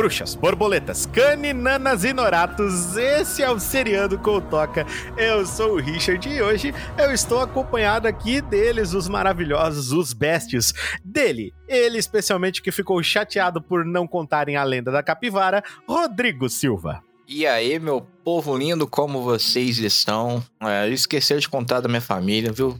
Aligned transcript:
bruxas, 0.00 0.34
borboletas, 0.34 1.04
caninanas 1.04 2.04
e 2.04 2.14
noratos. 2.14 2.96
Esse 2.96 3.42
é 3.42 3.50
o 3.50 3.60
Seriando 3.60 4.18
com 4.18 4.40
Toca. 4.40 4.86
Eu 5.14 5.44
sou 5.44 5.74
o 5.74 5.76
Richard 5.76 6.26
e 6.26 6.40
hoje 6.40 6.74
eu 6.96 7.12
estou 7.12 7.40
acompanhado 7.40 8.08
aqui 8.08 8.40
deles, 8.40 8.94
os 8.94 9.10
maravilhosos, 9.10 9.92
os 9.92 10.14
bestes. 10.14 10.72
Dele, 11.04 11.52
ele 11.68 11.98
especialmente 11.98 12.62
que 12.62 12.72
ficou 12.72 13.02
chateado 13.02 13.60
por 13.60 13.84
não 13.84 14.08
contarem 14.08 14.56
a 14.56 14.64
lenda 14.64 14.90
da 14.90 15.02
capivara, 15.02 15.62
Rodrigo 15.86 16.48
Silva. 16.48 17.02
E 17.32 17.46
aí, 17.46 17.78
meu 17.78 18.04
povo 18.24 18.56
lindo, 18.58 18.88
como 18.88 19.22
vocês 19.22 19.78
estão? 19.78 20.42
É, 20.60 20.88
esqueceu 20.88 21.38
de 21.38 21.48
contar 21.48 21.80
da 21.80 21.88
minha 21.88 22.00
família, 22.00 22.50
viu? 22.50 22.76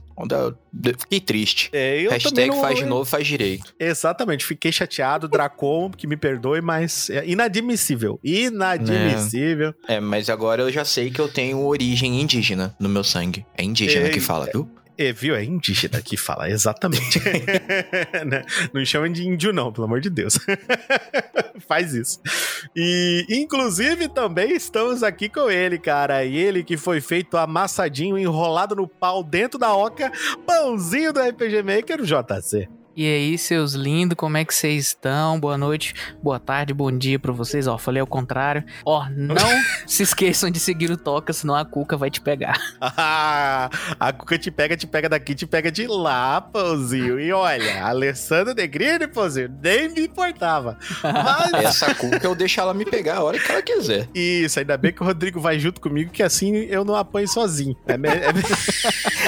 Fiquei 0.99 1.21
triste. 1.21 1.71
É, 1.73 2.01
eu 2.01 2.11
Hashtag 2.11 2.49
não... 2.49 2.61
faz 2.61 2.77
de 2.77 2.85
novo, 2.85 3.05
faz 3.05 3.29
direito. 3.29 3.73
Exatamente, 3.79 4.45
fiquei 4.45 4.73
chateado, 4.73 5.29
Dracon, 5.29 5.93
que 5.93 6.05
me 6.05 6.17
perdoe, 6.17 6.61
mas 6.61 7.09
é 7.11 7.25
inadmissível. 7.29 8.19
Inadmissível. 8.25 9.73
É. 9.87 9.95
é, 9.95 10.01
mas 10.01 10.29
agora 10.29 10.63
eu 10.63 10.73
já 10.73 10.85
sei 10.85 11.13
que 11.13 11.21
eu 11.21 11.29
tenho 11.29 11.65
origem 11.65 12.21
indígena 12.21 12.75
no 12.81 12.89
meu 12.89 13.05
sangue. 13.05 13.47
É 13.57 13.63
indígena 13.63 14.07
Ei, 14.07 14.13
que 14.13 14.19
fala, 14.19 14.49
viu? 14.53 14.69
É, 15.01 15.13
viu? 15.15 15.35
É 15.35 15.43
indígena 15.43 16.03
que 16.03 16.15
fala, 16.15 16.51
exatamente. 16.51 17.19
Né? 18.27 18.45
não 18.73 18.85
chama 18.85 19.09
de 19.09 19.27
índio, 19.27 19.51
não, 19.51 19.73
pelo 19.73 19.87
amor 19.87 20.01
de 20.01 20.11
Deus. 20.11 20.39
Faz 21.67 21.95
isso. 21.95 22.21
E, 22.77 23.25
inclusive, 23.31 24.09
também 24.09 24.53
estamos 24.53 25.03
aqui 25.03 25.29
com 25.29 25.51
ele, 25.51 25.79
cara. 25.79 26.23
Ele 26.25 26.63
que 26.63 26.77
foi 26.77 27.01
feito 27.01 27.39
amassadinho, 27.39 28.19
enrolado 28.19 28.77
no 28.77 28.87
pau 28.87 29.25
dentro 29.25 29.59
da 29.59 29.75
oca, 29.75 30.13
pãozinho 30.47 31.15
do 31.15 31.21
RPG 31.21 31.63
Maker, 31.63 32.03
JC. 32.03 32.69
E 32.97 33.07
aí, 33.07 33.39
seus 33.39 33.75
lindos, 33.75 34.17
como 34.17 34.37
é 34.37 34.45
que 34.45 34.53
vocês 34.53 34.87
estão? 34.89 35.39
Boa 35.39 35.57
noite, 35.57 35.95
boa 36.21 36.41
tarde, 36.41 36.75
bom 36.75 36.91
dia 36.91 37.21
pra 37.21 37.31
vocês. 37.33 37.69
Ó, 37.69 37.79
falei 37.79 38.01
ao 38.01 38.07
contrário. 38.07 38.65
Ó, 38.85 39.09
não 39.11 39.37
se 39.87 40.03
esqueçam 40.03 40.51
de 40.51 40.59
seguir 40.59 40.91
o 40.91 40.97
Toca, 40.97 41.33
senão 41.33 41.55
a 41.55 41.65
Cuca 41.65 41.97
vai 41.97 42.11
te 42.11 42.21
pegar. 42.21 42.61
a 42.81 44.13
Cuca 44.19 44.37
te 44.37 44.51
pega, 44.51 44.77
te 44.77 44.89
pega 44.89 45.09
daqui, 45.09 45.37
te 45.37 45.47
pega 45.47 45.71
de 45.71 45.87
lá, 45.87 46.41
pãozinho. 46.41 47.21
E 47.21 47.33
olha, 47.33 47.85
Alessandra 47.85 48.55
Negrini, 48.55 49.07
pãozinho, 49.07 49.57
nem 49.63 49.89
me 49.89 50.07
importava. 50.07 50.77
Mas... 51.01 51.53
Essa 51.65 51.95
Cuca 51.95 52.27
eu 52.27 52.35
deixo 52.35 52.61
ela 52.61 52.75
me 52.75 52.85
pegar 52.85 53.19
a 53.19 53.23
hora 53.23 53.39
que 53.39 53.53
ela 53.53 53.63
quiser. 53.63 54.09
Isso, 54.13 54.59
ainda 54.59 54.77
bem 54.77 54.93
que 54.93 55.01
o 55.01 55.07
Rodrigo 55.07 55.41
vai 55.41 55.61
junto 55.61 55.81
comigo, 55.81 56.11
que 56.11 56.25
assim 56.25 56.57
eu 56.65 56.85
não 56.85 56.97
apanho 56.97 57.29
sozinho. 57.29 57.77
É, 57.87 57.97
me... 57.97 58.09
é, 58.09 58.33
me... 58.33 58.43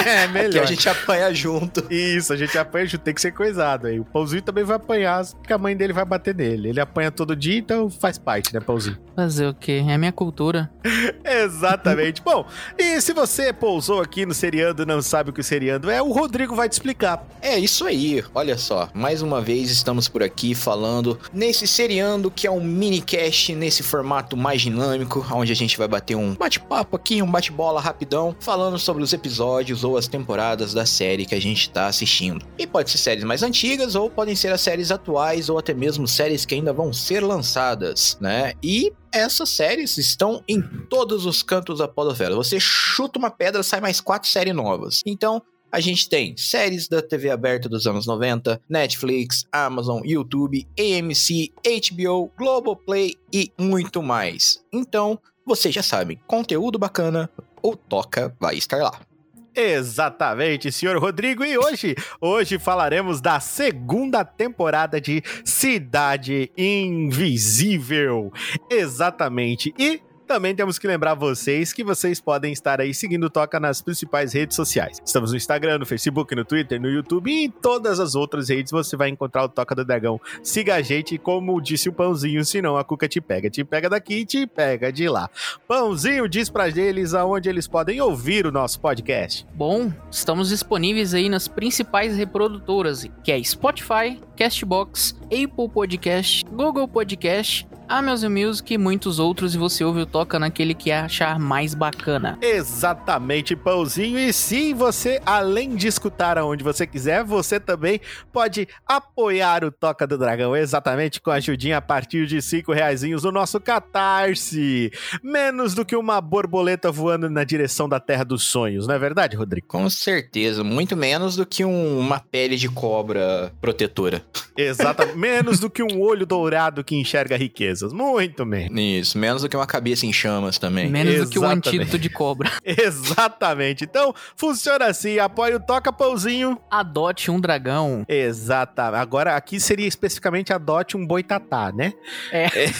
é 0.05 0.27
melhor. 0.27 0.49
Aqui 0.49 0.59
a 0.59 0.65
gente 0.65 0.89
apanha 0.89 1.33
junto. 1.33 1.85
Isso, 1.89 2.33
a 2.33 2.35
gente 2.35 2.57
apanha 2.57 2.85
junto, 2.87 3.01
tem 3.01 3.13
que 3.13 3.21
ser 3.21 3.31
coisa 3.31 3.52
pesado 3.53 3.87
aí. 3.87 3.99
O 3.99 4.05
Pãozinho 4.05 4.41
também 4.41 4.63
vai 4.63 4.77
apanhar, 4.77 5.23
porque 5.25 5.53
a 5.53 5.57
mãe 5.57 5.77
dele 5.77 5.93
vai 5.93 6.03
bater 6.03 6.33
nele. 6.33 6.69
Ele 6.69 6.79
apanha 6.79 7.11
todo 7.11 7.35
dia, 7.35 7.59
então 7.59 7.89
faz 7.89 8.17
parte, 8.17 8.51
né, 8.53 8.59
Pãozinho? 8.59 8.97
Fazer 9.15 9.47
o 9.47 9.53
quê? 9.53 9.83
É 9.87 9.97
minha 9.97 10.11
cultura. 10.11 10.71
Exatamente. 11.23 12.21
Bom, 12.21 12.45
e 12.77 12.99
se 12.99 13.13
você 13.13 13.53
pousou 13.53 14.01
aqui 14.01 14.25
no 14.25 14.33
Seriando 14.33 14.81
e 14.81 14.85
não 14.85 15.01
sabe 15.01 15.29
o 15.29 15.33
que 15.33 15.41
o 15.41 15.43
Seriando 15.43 15.89
é, 15.89 16.01
o 16.01 16.11
Rodrigo 16.11 16.55
vai 16.55 16.67
te 16.67 16.73
explicar. 16.73 17.23
É 17.41 17.59
isso 17.59 17.85
aí. 17.85 18.23
Olha 18.33 18.57
só, 18.57 18.89
mais 18.93 19.21
uma 19.21 19.39
vez 19.39 19.69
estamos 19.69 20.07
por 20.07 20.23
aqui 20.23 20.55
falando 20.55 21.19
nesse 21.31 21.67
Seriando 21.67 22.31
que 22.31 22.47
é 22.47 22.51
um 22.51 22.63
mini 22.63 23.01
cast 23.01 23.53
nesse 23.53 23.83
formato 23.83 24.35
mais 24.35 24.61
dinâmico, 24.61 25.25
onde 25.31 25.51
a 25.51 25.55
gente 25.55 25.77
vai 25.77 25.87
bater 25.87 26.15
um 26.15 26.33
bate-papo 26.33 26.95
aqui, 26.95 27.21
um 27.21 27.29
bate-bola 27.29 27.79
rapidão, 27.79 28.35
falando 28.39 28.79
sobre 28.79 29.03
os 29.03 29.13
episódios 29.13 29.83
ou 29.83 29.95
as 29.95 30.07
temporadas 30.07 30.73
da 30.73 30.85
série 30.85 31.25
que 31.25 31.35
a 31.35 31.41
gente 31.41 31.69
tá 31.69 31.85
assistindo. 31.85 32.43
E 32.57 32.65
pode 32.65 32.89
ser 32.89 32.97
séries 32.97 33.23
mais 33.23 33.42
antigas 33.43 33.93
ou 33.93 34.09
podem 34.09 34.35
ser 34.35 34.51
as 34.51 34.61
séries 34.61 34.89
atuais 34.89 35.49
ou 35.49 35.59
até 35.59 35.73
mesmo 35.73 36.07
séries 36.07 36.45
que 36.45 36.55
ainda 36.55 36.73
vão 36.73 36.91
ser 36.91 37.19
lançadas, 37.19 38.17
né? 38.19 38.53
E 38.63 38.91
essas 39.11 39.49
séries 39.49 39.97
estão 39.97 40.43
em 40.47 40.61
todos 40.89 41.25
os 41.25 41.43
cantos 41.43 41.79
da 41.79 41.87
podosfera. 41.87 42.35
Você 42.35 42.59
chuta 42.59 43.19
uma 43.19 43.29
pedra, 43.29 43.61
sai 43.61 43.79
mais 43.79 44.01
quatro 44.01 44.27
séries 44.27 44.55
novas. 44.55 45.01
Então, 45.05 45.41
a 45.71 45.79
gente 45.79 46.07
tem 46.07 46.37
séries 46.37 46.87
da 46.87 47.01
TV 47.01 47.29
aberta 47.29 47.67
dos 47.67 47.87
anos 47.87 48.05
90, 48.05 48.61
Netflix, 48.69 49.45
Amazon, 49.51 50.01
YouTube, 50.05 50.67
AMC, 50.79 51.51
HBO, 51.91 52.31
Globoplay 52.37 53.15
e 53.33 53.51
muito 53.59 54.01
mais. 54.01 54.63
Então, 54.71 55.19
vocês 55.45 55.73
já 55.73 55.83
sabem, 55.83 56.19
conteúdo 56.27 56.77
bacana, 56.77 57.29
o 57.61 57.75
Toca 57.75 58.35
vai 58.39 58.55
estar 58.55 58.77
lá. 58.77 59.12
Exatamente, 59.55 60.71
senhor 60.71 60.97
Rodrigo. 60.97 61.43
E 61.43 61.57
hoje, 61.57 61.95
hoje 62.19 62.57
falaremos 62.57 63.21
da 63.21 63.39
segunda 63.39 64.25
temporada 64.25 64.99
de 64.99 65.23
Cidade 65.45 66.51
Invisível. 66.57 68.31
Exatamente. 68.69 69.73
E 69.77 70.01
também 70.33 70.55
temos 70.55 70.79
que 70.79 70.87
lembrar 70.87 71.13
vocês 71.13 71.71
que 71.71 71.83
vocês 71.83 72.19
podem 72.19 72.51
estar 72.51 72.81
aí 72.81 72.91
seguindo 72.91 73.25
o 73.25 73.29
Toca 73.29 73.59
nas 73.59 73.83
principais 73.83 74.33
redes 74.33 74.55
sociais. 74.55 74.99
Estamos 75.05 75.29
no 75.29 75.37
Instagram, 75.37 75.77
no 75.77 75.85
Facebook, 75.85 76.33
no 76.33 76.43
Twitter, 76.43 76.81
no 76.81 76.89
YouTube 76.89 77.31
e 77.31 77.45
em 77.45 77.51
todas 77.51 77.99
as 77.99 78.15
outras 78.15 78.49
redes 78.49 78.71
você 78.71 78.97
vai 78.97 79.09
encontrar 79.09 79.43
o 79.43 79.47
Toca 79.49 79.75
do 79.75 79.85
Dragão. 79.85 80.19
Siga 80.41 80.73
a 80.73 80.81
gente, 80.81 81.19
como 81.19 81.61
disse 81.61 81.87
o 81.87 81.93
Pãozinho, 81.93 82.43
senão 82.43 82.75
a 82.75 82.83
Cuca 82.83 83.07
te 83.07 83.21
pega. 83.21 83.47
Te 83.47 83.63
pega 83.63 83.87
daqui 83.87 84.25
te 84.25 84.47
pega 84.47 84.91
de 84.91 85.07
lá. 85.07 85.29
Pãozinho, 85.67 86.27
diz 86.27 86.49
pra 86.49 86.67
eles 86.67 87.13
aonde 87.13 87.47
eles 87.47 87.67
podem 87.67 88.01
ouvir 88.01 88.47
o 88.47 88.51
nosso 88.51 88.79
podcast. 88.79 89.45
Bom, 89.53 89.93
estamos 90.09 90.49
disponíveis 90.49 91.13
aí 91.13 91.29
nas 91.29 91.47
principais 91.47 92.17
reprodutoras, 92.17 93.07
que 93.23 93.31
é 93.31 93.43
Spotify, 93.43 94.19
Castbox, 94.35 95.15
Apple 95.25 95.69
Podcast, 95.71 96.43
Google 96.45 96.87
Podcast, 96.87 97.67
Amazon 97.87 98.31
Music 98.31 98.73
e 98.73 98.77
muitos 98.77 99.19
outros, 99.19 99.53
e 99.53 99.57
você 99.57 99.83
ouve 99.83 100.01
o 100.01 100.05
Toca 100.05 100.39
naquele 100.39 100.73
que 100.73 100.91
achar 100.91 101.39
mais 101.39 101.73
bacana. 101.73 102.37
Exatamente, 102.41 103.55
Pãozinho. 103.55 104.17
E 104.17 104.31
sim, 104.31 104.73
você, 104.73 105.21
além 105.25 105.75
de 105.75 105.87
escutar 105.87 106.37
aonde 106.37 106.63
você 106.63 106.87
quiser, 106.87 107.23
você 107.23 107.59
também 107.59 107.99
pode 108.31 108.67
apoiar 108.87 109.63
o 109.63 109.71
Toca 109.71 110.07
do 110.07 110.17
Dragão, 110.17 110.55
exatamente 110.55 111.21
com 111.21 111.31
a 111.31 111.35
ajudinha 111.35 111.77
a 111.77 111.81
partir 111.81 112.25
de 112.25 112.41
cinco 112.41 112.71
reaisinhos 112.71 113.23
no 113.23 113.31
nosso 113.31 113.59
Catarse. 113.59 114.91
Menos 115.21 115.73
do 115.73 115.85
que 115.85 115.95
uma 115.95 116.21
borboleta 116.21 116.91
voando 116.91 117.29
na 117.29 117.43
direção 117.43 117.89
da 117.89 117.99
Terra 117.99 118.23
dos 118.23 118.45
Sonhos, 118.45 118.87
não 118.87 118.95
é 118.95 118.99
verdade, 118.99 119.35
Rodrigo? 119.35 119.67
Com 119.67 119.89
certeza, 119.89 120.63
muito 120.63 120.95
menos 120.95 121.35
do 121.35 121.45
que 121.45 121.65
um, 121.65 121.99
uma 121.99 122.19
pele 122.19 122.55
de 122.55 122.69
cobra 122.69 123.51
protetora. 123.59 124.23
Exatamente, 124.55 125.17
menos 125.17 125.59
do 125.59 125.69
que 125.69 125.83
um 125.83 125.99
olho 126.01 126.25
dourado 126.25 126.83
que 126.83 126.95
enxerga 126.95 127.35
riqueza 127.35 127.72
Muito 127.81 128.45
menos. 128.45 128.79
Isso, 128.79 129.17
menos 129.17 129.41
do 129.41 129.49
que 129.49 129.55
uma 129.55 129.67
cabeça 129.67 130.05
em 130.05 130.13
chamas 130.13 130.57
também. 130.57 130.89
Menos 130.89 131.13
Exatamente. 131.13 131.29
do 131.29 131.31
que 131.31 131.39
um 131.39 131.49
antídoto 131.49 131.99
de 131.99 132.09
cobra. 132.09 132.51
Exatamente. 132.63 133.83
Então, 133.83 134.13
funciona 134.35 134.85
assim: 134.85 135.19
apoie 135.19 135.55
o 135.55 135.59
Toca 135.59 135.91
Pãozinho. 135.91 136.59
Adote 136.69 137.31
um 137.31 137.39
dragão. 137.39 138.05
Exatamente. 138.07 139.01
Agora, 139.01 139.35
aqui 139.35 139.59
seria 139.59 139.87
especificamente 139.87 140.53
adote 140.53 140.97
um 140.97 141.05
boitatá, 141.05 141.71
né? 141.71 141.93
É. 142.31 142.45
é. 142.45 142.71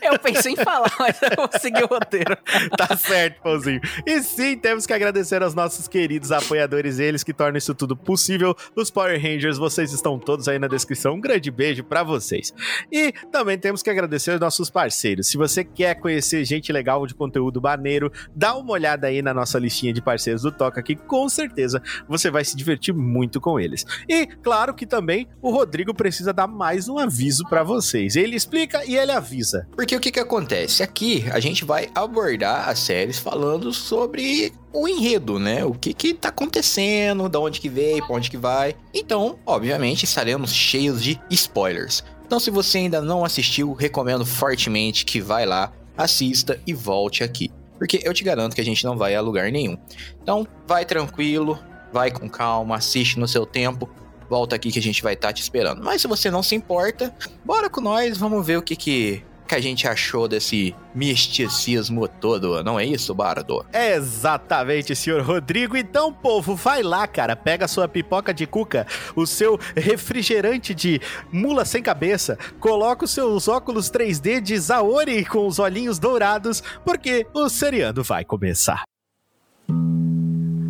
eu 0.02 0.18
pensei 0.18 0.52
em 0.52 0.56
falar, 0.56 0.92
mas 0.98 1.20
eu 1.22 1.30
vou 1.36 1.48
seguir 1.60 1.84
o 1.84 1.86
roteiro. 1.86 2.36
tá 2.76 2.96
certo, 2.96 3.42
Pãozinho. 3.42 3.80
E 4.06 4.22
sim, 4.22 4.56
temos 4.56 4.86
que 4.86 4.92
agradecer 4.92 5.42
aos 5.42 5.54
nossos 5.54 5.88
queridos 5.88 6.32
apoiadores, 6.32 6.98
eles 6.98 7.22
que 7.22 7.32
tornam 7.32 7.58
isso 7.58 7.74
tudo 7.74 7.96
possível. 7.96 8.54
Os 8.76 8.90
Power 8.90 9.20
Rangers, 9.20 9.58
vocês 9.58 9.92
estão 9.92 10.18
todos 10.18 10.48
aí 10.48 10.58
na 10.58 10.68
descrição. 10.68 11.14
Um 11.14 11.20
grande 11.20 11.50
beijo 11.50 11.84
para 11.84 12.02
vocês. 12.02 12.52
E 12.90 13.12
também 13.30 13.58
temos 13.58 13.79
que 13.84 13.90
que 13.90 13.98
agradecer 13.98 14.32
aos 14.32 14.40
nossos 14.40 14.70
parceiros. 14.70 15.28
Se 15.28 15.36
você 15.36 15.64
quer 15.64 15.94
conhecer 15.96 16.44
gente 16.44 16.72
legal 16.72 17.06
de 17.06 17.14
conteúdo 17.14 17.60
maneiro, 17.60 18.12
dá 18.34 18.56
uma 18.56 18.72
olhada 18.72 19.08
aí 19.08 19.20
na 19.20 19.34
nossa 19.34 19.58
listinha 19.58 19.92
de 19.92 20.00
parceiros 20.00 20.42
do 20.42 20.52
Toca, 20.52 20.82
que 20.82 20.96
com 20.96 21.28
certeza 21.28 21.82
você 22.08 22.30
vai 22.30 22.44
se 22.44 22.56
divertir 22.56 22.94
muito 22.94 23.40
com 23.40 23.58
eles. 23.58 23.84
E 24.08 24.26
claro 24.26 24.74
que 24.74 24.86
também 24.86 25.28
o 25.42 25.50
Rodrigo 25.50 25.92
precisa 25.92 26.32
dar 26.32 26.46
mais 26.46 26.88
um 26.88 26.98
aviso 26.98 27.44
para 27.48 27.62
vocês. 27.62 28.16
Ele 28.16 28.36
explica 28.36 28.84
e 28.84 28.96
ele 28.96 29.12
avisa. 29.12 29.66
Porque 29.72 29.96
o 29.96 30.00
que 30.00 30.12
que 30.12 30.20
acontece? 30.20 30.82
Aqui 30.82 31.24
a 31.32 31.40
gente 31.40 31.64
vai 31.64 31.90
abordar 31.94 32.68
as 32.68 32.78
séries 32.78 33.18
falando 33.18 33.72
sobre 33.72 34.52
o 34.72 34.86
enredo, 34.86 35.38
né? 35.38 35.64
O 35.64 35.72
que 35.72 35.92
que 35.92 36.14
tá 36.14 36.28
acontecendo, 36.28 37.28
da 37.28 37.40
onde 37.40 37.60
que 37.60 37.68
veio, 37.68 38.06
pra 38.06 38.16
onde 38.16 38.30
que 38.30 38.36
vai. 38.36 38.76
Então, 38.94 39.38
obviamente, 39.44 40.04
estaremos 40.04 40.52
cheios 40.52 41.02
de 41.02 41.20
spoilers. 41.30 42.04
Então, 42.30 42.38
se 42.38 42.48
você 42.48 42.78
ainda 42.78 43.00
não 43.00 43.24
assistiu, 43.24 43.72
recomendo 43.72 44.24
fortemente 44.24 45.04
que 45.04 45.20
vai 45.20 45.44
lá, 45.44 45.72
assista 45.98 46.60
e 46.64 46.72
volte 46.72 47.24
aqui. 47.24 47.50
Porque 47.76 47.98
eu 48.04 48.14
te 48.14 48.22
garanto 48.22 48.54
que 48.54 48.60
a 48.60 48.64
gente 48.64 48.84
não 48.84 48.96
vai 48.96 49.16
a 49.16 49.20
lugar 49.20 49.50
nenhum. 49.50 49.76
Então, 50.22 50.46
vai 50.64 50.84
tranquilo, 50.84 51.58
vai 51.92 52.08
com 52.08 52.30
calma, 52.30 52.76
assiste 52.76 53.18
no 53.18 53.26
seu 53.26 53.44
tempo, 53.44 53.90
volta 54.28 54.54
aqui 54.54 54.70
que 54.70 54.78
a 54.78 54.82
gente 54.82 55.02
vai 55.02 55.14
estar 55.14 55.26
tá 55.26 55.34
te 55.34 55.42
esperando. 55.42 55.82
Mas 55.82 56.02
se 56.02 56.06
você 56.06 56.30
não 56.30 56.40
se 56.40 56.54
importa, 56.54 57.12
bora 57.44 57.68
com 57.68 57.80
nós, 57.80 58.16
vamos 58.16 58.46
ver 58.46 58.58
o 58.58 58.62
que 58.62 58.76
que 58.76 59.24
que 59.50 59.54
a 59.56 59.60
gente 59.60 59.88
achou 59.88 60.28
desse 60.28 60.76
misticismo 60.94 62.06
todo, 62.06 62.62
não 62.62 62.78
é 62.78 62.86
isso, 62.86 63.12
Bardo? 63.12 63.66
Exatamente, 63.72 64.94
senhor 64.94 65.22
Rodrigo. 65.22 65.76
Então, 65.76 66.12
povo, 66.12 66.54
vai 66.54 66.84
lá, 66.84 67.04
cara. 67.08 67.34
Pega 67.34 67.64
a 67.64 67.68
sua 67.68 67.88
pipoca 67.88 68.32
de 68.32 68.46
cuca, 68.46 68.86
o 69.16 69.26
seu 69.26 69.58
refrigerante 69.74 70.72
de 70.72 71.00
mula 71.32 71.64
sem 71.64 71.82
cabeça, 71.82 72.38
coloca 72.60 73.04
os 73.04 73.10
seus 73.10 73.48
óculos 73.48 73.90
3D 73.90 74.40
de 74.40 74.56
Zaori 74.56 75.24
com 75.24 75.44
os 75.48 75.58
olhinhos 75.58 75.98
dourados, 75.98 76.62
porque 76.84 77.26
o 77.34 77.48
seriando 77.48 78.04
vai 78.04 78.24
começar. 78.24 78.84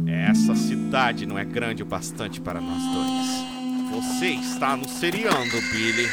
Essa 0.08 0.54
cidade 0.54 1.26
não 1.26 1.38
é 1.38 1.44
grande 1.44 1.82
o 1.82 1.86
bastante 1.86 2.40
para 2.40 2.62
nós 2.62 2.82
dois. 2.94 3.50
Você 4.02 4.28
está 4.28 4.74
no 4.74 4.88
seriando, 4.88 5.60
Billy. 5.70 6.08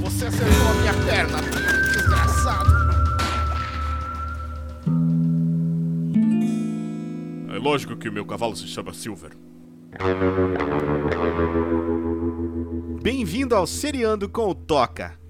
Você 0.00 0.24
acertou 0.24 0.68
a 0.68 0.74
minha 0.80 0.94
perna, 1.04 1.38
desgraçado. 1.92 2.70
É 7.54 7.58
lógico 7.58 7.94
que 7.96 8.08
o 8.08 8.12
meu 8.12 8.24
cavalo 8.24 8.56
se 8.56 8.66
chama 8.66 8.94
Silver. 8.94 9.32
Bem-vindo 13.02 13.54
ao 13.54 13.66
Seriando 13.66 14.30
com 14.30 14.48
o 14.48 14.54
Toca. 14.54 15.27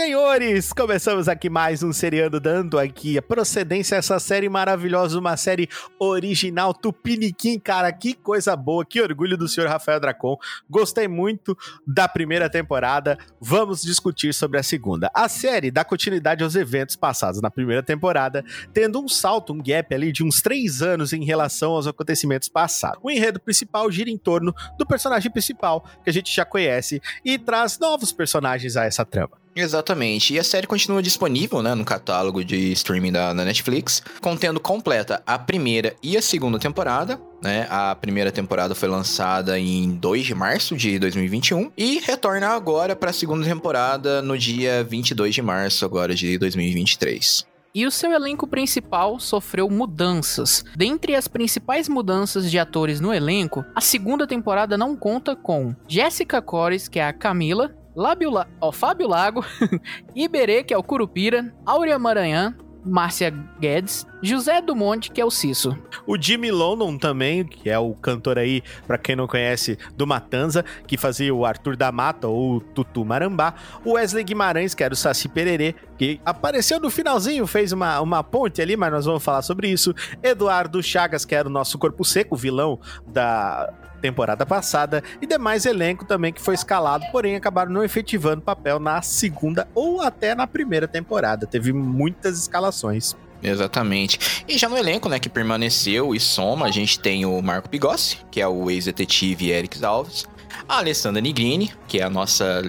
Senhores, 0.00 0.72
começamos 0.72 1.28
aqui 1.28 1.50
mais 1.50 1.82
um 1.82 1.92
seriando 1.92 2.40
dando 2.40 2.78
aqui 2.78 3.18
a 3.18 3.22
procedência 3.22 3.96
a 3.96 3.98
essa 3.98 4.18
série 4.18 4.48
maravilhosa, 4.48 5.18
uma 5.18 5.36
série 5.36 5.68
original 5.98 6.72
Tupiniquim, 6.72 7.58
cara, 7.58 7.92
que 7.92 8.14
coisa 8.14 8.56
boa, 8.56 8.82
que 8.82 8.98
orgulho 8.98 9.36
do 9.36 9.46
senhor 9.46 9.68
Rafael 9.68 10.00
Dracon. 10.00 10.38
Gostei 10.70 11.06
muito 11.06 11.54
da 11.86 12.08
primeira 12.08 12.48
temporada. 12.48 13.18
Vamos 13.38 13.82
discutir 13.82 14.32
sobre 14.32 14.58
a 14.58 14.62
segunda. 14.62 15.10
A 15.12 15.28
série 15.28 15.70
dá 15.70 15.84
continuidade 15.84 16.42
aos 16.42 16.54
eventos 16.54 16.96
passados 16.96 17.42
na 17.42 17.50
primeira 17.50 17.82
temporada, 17.82 18.42
tendo 18.72 18.98
um 19.04 19.06
salto, 19.06 19.52
um 19.52 19.62
gap 19.62 19.94
ali 19.94 20.12
de 20.12 20.24
uns 20.24 20.40
três 20.40 20.80
anos 20.80 21.12
em 21.12 21.26
relação 21.26 21.72
aos 21.72 21.86
acontecimentos 21.86 22.48
passados. 22.48 22.98
O 23.02 23.10
enredo 23.10 23.38
principal 23.38 23.92
gira 23.92 24.08
em 24.08 24.16
torno 24.16 24.54
do 24.78 24.86
personagem 24.86 25.30
principal, 25.30 25.84
que 26.02 26.08
a 26.08 26.12
gente 26.12 26.34
já 26.34 26.46
conhece, 26.46 27.02
e 27.22 27.38
traz 27.38 27.78
novos 27.78 28.12
personagens 28.12 28.78
a 28.78 28.86
essa 28.86 29.04
trama. 29.04 29.38
Exatamente. 29.54 30.34
E 30.34 30.38
a 30.38 30.44
série 30.44 30.66
continua 30.66 31.02
disponível 31.02 31.62
né, 31.62 31.74
no 31.74 31.84
catálogo 31.84 32.44
de 32.44 32.72
streaming 32.72 33.12
da, 33.12 33.32
da, 33.32 33.44
Netflix, 33.44 34.02
contendo 34.20 34.60
completa 34.60 35.22
a 35.26 35.38
primeira 35.38 35.96
e 36.02 36.16
a 36.16 36.22
segunda 36.22 36.58
temporada. 36.58 37.20
Né? 37.42 37.66
A 37.70 37.94
primeira 37.94 38.30
temporada 38.30 38.74
foi 38.74 38.88
lançada 38.88 39.58
em 39.58 39.90
2 39.92 40.26
de 40.26 40.34
março 40.34 40.76
de 40.76 40.98
2021 40.98 41.72
e 41.76 41.98
retorna 41.98 42.48
agora 42.48 42.94
para 42.94 43.10
a 43.10 43.14
segunda 43.14 43.44
temporada 43.44 44.22
no 44.22 44.36
dia 44.38 44.84
22 44.84 45.34
de 45.34 45.42
março 45.42 45.84
agora 45.84 46.14
de 46.14 46.38
2023. 46.38 47.50
E 47.72 47.86
o 47.86 47.90
seu 47.90 48.12
elenco 48.12 48.48
principal 48.48 49.20
sofreu 49.20 49.70
mudanças. 49.70 50.64
Dentre 50.76 51.14
as 51.14 51.28
principais 51.28 51.88
mudanças 51.88 52.50
de 52.50 52.58
atores 52.58 53.00
no 53.00 53.14
elenco, 53.14 53.64
a 53.76 53.80
segunda 53.80 54.26
temporada 54.26 54.76
não 54.76 54.96
conta 54.96 55.36
com 55.36 55.74
Jessica 55.86 56.42
Cores, 56.42 56.88
que 56.88 56.98
é 56.98 57.06
a 57.06 57.12
Camila, 57.12 57.72
Lábio 58.00 58.32
ó, 58.62 58.72
Fábio 58.72 59.06
Lago, 59.06 59.44
Iberê, 60.16 60.64
que 60.64 60.72
é 60.72 60.78
o 60.78 60.82
Curupira, 60.82 61.54
Áurea 61.66 61.98
Maranhã, 61.98 62.56
Márcia 62.82 63.28
Guedes, 63.60 64.06
José 64.22 64.60
Dumont, 64.60 65.10
que 65.10 65.20
é 65.20 65.24
o 65.24 65.30
Cisso. 65.30 65.76
O 66.06 66.20
Jimmy 66.20 66.50
London 66.50 66.98
também, 66.98 67.44
que 67.44 67.70
é 67.70 67.78
o 67.78 67.94
cantor 67.94 68.38
aí, 68.38 68.62
para 68.86 68.98
quem 68.98 69.16
não 69.16 69.26
conhece, 69.26 69.78
do 69.96 70.06
Matanza, 70.06 70.64
que 70.86 70.98
fazia 70.98 71.34
o 71.34 71.44
Arthur 71.46 71.76
da 71.76 71.90
Mata 71.90 72.28
ou 72.28 72.56
o 72.56 72.60
Tutu 72.60 73.04
Marambá. 73.04 73.54
O 73.84 73.92
Wesley 73.92 74.24
Guimarães, 74.24 74.74
que 74.74 74.84
era 74.84 74.92
o 74.92 74.96
Saci 74.96 75.28
Pererê, 75.28 75.74
que 75.96 76.20
apareceu 76.24 76.78
no 76.78 76.90
finalzinho, 76.90 77.46
fez 77.46 77.72
uma, 77.72 78.00
uma 78.00 78.22
ponte 78.22 78.60
ali, 78.60 78.76
mas 78.76 78.92
nós 78.92 79.04
vamos 79.06 79.22
falar 79.22 79.42
sobre 79.42 79.68
isso. 79.68 79.94
Eduardo 80.22 80.82
Chagas, 80.82 81.24
que 81.24 81.34
era 81.34 81.48
o 81.48 81.52
nosso 81.52 81.78
corpo 81.78 82.04
seco, 82.04 82.36
vilão 82.36 82.78
da 83.06 83.72
temporada 84.00 84.46
passada, 84.46 85.02
e 85.20 85.26
demais 85.26 85.66
elenco 85.66 86.04
também 86.04 86.32
que 86.32 86.40
foi 86.40 86.54
escalado, 86.54 87.04
porém 87.12 87.36
acabaram 87.36 87.70
não 87.70 87.84
efetivando 87.84 88.40
papel 88.40 88.78
na 88.78 89.02
segunda 89.02 89.68
ou 89.74 90.00
até 90.00 90.34
na 90.34 90.46
primeira 90.46 90.88
temporada. 90.88 91.46
Teve 91.46 91.72
muitas 91.72 92.38
escalações. 92.38 93.14
Exatamente. 93.42 94.44
E 94.46 94.58
já 94.58 94.68
no 94.68 94.76
elenco, 94.76 95.08
né, 95.08 95.18
que 95.18 95.28
permaneceu 95.28 96.14
e 96.14 96.20
soma, 96.20 96.66
a 96.66 96.70
gente 96.70 96.98
tem 96.98 97.24
o 97.24 97.40
Marco 97.40 97.68
Pigossi, 97.68 98.18
que 98.30 98.40
é 98.40 98.46
o 98.46 98.70
ex-detetive 98.70 99.50
Eric 99.50 99.82
Alves, 99.84 100.24
a 100.68 100.78
Alessandra 100.78 101.20
Nigrini, 101.20 101.72
que 101.88 101.98
é 101.98 102.04
a 102.04 102.10
nossa 102.10 102.62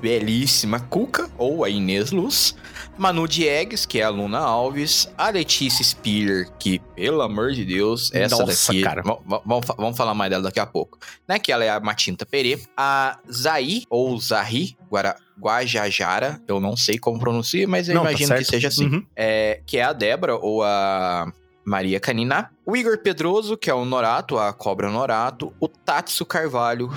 belíssima 0.00 0.80
Cuca, 0.80 1.28
ou 1.36 1.64
a 1.64 1.68
Inês 1.68 2.12
Luz, 2.12 2.54
Manu 2.96 3.26
Diegues, 3.26 3.86
que 3.86 4.00
é 4.00 4.04
a 4.04 4.08
Luna 4.10 4.38
Alves, 4.38 5.08
a 5.16 5.30
Letícia 5.30 5.84
Spiller, 5.84 6.48
que, 6.58 6.78
pelo 6.94 7.22
amor 7.22 7.52
de 7.52 7.64
Deus, 7.64 8.12
essa 8.12 8.44
Nossa, 8.44 8.68
daqui. 8.68 8.82
Cara. 8.82 9.02
Vamos, 9.02 9.66
vamos 9.76 9.96
falar 9.96 10.14
mais 10.14 10.30
dela 10.30 10.44
daqui 10.44 10.60
a 10.60 10.66
pouco. 10.66 10.98
Né? 11.26 11.38
Que 11.38 11.50
ela 11.50 11.64
é 11.64 11.70
a 11.70 11.80
Matinta 11.80 12.26
Pere. 12.26 12.62
A 12.76 13.18
Zai, 13.30 13.82
ou 13.88 14.18
Zahi, 14.18 14.76
Guara, 14.90 15.16
Guajajara, 15.40 16.40
eu 16.46 16.60
não 16.60 16.76
sei 16.76 16.98
como 16.98 17.18
pronuncia, 17.18 17.66
mas 17.66 17.88
eu 17.88 17.94
não, 17.94 18.02
tá 18.02 18.10
imagino 18.10 18.30
tá 18.30 18.36
que 18.38 18.44
seja 18.44 18.68
assim. 18.68 18.86
Uhum. 18.86 19.06
É, 19.14 19.60
que 19.66 19.78
é 19.78 19.84
a 19.84 19.92
Débora, 19.92 20.36
ou 20.36 20.62
a 20.62 21.32
Maria 21.64 22.00
Canina. 22.00 22.50
O 22.64 22.76
Igor 22.76 22.98
Pedroso, 22.98 23.56
que 23.56 23.70
é 23.70 23.74
o 23.74 23.84
Norato, 23.84 24.38
a 24.38 24.52
Cobra 24.52 24.90
Norato. 24.90 25.52
O 25.60 25.68
Tatsu 25.68 26.24
Carvalho, 26.24 26.90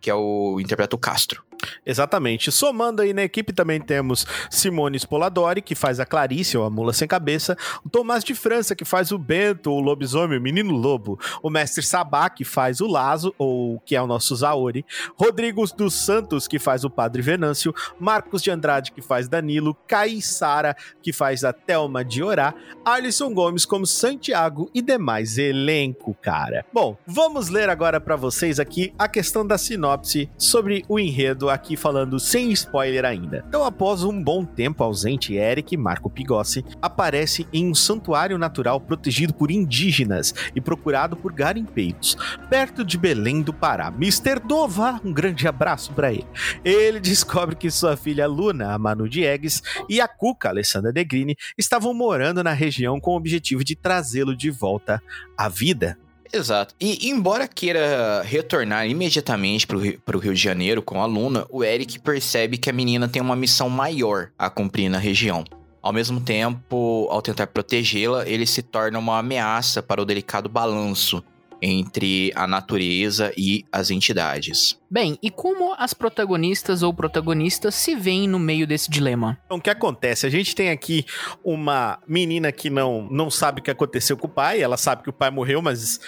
que 0.00 0.08
é 0.08 0.14
o 0.14 0.58
interpreta 0.60 0.94
o 0.94 0.98
Castro. 0.98 1.42
Exatamente. 1.84 2.50
Somando 2.50 3.02
aí 3.02 3.12
na 3.12 3.22
equipe 3.22 3.52
também 3.52 3.80
temos 3.80 4.26
Simone 4.50 4.96
Spoladori, 4.96 5.62
que 5.62 5.74
faz 5.74 6.00
a 6.00 6.06
Clarice, 6.06 6.56
ou 6.56 6.64
a 6.64 6.70
Mula 6.70 6.92
Sem 6.92 7.08
Cabeça, 7.08 7.56
o 7.84 7.88
Tomás 7.88 8.24
de 8.24 8.34
França, 8.34 8.74
que 8.74 8.84
faz 8.84 9.12
o 9.12 9.18
Bento, 9.18 9.70
o 9.70 9.80
Lobisomem, 9.80 10.38
o 10.38 10.42
Menino 10.42 10.72
Lobo, 10.72 11.18
o 11.42 11.50
Mestre 11.50 11.82
Sabá, 11.82 12.28
que 12.28 12.44
faz 12.44 12.80
o 12.80 12.86
Lazo, 12.86 13.34
ou 13.38 13.80
que 13.80 13.96
é 13.96 14.02
o 14.02 14.06
nosso 14.06 14.34
Zaori, 14.36 14.84
Rodrigo 15.16 15.62
dos 15.76 15.94
Santos, 15.94 16.48
que 16.48 16.58
faz 16.58 16.84
o 16.84 16.90
Padre 16.90 17.22
Venâncio, 17.22 17.74
Marcos 17.98 18.42
de 18.42 18.50
Andrade, 18.50 18.92
que 18.92 19.02
faz 19.02 19.28
Danilo, 19.28 19.74
Caissara, 19.86 20.76
que 21.02 21.12
faz 21.12 21.44
a 21.44 21.52
Thelma 21.52 22.04
de 22.04 22.22
Orá, 22.22 22.54
Alisson 22.84 23.32
Gomes 23.32 23.64
como 23.64 23.86
Santiago 23.86 24.70
e 24.74 24.82
demais. 24.82 25.38
Elenco, 25.38 26.14
cara. 26.20 26.64
Bom, 26.72 26.96
vamos 27.06 27.48
ler 27.48 27.68
agora 27.68 28.00
para 28.00 28.16
vocês 28.16 28.58
aqui 28.58 28.92
a 28.98 29.08
questão 29.08 29.46
da 29.46 29.58
sinopse 29.58 30.30
sobre 30.36 30.84
o 30.88 30.98
enredo 30.98 31.48
aqui 31.52 31.76
falando 31.76 32.18
sem 32.18 32.50
spoiler 32.52 33.04
ainda. 33.04 33.44
Então, 33.46 33.64
após 33.64 34.02
um 34.02 34.22
bom 34.22 34.44
tempo 34.44 34.82
ausente, 34.82 35.34
Eric 35.34 35.76
Marco 35.76 36.10
Pigossi 36.10 36.64
aparece 36.80 37.46
em 37.52 37.70
um 37.70 37.74
santuário 37.74 38.38
natural 38.38 38.80
protegido 38.80 39.34
por 39.34 39.50
indígenas 39.50 40.34
e 40.54 40.60
procurado 40.60 41.16
por 41.16 41.32
garimpeiros, 41.32 42.16
perto 42.48 42.84
de 42.84 42.98
Belém 42.98 43.42
do 43.42 43.52
Pará. 43.52 43.88
Mr. 43.88 44.40
Dova, 44.44 45.00
um 45.04 45.12
grande 45.12 45.46
abraço 45.46 45.92
para 45.92 46.12
ele. 46.12 46.26
Ele 46.64 46.98
descobre 47.00 47.56
que 47.56 47.70
sua 47.70 47.96
filha 47.96 48.26
Luna, 48.26 48.72
a 48.72 48.78
Manu 48.78 49.08
Diegues, 49.08 49.62
e 49.88 50.00
a 50.00 50.08
Cuca, 50.08 50.48
Alessandra 50.48 50.92
Negrini, 50.92 51.36
estavam 51.56 51.94
morando 51.94 52.42
na 52.42 52.52
região 52.52 53.00
com 53.00 53.12
o 53.12 53.16
objetivo 53.16 53.64
de 53.64 53.76
trazê-lo 53.76 54.36
de 54.36 54.50
volta 54.50 55.02
à 55.36 55.48
vida. 55.48 55.98
Exato. 56.32 56.74
E 56.80 57.10
embora 57.10 57.46
queira 57.46 58.22
retornar 58.22 58.88
imediatamente 58.88 59.66
para 59.66 60.16
o 60.16 60.20
Rio 60.20 60.34
de 60.34 60.40
Janeiro 60.40 60.80
com 60.80 61.02
a 61.02 61.06
Luna, 61.06 61.46
o 61.50 61.62
Eric 61.62 61.98
percebe 62.00 62.56
que 62.56 62.70
a 62.70 62.72
menina 62.72 63.06
tem 63.06 63.20
uma 63.20 63.36
missão 63.36 63.68
maior 63.68 64.30
a 64.38 64.48
cumprir 64.48 64.88
na 64.88 64.98
região. 64.98 65.44
Ao 65.82 65.92
mesmo 65.92 66.20
tempo, 66.20 67.08
ao 67.10 67.20
tentar 67.20 67.48
protegê-la, 67.48 68.26
ele 68.26 68.46
se 68.46 68.62
torna 68.62 68.98
uma 68.98 69.18
ameaça 69.18 69.82
para 69.82 70.00
o 70.00 70.04
delicado 70.04 70.48
balanço 70.48 71.22
entre 71.62 72.32
a 72.34 72.44
natureza 72.44 73.32
e 73.36 73.64
as 73.70 73.92
entidades. 73.92 74.76
Bem, 74.90 75.16
e 75.22 75.30
como 75.30 75.74
as 75.78 75.94
protagonistas 75.94 76.82
ou 76.82 76.92
protagonistas 76.92 77.76
se 77.76 77.94
veem 77.94 78.26
no 78.26 78.40
meio 78.40 78.66
desse 78.66 78.90
dilema? 78.90 79.38
Então, 79.46 79.58
o 79.58 79.60
que 79.60 79.70
acontece? 79.70 80.26
A 80.26 80.30
gente 80.30 80.56
tem 80.56 80.70
aqui 80.70 81.06
uma 81.44 82.00
menina 82.06 82.50
que 82.50 82.68
não, 82.68 83.08
não 83.08 83.30
sabe 83.30 83.60
o 83.60 83.62
que 83.62 83.70
aconteceu 83.70 84.16
com 84.16 84.26
o 84.26 84.30
pai, 84.30 84.60
ela 84.60 84.76
sabe 84.76 85.04
que 85.04 85.10
o 85.10 85.12
pai 85.12 85.30
morreu, 85.30 85.62
mas 85.62 86.00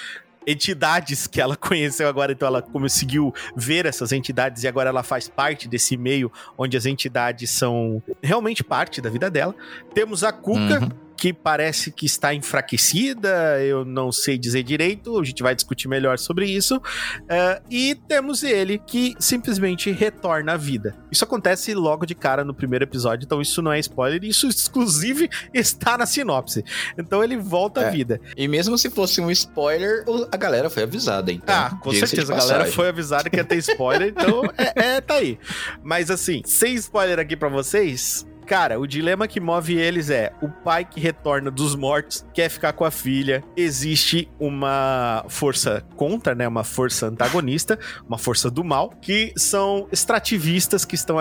entidades 0.45 1.29
que 1.29 1.41
ela 1.41 1.57
conheceu 1.57 2.09
agora, 2.09 2.33
então 2.33 2.49
ela 2.49 2.61
conseguiu 2.61 3.33
ver 3.57 3.87
essas 3.87 4.11
entidades 4.11 4.65
e 4.65 4.69
agora 4.69 4.91
ela 4.91 5.05
faz 5.05 5.29
parte 5.29 5.69
desse 5.69 5.97
meio 5.97 6.33
onde 6.59 6.77
as 6.77 6.85
entidades 6.85 7.49
são 7.51 8.03
realmente 8.21 8.65
parte 8.65 9.01
da 9.01 9.09
vida 9.09 9.31
dela. 9.31 9.55
Temos 9.95 10.25
a 10.25 10.33
Cuca, 10.33 10.81
uhum 10.81 11.04
que 11.25 11.33
parece 11.33 11.91
que 11.91 12.05
está 12.05 12.35
enfraquecida, 12.35 13.59
eu 13.63 13.83
não 13.83 14.13
sei 14.13 14.37
dizer 14.37 14.63
direito, 14.63 15.19
a 15.19 15.25
gente 15.25 15.43
vai 15.43 15.55
discutir 15.55 15.89
melhor 15.89 16.19
sobre 16.19 16.45
isso. 16.45 16.77
Uh, 16.77 17.65
e 17.71 17.95
temos 18.07 18.43
ele 18.43 18.77
que 18.77 19.15
simplesmente 19.19 19.91
retorna 19.91 20.53
à 20.53 20.57
vida. 20.59 20.95
Isso 21.11 21.25
acontece 21.25 21.73
logo 21.73 22.05
de 22.05 22.15
cara 22.15 22.45
no 22.45 22.53
primeiro 22.53 22.85
episódio, 22.85 23.25
então 23.25 23.41
isso 23.41 23.63
não 23.63 23.73
é 23.73 23.79
spoiler, 23.79 24.23
isso 24.23 24.47
exclusive 24.47 25.31
está 25.55 25.97
na 25.97 26.05
sinopse. 26.05 26.63
Então 26.99 27.25
ele 27.25 27.39
volta 27.39 27.81
é. 27.81 27.89
à 27.89 27.91
vida. 27.91 28.21
E 28.37 28.47
mesmo 28.47 28.77
se 28.77 28.91
fosse 28.91 29.23
um 29.23 29.31
spoiler, 29.31 30.05
a 30.31 30.37
galera 30.37 30.69
foi 30.69 30.83
avisada, 30.83 31.33
então. 31.33 31.55
Ah, 31.55 31.71
com 31.81 31.91
certeza, 31.91 32.35
a 32.35 32.37
galera 32.37 32.67
foi 32.67 32.91
avisada 32.91 33.31
que 33.31 33.37
ia 33.37 33.45
ter 33.45 33.57
spoiler, 33.57 34.09
então 34.09 34.45
é, 34.59 34.97
é, 34.97 35.01
tá 35.01 35.15
aí. 35.15 35.39
Mas 35.83 36.11
assim, 36.11 36.43
sem 36.45 36.75
spoiler 36.75 37.19
aqui 37.19 37.35
para 37.35 37.49
vocês, 37.49 38.27
Cara, 38.47 38.79
o 38.79 38.87
dilema 38.87 39.27
que 39.27 39.41
move 39.41 39.75
eles 39.75 40.11
é 40.11 40.33
o 40.43 40.49
pai 40.49 40.85
que 40.85 41.01
retorna 41.01 41.51
dos 41.51 41.75
mortos 41.75 42.27
quer 42.35 42.49
ficar 42.49 42.73
com 42.73 42.85
a 42.85 42.91
filha. 42.91 43.43
Existe 43.57 44.29
uma 44.39 45.25
força 45.29 45.85
contra, 45.97 46.35
né? 46.35 46.47
Uma 46.47 46.65
força 46.65 47.07
antagonista, 47.07 47.79
uma 48.07 48.19
força 48.19 48.51
do 48.51 48.63
mal, 48.63 48.91
que 49.01 49.33
são 49.37 49.89
extrativistas 49.91 50.85
que 50.85 50.95
estão, 50.95 51.17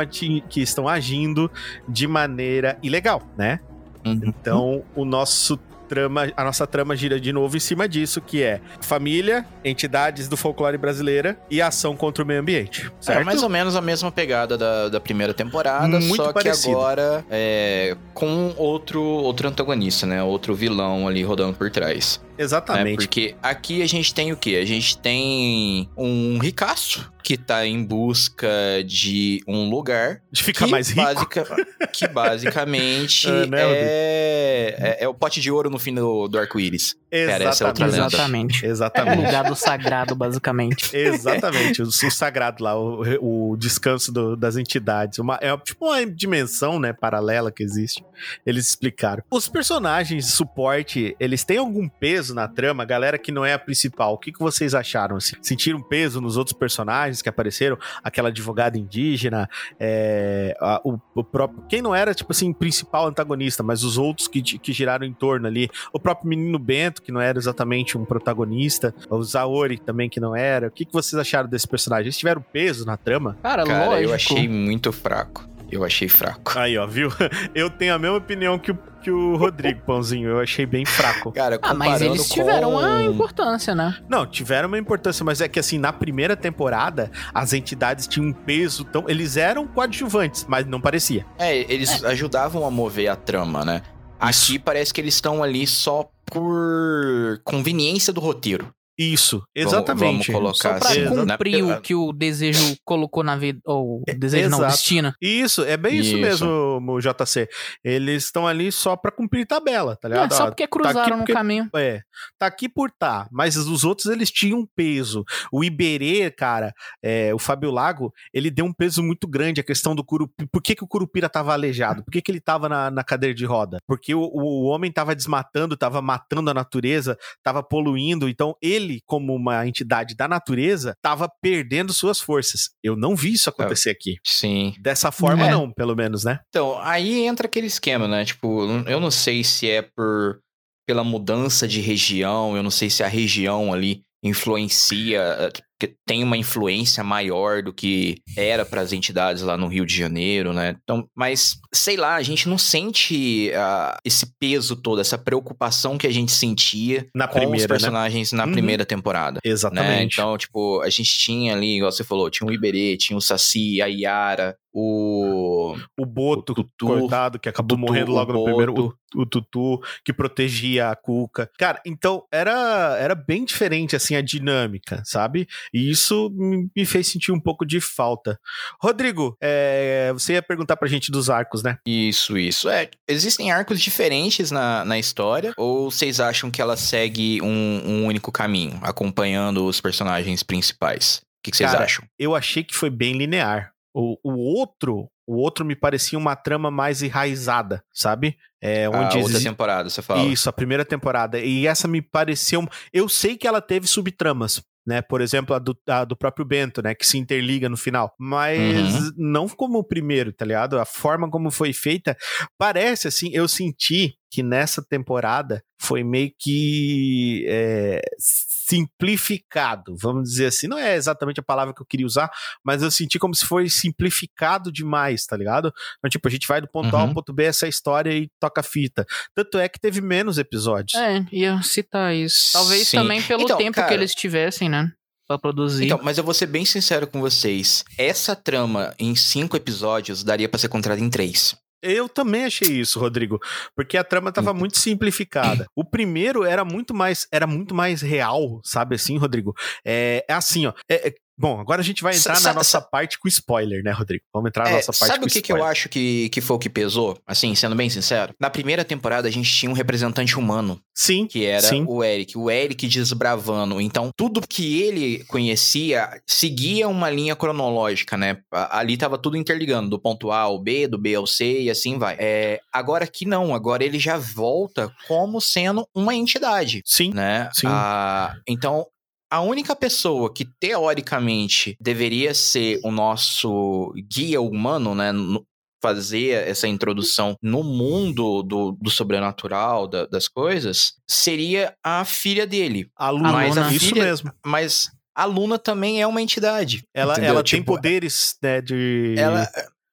que 0.50 0.62
estão 0.62 0.88
agindo 0.88 1.50
de 1.88 2.08
maneira 2.08 2.78
ilegal, 2.84 3.22
né? 3.38 3.60
Uhum. 4.06 4.20
Então, 4.24 4.84
o 4.96 5.06
nosso 5.06 5.58
trama, 5.94 6.32
a 6.36 6.44
nossa 6.44 6.66
trama 6.66 6.96
gira 6.96 7.20
de 7.20 7.32
novo 7.32 7.56
em 7.56 7.60
cima 7.60 7.88
disso, 7.88 8.20
que 8.20 8.42
é 8.42 8.60
família, 8.82 9.46
entidades 9.64 10.28
do 10.28 10.36
folclore 10.36 10.78
brasileira 10.78 11.38
e 11.52 11.62
ação 11.62 11.96
contra 11.96 12.24
o 12.24 12.28
meio 12.28 12.40
ambiente. 12.40 12.88
É, 12.88 12.92
certo? 13.00 13.22
É 13.22 13.24
mais 13.24 13.44
ou 13.44 13.50
menos 13.50 13.76
a 13.76 13.82
mesma 13.82 14.12
pegada 14.12 14.58
da, 14.58 14.90
da 14.90 15.00
primeira 15.00 15.34
temporada, 15.34 16.00
Muito 16.00 16.16
só 16.16 16.34
parecido. 16.34 16.70
que 16.70 16.72
agora 16.74 17.26
é, 17.30 17.96
com 18.14 18.54
outro, 18.58 19.02
outro 19.02 19.48
antagonista, 19.48 20.08
né? 20.08 20.24
Outro 20.24 20.56
vilão 20.56 21.08
ali 21.08 21.24
rodando 21.24 21.54
por 21.54 21.70
trás. 21.70 22.20
Exatamente. 22.38 22.92
Né? 22.92 22.96
Porque 22.96 23.36
aqui 23.42 23.82
a 23.82 23.88
gente 23.88 24.14
tem 24.14 24.32
o 24.32 24.38
quê? 24.38 24.60
A 24.62 24.66
gente 24.66 24.98
tem 24.98 25.90
um 25.98 26.38
ricaço 26.40 27.12
que 27.24 27.38
tá 27.38 27.66
em 27.66 27.84
busca 27.84 28.50
de 28.86 29.42
um 29.48 29.70
lugar. 29.70 30.22
De 30.30 30.44
ficar 30.44 30.68
mais 30.68 30.90
rico. 30.90 31.02
Basica, 31.02 31.46
que 31.94 32.08
basicamente 32.08 33.30
é, 33.30 33.46
né, 33.48 33.62
é, 33.62 34.76
é, 34.78 35.04
é, 35.06 35.08
o 35.08 35.14
pote 35.14 35.40
de 35.40 35.50
ouro 35.50 35.70
no 35.70 35.80
fim 35.80 35.94
do, 35.94 36.28
do 36.28 36.38
arco-íris. 36.38 36.96
Exatamente. 37.10 37.84
Exatamente. 37.84 38.66
Exatamente. 38.66 39.18
É 39.18 39.22
o 39.22 39.26
lugar 39.26 39.44
do 39.46 39.56
sagrado, 39.56 40.16
basicamente. 40.16 40.90
Exatamente. 40.98 41.82
o, 41.82 41.86
o, 41.86 42.12
sagrado 42.12 42.64
lá, 42.64 42.78
o, 42.78 43.52
o 43.52 43.58
descanso 43.58 44.12
do, 44.12 44.36
das 44.36 44.58
entidades. 44.58 45.20
Uma, 45.20 45.40
é 45.42 45.56
tipo 45.58 45.86
uma 45.86 46.06
dimensão, 46.06 46.80
né, 46.80 46.92
paralela 46.92 47.52
que 47.52 47.64
existe. 47.64 48.04
Eles 48.46 48.68
explicaram. 48.68 49.24
Os 49.32 49.48
personagens 49.48 50.26
de 50.26 50.32
suporte, 50.32 51.16
eles 51.20 51.44
têm 51.44 51.58
algum 51.58 51.88
peso 51.88 52.23
na 52.30 52.48
trama? 52.48 52.86
Galera 52.86 53.18
que 53.18 53.32
não 53.32 53.44
é 53.44 53.54
a 53.54 53.60
principal, 53.60 54.14
o 54.14 54.18
que, 54.18 54.32
que 54.32 54.40
vocês 54.40 54.76
acharam? 54.76 55.16
Assim? 55.16 55.36
Sentiram 55.42 55.82
peso 55.82 56.22
nos 56.22 56.38
outros 56.38 56.56
personagens 56.56 57.22
que 57.22 57.30
apareceram? 57.30 57.78
Aquela 58.04 58.30
advogada 58.30 58.78
indígena, 58.78 59.50
é, 59.80 60.56
a, 60.60 60.82
o, 60.84 61.00
o, 61.16 61.24
próprio... 61.24 61.64
Quem 61.68 61.82
não 61.82 61.96
era, 61.96 62.14
tipo 62.14 62.32
assim, 62.32 62.54
principal 62.54 63.08
antagonista, 63.08 63.64
mas 63.64 63.84
os 63.84 63.98
outros 63.98 64.28
que, 64.28 64.42
que 64.42 64.72
giraram 64.74 65.06
em 65.06 65.14
torno 65.14 65.48
ali. 65.48 65.70
O 65.92 66.00
próprio 66.00 66.30
Menino 66.30 66.60
Bento, 66.60 67.02
que 67.02 67.12
não 67.12 67.22
era 67.22 67.38
exatamente 67.38 67.98
um 67.98 68.06
protagonista. 68.06 68.94
O 69.10 69.22
Zaori 69.24 69.78
também, 69.78 70.10
que 70.10 70.20
não 70.20 70.36
era. 70.36 70.68
O 70.68 70.72
que, 70.72 70.86
que 70.86 70.94
vocês 70.94 71.20
acharam 71.20 71.50
desse 71.50 71.68
personagem? 71.68 72.06
Eles 72.06 72.18
tiveram 72.18 72.42
peso 72.42 72.86
na 72.86 72.98
trama? 72.98 73.38
Cara, 73.42 73.64
Cara 73.64 73.86
lógico. 73.86 74.10
eu 74.10 74.14
achei 74.14 74.48
muito 74.48 74.92
fraco. 74.92 75.53
Eu 75.72 75.84
achei 75.84 76.08
fraco. 76.08 76.58
Aí, 76.58 76.78
ó, 76.78 76.86
viu? 76.86 77.10
Eu 77.54 77.70
tenho 77.70 77.94
a 77.96 78.00
mesma 78.00 78.18
opinião 78.18 78.60
que 78.60 78.72
o, 78.72 78.78
que 79.02 79.10
o 79.10 79.36
Rodrigo, 79.36 79.82
Pãozinho. 79.82 80.30
Eu 80.30 80.40
achei 80.40 80.66
bem 80.66 80.86
fraco. 80.86 81.32
Cara, 81.34 81.60
ah, 81.62 81.74
mas 81.74 82.02
eles 82.02 82.30
tiveram 82.30 82.72
com... 82.72 82.78
uma 82.78 83.04
importância, 83.04 83.74
né? 83.74 83.98
Não, 84.08 84.26
tiveram 84.26 84.68
uma 84.68 84.78
importância, 84.78 85.24
mas 85.26 85.42
é 85.42 85.48
que 85.48 85.60
assim, 85.60 85.78
na 85.78 85.92
primeira 85.92 86.36
temporada, 86.36 87.12
as 87.34 87.54
entidades 87.54 88.08
tinham 88.08 88.28
um 88.28 88.34
peso 88.34 88.84
tão. 88.84 89.06
Eles 89.08 89.38
eram 89.38 89.68
coadjuvantes, 89.68 90.46
mas 90.48 90.66
não 90.66 90.80
parecia. 90.80 91.26
É, 91.38 91.58
eles 91.72 92.04
é. 92.04 92.08
ajudavam 92.08 92.66
a 92.66 92.72
mover 92.72 93.10
a 93.10 93.16
trama, 93.16 93.66
né? 93.66 93.82
Aqui 94.20 94.58
parece 94.58 94.94
que 94.94 95.02
eles 95.02 95.16
estão 95.16 95.44
ali 95.44 95.68
só 95.68 96.10
por 96.26 97.42
conveniência 97.44 98.14
do 98.14 98.22
roteiro. 98.22 98.74
Isso, 98.98 99.44
exatamente. 99.56 100.32
Vamos, 100.32 100.54
colocar 100.54 100.74
Só 100.74 100.80
pra 100.80 100.90
assim, 100.90 101.08
cumprir 101.08 101.64
né? 101.64 101.76
o 101.76 101.82
que 101.82 101.96
o 101.96 102.14
desejo 102.14 102.78
colocou 102.86 103.24
na 103.24 103.36
vida, 103.36 103.60
ou 103.66 104.02
o 104.02 104.04
desejo 104.18 104.48
Exato. 104.48 104.62
não, 104.62 104.70
destino. 104.70 105.14
Isso, 105.20 105.64
é 105.64 105.76
bem 105.76 105.98
isso, 105.98 106.16
isso 106.16 106.18
mesmo, 106.18 107.00
JC. 107.00 107.50
Eles 107.84 108.26
estão 108.26 108.48
ali 108.48 108.72
só 108.72 108.96
pra 108.96 109.12
cumprir 109.12 109.48
tabela, 109.48 109.96
tá 109.96 110.08
ligado? 110.08 110.32
É, 110.32 110.36
só 110.36 110.46
porque 110.46 110.68
cruzaram 110.68 111.04
tá 111.04 111.10
no 111.10 111.18
porque, 111.18 111.34
caminho. 111.34 111.70
É, 111.76 112.02
tá 112.38 112.46
aqui 112.46 112.70
por 112.70 112.92
tá, 112.92 113.28
mas 113.32 113.58
os 113.58 113.84
outros 113.84 114.08
eles 114.08 114.30
tinham 114.30 114.68
peso. 114.76 115.24
O 115.52 115.64
Iberê, 115.64 116.30
cara, 116.30 116.72
é, 117.02 117.34
o 117.34 117.40
Fábio 117.40 117.72
Lago, 117.72 118.14
ele 118.32 118.52
deu 118.52 118.66
um 118.66 118.74
peso 118.74 119.02
muito 119.02 119.28
grande 119.28 119.60
a 119.60 119.64
questão 119.64 119.96
do 119.96 120.04
Curupira. 120.04 120.48
Por 120.52 120.62
que, 120.62 120.76
que 120.76 120.84
o 120.84 120.88
Curupira 120.88 121.28
tava 121.28 121.54
aleijado? 121.54 122.04
Por 122.04 122.12
que, 122.12 122.22
que 122.22 122.32
ele 122.32 122.40
tava 122.40 122.70
na, 122.70 122.92
na 122.92 123.04
cadeira 123.04 123.34
de 123.34 123.46
roda? 123.46 123.80
Porque 123.88 124.14
o, 124.14 124.22
o 124.22 124.66
homem 124.66 124.92
tava 124.92 125.16
desmatando, 125.16 125.76
tava 125.76 126.00
matando 126.00 126.52
a 126.52 126.54
natureza, 126.54 127.18
tava 127.42 127.64
poluindo, 127.64 128.30
então 128.30 128.56
ele 128.62 128.83
ele, 128.84 129.02
como 129.06 129.34
uma 129.34 129.68
entidade 129.68 130.16
da 130.16 130.28
natureza, 130.28 130.92
estava 130.92 131.30
perdendo 131.42 131.94
suas 131.94 132.20
forças. 132.20 132.70
Eu 132.84 132.96
não 132.96 133.16
vi 133.16 133.34
isso 133.34 133.50
acontecer 133.50 133.90
aqui. 133.90 134.18
Sim. 134.26 134.74
Dessa 134.80 135.12
forma, 135.12 135.48
é. 135.48 135.52
não, 135.52 135.72
pelo 135.72 135.96
menos, 135.96 136.24
né? 136.24 136.40
Então, 136.50 136.78
aí 136.80 137.26
entra 137.26 137.48
aquele 137.48 137.68
esquema, 137.68 138.08
né? 138.08 138.26
Tipo, 138.26 138.68
eu 138.88 139.00
não 139.00 139.12
sei 139.12 139.44
se 139.44 139.70
é 139.70 139.82
por 139.82 140.40
pela 140.86 141.04
mudança 141.04 141.66
de 141.66 141.80
região, 141.80 142.58
eu 142.58 142.62
não 142.62 142.70
sei 142.70 142.90
se 142.90 143.04
a 143.04 143.08
região 143.08 143.72
ali 143.72 144.02
influencia 144.22 145.50
que 145.88 145.96
tem 146.06 146.24
uma 146.24 146.38
influência 146.38 147.04
maior 147.04 147.62
do 147.62 147.74
que 147.74 148.16
era 148.38 148.66
para 148.66 148.80
as 148.80 148.94
entidades 148.94 149.44
lá 149.44 149.58
no 149.58 149.68
Rio 149.68 149.86
de 149.86 149.94
Janeiro, 149.94 150.54
né? 150.54 150.78
Então, 150.82 151.08
mas 151.14 151.58
sei 151.74 151.98
lá, 151.98 152.16
a 152.16 152.22
gente 152.22 152.48
não 152.48 152.58
sente 152.58 153.52
uh, 153.52 153.98
esse 154.06 154.26
peso 154.40 154.78
todo, 154.78 155.02
essa 155.02 155.18
preocupação 155.18 155.98
que 155.98 156.08
a 156.08 156.12
gente 156.12 156.32
sentia 156.32 157.08
na 157.14 157.28
com 157.28 157.40
primeira, 157.40 157.58
os 157.58 157.62
né? 157.64 157.68
personagens 157.68 158.32
né? 158.32 158.38
na 158.38 158.46
uhum. 158.46 158.54
primeira 158.54 158.86
temporada. 158.86 159.40
Né? 159.44 159.52
Exatamente. 159.52 160.18
Né? 160.18 160.24
Então, 160.24 160.38
tipo, 160.38 160.82
a 160.82 160.90
gente 160.90 161.12
tinha 161.18 161.54
ali, 161.54 161.78
igual 161.78 161.92
você 161.92 162.04
falou, 162.04 162.30
tinha 162.30 162.48
o 162.48 162.54
Iberê, 162.54 162.96
tinha 162.96 163.18
o 163.18 163.22
Saci, 163.22 163.82
a 163.82 163.88
Yara, 163.88 164.56
o. 164.74 165.76
O 165.98 166.06
Boto 166.06 166.52
o 166.54 166.56
tutu, 166.56 166.88
cortado, 166.88 167.40
que 167.40 167.48
acabou 167.48 167.78
tutu, 167.78 167.88
morrendo 167.88 168.12
logo 168.12 168.34
no 168.34 168.44
primeiro. 168.44 168.74
O, 168.74 169.22
o 169.22 169.26
Tutu, 169.26 169.80
que 170.04 170.12
protegia 170.12 170.90
a 170.90 170.96
Cuca. 170.96 171.50
Cara, 171.58 171.80
então 171.86 172.24
era, 172.32 172.98
era 173.00 173.14
bem 173.14 173.46
diferente, 173.46 173.96
assim, 173.96 174.16
a 174.16 174.22
dinâmica, 174.22 175.04
sabe? 175.06 175.48
E 175.74 175.90
isso 175.90 176.30
me 176.76 176.86
fez 176.86 177.08
sentir 177.08 177.32
um 177.32 177.40
pouco 177.40 177.66
de 177.66 177.82
falta. 177.82 178.40
Rodrigo, 178.82 179.36
é, 179.42 180.12
você 180.14 180.34
ia 180.34 180.42
perguntar 180.42 180.78
pra 180.78 180.88
gente 180.88 181.12
dos 181.12 181.30
arcos, 181.30 181.64
né? 181.64 181.78
Isso, 181.86 182.38
isso. 182.38 182.70
É, 182.70 182.90
existem 183.08 183.52
arcos 183.52 183.82
diferentes 183.82 184.52
na, 184.52 184.86
na 184.86 185.00
história? 185.00 185.54
Ou 185.58 185.90
vocês 185.90 186.20
acham 186.20 186.52
que 186.52 186.62
ela 186.62 186.78
segue 186.78 187.42
um, 187.42 187.82
um 187.86 188.06
único 188.06 188.32
caminho, 188.32 188.80
acompanhando 188.82 189.66
os 189.66 189.82
personagens 189.82 190.44
principais? 190.44 191.18
O 191.18 191.44
que, 191.44 191.52
que 191.52 191.58
vocês 191.58 191.72
Cara, 191.72 191.84
acham? 191.84 192.06
Eu 192.18 192.36
achei 192.36 192.64
que 192.64 192.76
foi 192.76 192.90
bem 192.90 193.18
linear. 193.18 193.72
O, 193.94 194.18
o 194.24 194.38
outro 194.38 195.10
o 195.26 195.38
outro 195.38 195.64
me 195.64 195.76
parecia 195.76 196.20
uma 196.20 196.36
trama 196.36 196.70
mais 196.70 197.02
enraizada, 197.02 197.84
sabe? 197.94 198.38
É, 198.62 198.90
onde 198.90 199.18
a 199.18 199.22
outra 199.22 199.40
temporada, 199.42 199.90
você 199.90 200.02
fala. 200.02 200.24
Isso, 200.24 200.50
a 200.50 200.54
primeira 200.54 200.84
temporada. 200.84 201.40
E 201.40 201.66
essa 201.66 201.88
me 201.88 202.02
pareceu. 202.02 202.68
Eu 202.92 203.08
sei 203.08 203.38
que 203.38 203.48
ela 203.48 203.62
teve 203.62 203.88
subtramas, 203.88 204.62
né? 204.86 205.02
Por 205.02 205.22
exemplo, 205.22 205.56
a 205.56 205.60
do, 205.60 205.78
a 205.88 206.06
do 206.06 206.16
próprio 206.16 206.46
Bento, 206.46 206.82
né? 206.82 206.94
Que 206.94 207.06
se 207.06 207.18
interliga 207.18 207.70
no 207.70 207.78
final. 207.78 208.14
Mas 208.20 208.96
uhum. 208.96 209.12
não 209.18 209.50
como 209.50 209.80
o 209.80 209.84
primeiro, 209.84 210.34
tá 210.34 210.46
ligado? 210.46 210.80
A 210.80 210.86
forma 210.86 211.30
como 211.30 211.52
foi 211.52 211.74
feita. 211.74 212.16
Parece 212.58 213.08
assim, 213.08 213.30
eu 213.34 213.48
senti 213.48 214.16
que 214.34 214.42
nessa 214.42 214.84
temporada 214.84 215.64
foi 215.80 216.04
meio 216.04 216.34
que. 216.40 217.46
É, 217.48 218.02
simplificado, 218.18 219.96
vamos 219.96 220.28
dizer 220.28 220.48
assim. 220.48 220.68
Não 220.68 220.80
é 220.80 220.96
exatamente 220.96 221.40
a 221.40 221.44
palavra 221.44 221.72
que 221.72 221.80
eu 221.80 221.86
queria 221.86 222.08
usar, 222.08 222.32
mas 222.66 222.82
eu 222.82 222.90
senti 222.90 223.20
como 223.20 223.36
se 223.36 223.46
foi 223.46 223.70
simplificado 223.70 224.72
demais, 224.72 225.28
tá 225.28 225.38
ligado? 225.38 225.72
Então, 226.00 226.10
tipo, 226.10 226.28
a 226.28 226.32
gente 226.32 226.48
vai 226.48 226.60
do 226.60 226.68
ponto 226.68 226.92
uhum. 226.92 226.98
A 226.98 227.02
ao 227.02 227.08
uhum. 227.10 227.14
ponto 227.14 227.32
B 227.32 227.44
essa 227.44 227.68
história 227.68 228.12
e 228.12 228.28
toca 228.40 228.64
fita. 228.64 229.06
Tanto 229.36 229.60
é 229.60 229.70
que 229.70 229.80
teve 229.80 230.02
menos 230.02 230.40
episódios. 230.40 231.00
É, 231.00 231.24
ia 231.32 231.62
citar 231.62 232.16
isso. 232.16 232.54
Talvez 232.54 232.88
Sim. 232.88 232.98
também 232.98 233.22
pelo 233.22 233.44
então, 233.44 233.58
tempo 233.58 233.76
cara, 233.76 233.88
que 233.88 233.94
eles 233.94 234.16
tivessem, 234.16 234.68
né? 234.68 234.92
Pra 235.28 235.38
produzir. 235.38 235.86
Então, 235.86 236.00
mas 236.02 236.18
eu 236.18 236.24
vou 236.24 236.34
ser 236.34 236.48
bem 236.48 236.66
sincero 236.66 237.06
com 237.06 237.22
vocês. 237.22 237.86
Essa 238.00 238.36
trama 238.36 238.96
em 238.98 239.16
cinco 239.16 239.56
episódios 239.56 240.24
daria 240.24 240.50
para 240.50 240.58
ser 240.58 240.70
contada 240.70 241.00
em 241.00 241.10
três. 241.10 241.56
Eu 241.84 242.08
também 242.08 242.46
achei 242.46 242.80
isso, 242.80 242.98
Rodrigo, 242.98 243.40
porque 243.76 243.98
a 243.98 244.04
trama 244.06 244.30
estava 244.30 244.54
muito 244.54 244.78
simplificada. 244.78 245.68
O 245.76 245.84
primeiro 245.84 246.46
era 246.46 246.64
muito 246.64 246.94
mais, 246.94 247.28
era 247.30 247.46
muito 247.46 247.76
mais 247.76 248.02
real, 248.02 248.62
sabe 248.64 248.96
assim, 248.96 249.18
Rodrigo? 249.18 249.54
É, 249.86 250.26
é 250.28 250.34
assim, 250.34 250.66
ó. 250.66 250.74
É, 250.90 251.10
é 251.10 251.14
Bom, 251.38 251.60
agora 251.60 251.82
a 251.82 251.84
gente 251.84 252.04
vai 252.04 252.16
entrar 252.16 252.36
Sa- 252.36 252.50
na 252.50 252.54
nossa 252.56 252.80
sa- 252.80 252.82
parte 252.82 253.18
com 253.20 253.28
spoiler, 253.28 253.84
né, 253.84 253.92
Rodrigo? 253.92 254.24
Vamos 254.34 254.50
entrar 254.50 254.66
na 254.66 254.70
É, 254.70 254.74
nossa 254.76 254.92
parte 254.94 255.08
sabe 255.08 255.20
com 255.22 255.26
o 255.26 255.30
que, 255.30 255.42
que 255.42 255.52
eu 255.52 255.56
spoiler. 255.58 255.72
acho 255.72 255.90
que, 255.90 256.30
que 256.30 256.42
foi 256.42 256.56
o 256.56 256.60
que 256.60 256.70
pesou? 256.70 257.18
Assim, 257.26 257.56
sendo 257.56 257.76
bem 257.76 257.90
sincero. 257.90 258.34
Na 258.40 258.50
primeira 258.50 258.86
temporada 258.86 259.28
a 259.28 259.32
gente 259.32 259.52
tinha 259.52 259.70
um 259.70 259.74
representante 259.74 260.38
humano, 260.38 260.80
Sim, 260.96 261.26
que 261.26 261.44
era 261.44 261.62
Sim. 261.68 261.86
o 261.88 262.04
Eric. 262.04 262.38
O 262.38 262.52
Eric 262.52 262.88
desbravando. 262.88 263.82
Então, 263.82 264.12
tudo 264.16 264.42
que 264.48 264.80
ele 264.84 265.24
conhecia 265.26 266.08
seguia 266.28 266.88
uma 266.88 267.10
linha 267.10 267.36
cronológica, 267.36 268.16
né? 268.16 268.38
Ali 268.52 268.96
tava 268.96 269.18
tudo 269.18 269.36
interligando, 269.36 269.90
do 269.90 270.00
ponto 270.00 270.32
A 270.32 270.40
ao 270.42 270.60
B, 270.62 270.88
do 270.88 271.00
B 271.00 271.16
ao 271.16 271.26
C 271.26 271.62
e 271.64 271.70
assim 271.72 271.98
vai. 271.98 272.16
É, 272.20 272.60
agora 272.72 273.06
aqui 273.06 273.26
não, 273.26 273.56
agora 273.56 273.84
ele 273.84 273.98
já 273.98 274.18
volta 274.18 274.92
como 275.08 275.42
sendo 275.42 275.88
uma 275.96 276.14
entidade 276.14 276.82
sim. 276.86 277.12
né? 277.14 277.50
Sim. 277.54 277.68
Ah, 277.70 278.36
então, 278.48 278.86
a 279.34 279.42
única 279.42 279.76
pessoa 279.76 280.32
que 280.32 280.46
teoricamente 280.60 281.76
deveria 281.82 282.34
ser 282.36 282.80
o 282.84 282.92
nosso 282.92 283.92
guia 284.08 284.40
humano, 284.40 284.94
né? 284.94 285.12
no- 285.12 285.44
fazer 285.82 286.48
essa 286.48 286.66
introdução 286.66 287.36
no 287.42 287.62
mundo 287.62 288.42
do, 288.42 288.72
do 288.80 288.90
sobrenatural, 288.90 289.86
da- 289.86 290.06
das 290.06 290.30
coisas, 290.30 290.94
seria 291.10 291.76
a 291.84 292.06
filha 292.06 292.48
dele. 292.48 292.90
A 292.96 293.10
Luna, 293.10 293.32
Mas 293.34 293.58
a 293.58 293.70
isso 293.74 293.88
filha- 293.88 294.04
mesmo. 294.04 294.32
Mas 294.46 294.90
a 295.14 295.26
Luna 295.26 295.60
também 295.60 296.02
é 296.02 296.08
uma 296.08 296.22
entidade. 296.22 296.86
Ela, 296.94 297.14
entendeu? 297.14 297.32
ela 297.32 297.44
tem 297.44 297.60
Tipo, 297.60 297.74
poderes, 297.74 298.38
né, 298.42 298.62
de... 298.62 299.14
Ela. 299.18 299.50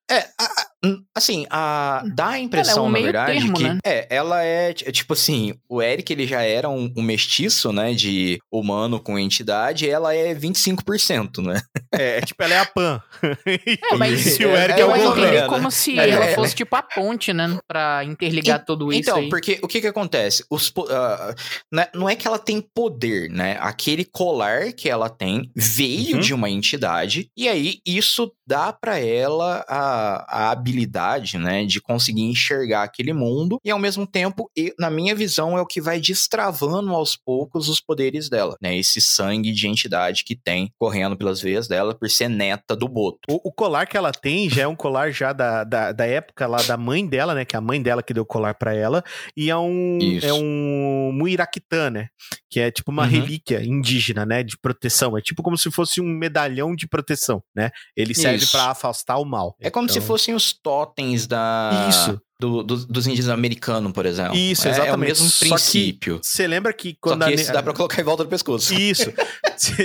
É, 0.09 0.19
a- 0.39 0.45
a- 0.45 0.70
assim, 1.15 1.45
a, 1.49 2.03
dá 2.15 2.29
a 2.29 2.39
impressão, 2.39 2.85
um 2.85 2.89
na 2.91 2.99
verdade, 2.99 3.33
termo, 3.39 3.53
que. 3.53 3.63
né? 3.63 3.77
É, 3.85 4.07
ela 4.09 4.43
é, 4.43 4.73
t- 4.73 4.91
tipo 4.91 5.13
assim, 5.13 5.53
o 5.69 5.81
Eric 5.81 6.11
ele 6.11 6.25
já 6.25 6.41
era 6.41 6.67
um, 6.69 6.91
um 6.97 7.01
mestiço, 7.01 7.71
né, 7.71 7.93
de 7.93 8.39
humano 8.51 8.99
com 8.99 9.17
entidade, 9.19 9.85
e 9.85 9.89
ela 9.89 10.13
é 10.15 10.33
25%, 10.33 11.41
né? 11.43 11.61
É, 11.93 12.21
tipo, 12.21 12.41
ela 12.43 12.53
é 12.55 12.59
a 12.59 12.65
Pan. 12.65 13.01
É, 13.45 13.95
mas 13.97 14.39
E 14.39 14.45
o 14.45 14.55
Eric 14.55 14.79
é 14.79 14.83
eu 14.83 14.87
o 14.87 14.91
ou 14.91 14.97
entendi 14.97 15.31
menos, 15.31 15.47
como 15.49 15.63
né? 15.65 15.69
se 15.71 15.99
É, 15.99 16.09
ela 16.09 16.25
é, 16.25 16.33
fosse 16.35 16.55
tipo 16.55 16.75
a 16.75 16.81
ponte, 16.81 17.31
né? 17.33 17.59
Pra 17.67 18.03
interligar 18.05 18.63
tudo 18.65 18.91
isso 18.91 19.01
Então, 19.09 19.17
aí. 19.17 19.29
porque 19.29 19.59
o 19.61 19.67
que 19.67 19.81
que 19.81 19.87
acontece? 19.87 20.43
Os, 20.49 20.73
né, 21.71 21.87
não 21.93 22.09
é 22.09 22.15
que 22.15 22.27
ela 22.27 22.39
tem 22.39 22.61
poder, 22.73 23.29
né? 23.29 23.57
Aquele 23.59 24.03
colar 24.05 24.71
que 24.73 24.89
ela 24.89 25.09
tem 25.09 25.51
veio 25.55 26.15
Uhum. 26.15 26.19
de 26.21 26.33
uma 26.33 26.49
entidade, 26.49 27.29
e 27.37 27.47
aí 27.47 27.79
isso 27.85 28.31
dá 28.47 28.73
pra 28.73 28.97
ela 28.99 29.63
a, 29.67 30.47
a 30.47 30.51
habilidade, 30.51 30.70
né, 31.39 31.65
de 31.65 31.79
conseguir 31.81 32.21
enxergar 32.23 32.83
aquele 32.83 33.13
mundo, 33.13 33.59
e 33.63 33.69
ao 33.71 33.79
mesmo 33.79 34.05
tempo, 34.07 34.49
e, 34.57 34.73
na 34.79 34.89
minha 34.89 35.15
visão, 35.15 35.57
é 35.57 35.61
o 35.61 35.65
que 35.65 35.81
vai 35.81 35.99
destravando 35.99 36.93
aos 36.93 37.15
poucos 37.17 37.69
os 37.69 37.79
poderes 37.81 38.29
dela, 38.29 38.55
né? 38.61 38.77
Esse 38.77 39.01
sangue 39.01 39.51
de 39.51 39.67
entidade 39.67 40.23
que 40.23 40.35
tem 40.35 40.71
correndo 40.77 41.15
pelas 41.17 41.41
veias 41.41 41.67
dela 41.67 41.93
por 41.97 42.09
ser 42.09 42.29
neta 42.29 42.75
do 42.75 42.87
Boto. 42.87 43.19
O, 43.29 43.49
o 43.49 43.51
colar 43.53 43.85
que 43.87 43.97
ela 43.97 44.11
tem 44.11 44.49
já 44.49 44.63
é 44.63 44.67
um 44.67 44.75
colar 44.75 45.11
já 45.11 45.33
da, 45.33 45.63
da, 45.63 45.91
da 45.91 46.05
época 46.05 46.47
lá 46.47 46.61
da 46.63 46.77
mãe 46.77 47.05
dela, 47.05 47.33
né? 47.33 47.45
Que 47.45 47.55
é 47.55 47.59
a 47.59 47.61
mãe 47.61 47.81
dela 47.81 48.01
que 48.03 48.13
deu 48.13 48.23
o 48.23 48.25
colar 48.25 48.53
pra 48.55 48.73
ela. 48.73 49.03
E 49.35 49.49
é 49.49 49.57
um, 49.57 49.97
Isso. 49.99 50.25
é 50.25 50.33
um 50.33 51.11
Muiraquitã, 51.13 51.89
né? 51.89 52.07
Que 52.49 52.59
é 52.59 52.71
tipo 52.71 52.91
uma 52.91 53.03
Uhum. 53.03 53.09
relíquia 53.09 53.63
indígena, 53.63 54.25
né? 54.25 54.43
De 54.43 54.57
proteção. 54.57 55.17
É 55.17 55.21
tipo 55.21 55.41
como 55.41 55.57
se 55.57 55.71
fosse 55.71 55.99
um 56.01 56.05
medalhão 56.05 56.75
de 56.75 56.87
proteção, 56.87 57.41
né? 57.55 57.69
Ele 57.95 58.13
serve 58.13 58.45
pra 58.47 58.65
afastar 58.71 59.17
o 59.17 59.25
mal. 59.25 59.55
É 59.59 59.69
como 59.69 59.89
se 59.89 59.97
Então- 59.97 60.07
fossem 60.07 60.33
os 60.35 60.53
totens 60.61 61.27
da... 61.27 61.87
Isso. 61.89 62.21
Do- 62.41 62.63
do- 62.63 62.85
dos 62.87 63.05
indígenas 63.07 63.29
americanos, 63.29 63.91
por 63.91 64.05
exemplo. 64.05 64.35
Isso, 64.35 64.67
É- 64.67 64.71
É, 64.71 64.73
o 64.73 64.75
exatamente. 64.75 65.09
mesmo 65.09 65.29
Só 65.29 65.43
que 65.45 65.49
princípio. 65.49 66.19
Você 66.23 66.47
lembra 66.47 66.73
que 66.73 66.89
Só 66.91 66.97
quando 66.99 67.25
que 67.25 67.31
a 67.31 67.33
esse 67.33 67.51
dá 67.53 67.61
pra 67.61 67.73
colocar 67.73 68.01
em 68.01 68.03
volta 68.03 68.23
do 68.23 68.29
pescoço. 68.29 68.73
Isso. 68.73 69.11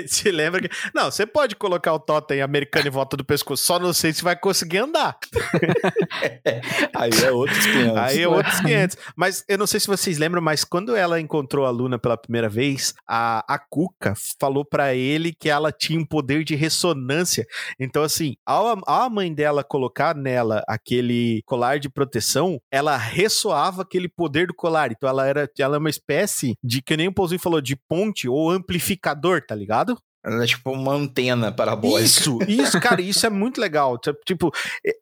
Você 0.07 0.33
lembra 0.33 0.63
que. 0.63 0.71
Não, 0.95 1.11
você 1.11 1.27
pode 1.27 1.55
colocar 1.55 1.93
o 1.93 1.99
totem 1.99 2.41
americano 2.41 2.87
em 2.87 2.91
volta 2.91 3.15
do 3.15 3.23
pescoço, 3.23 3.63
só 3.63 3.79
não 3.79 3.93
sei 3.93 4.11
se 4.11 4.25
vai 4.25 4.35
conseguir 4.35 4.79
andar. 4.79 5.19
Aí 6.95 7.11
é 7.25 7.31
outros 7.31 7.59
500. 7.67 7.97
Aí 7.99 8.23
é 8.23 8.29
outros 8.29 8.61
500. 8.61 8.97
Mas 9.15 9.45
eu 9.49 9.59
não 9.59 9.67
sei 9.67 9.79
se 9.81 9.87
vocês 9.87 10.17
lembram, 10.19 10.41
mas 10.41 10.65
quando 10.65 10.97
ela 10.97 11.21
encontrou 11.21 11.67
a 11.67 11.71
Luna 11.71 11.99
pela 11.99 12.17
primeira 12.17 12.49
vez, 12.49 12.95
a, 13.07 13.45
a 13.53 13.59
Cuca 13.59 14.15
falou 14.41 14.65
pra 14.65 14.95
ele 14.95 15.33
que 15.33 15.49
ela 15.51 15.71
tinha 15.71 15.99
um 15.99 16.07
poder 16.07 16.45
de 16.45 16.55
ressonância. 16.55 17.47
Então, 17.79 18.03
assim, 18.03 18.35
ao, 18.47 18.67
ao 18.87 19.07
a 19.07 19.11
mãe 19.11 19.33
dela 19.33 19.63
colocar 19.63 20.15
nela 20.17 20.65
aquele 20.67 21.43
colar 21.45 21.79
de 21.79 21.89
proteção, 21.89 22.46
ela 22.71 22.97
ressoava 22.97 23.83
aquele 23.83 24.09
poder 24.09 24.47
do 24.47 24.55
colar. 24.55 24.93
Então, 24.93 25.09
ela 25.09 25.27
era 25.27 25.51
ela 25.59 25.77
é 25.77 25.79
uma 25.79 25.91
espécie 25.91 26.55
de, 26.63 26.83
que 26.83 26.97
nem 26.97 27.09
o 27.09 27.13
Pouzinho 27.13 27.41
falou, 27.41 27.61
de 27.61 27.77
ponte 27.89 28.29
ou 28.29 28.51
amplificador, 28.51 29.43
tá 29.47 29.55
ligado? 29.55 29.99
Ela 30.27 30.43
é 30.43 30.47
tipo 30.47 30.71
uma 30.73 30.93
antena 30.93 31.53
parabólica. 31.53 32.03
Isso, 32.05 32.39
isso, 32.49 32.81
cara, 32.81 33.01
isso 33.01 33.25
é 33.25 33.31
muito 33.31 33.61
legal. 33.61 33.97
Tipo, 34.25 34.53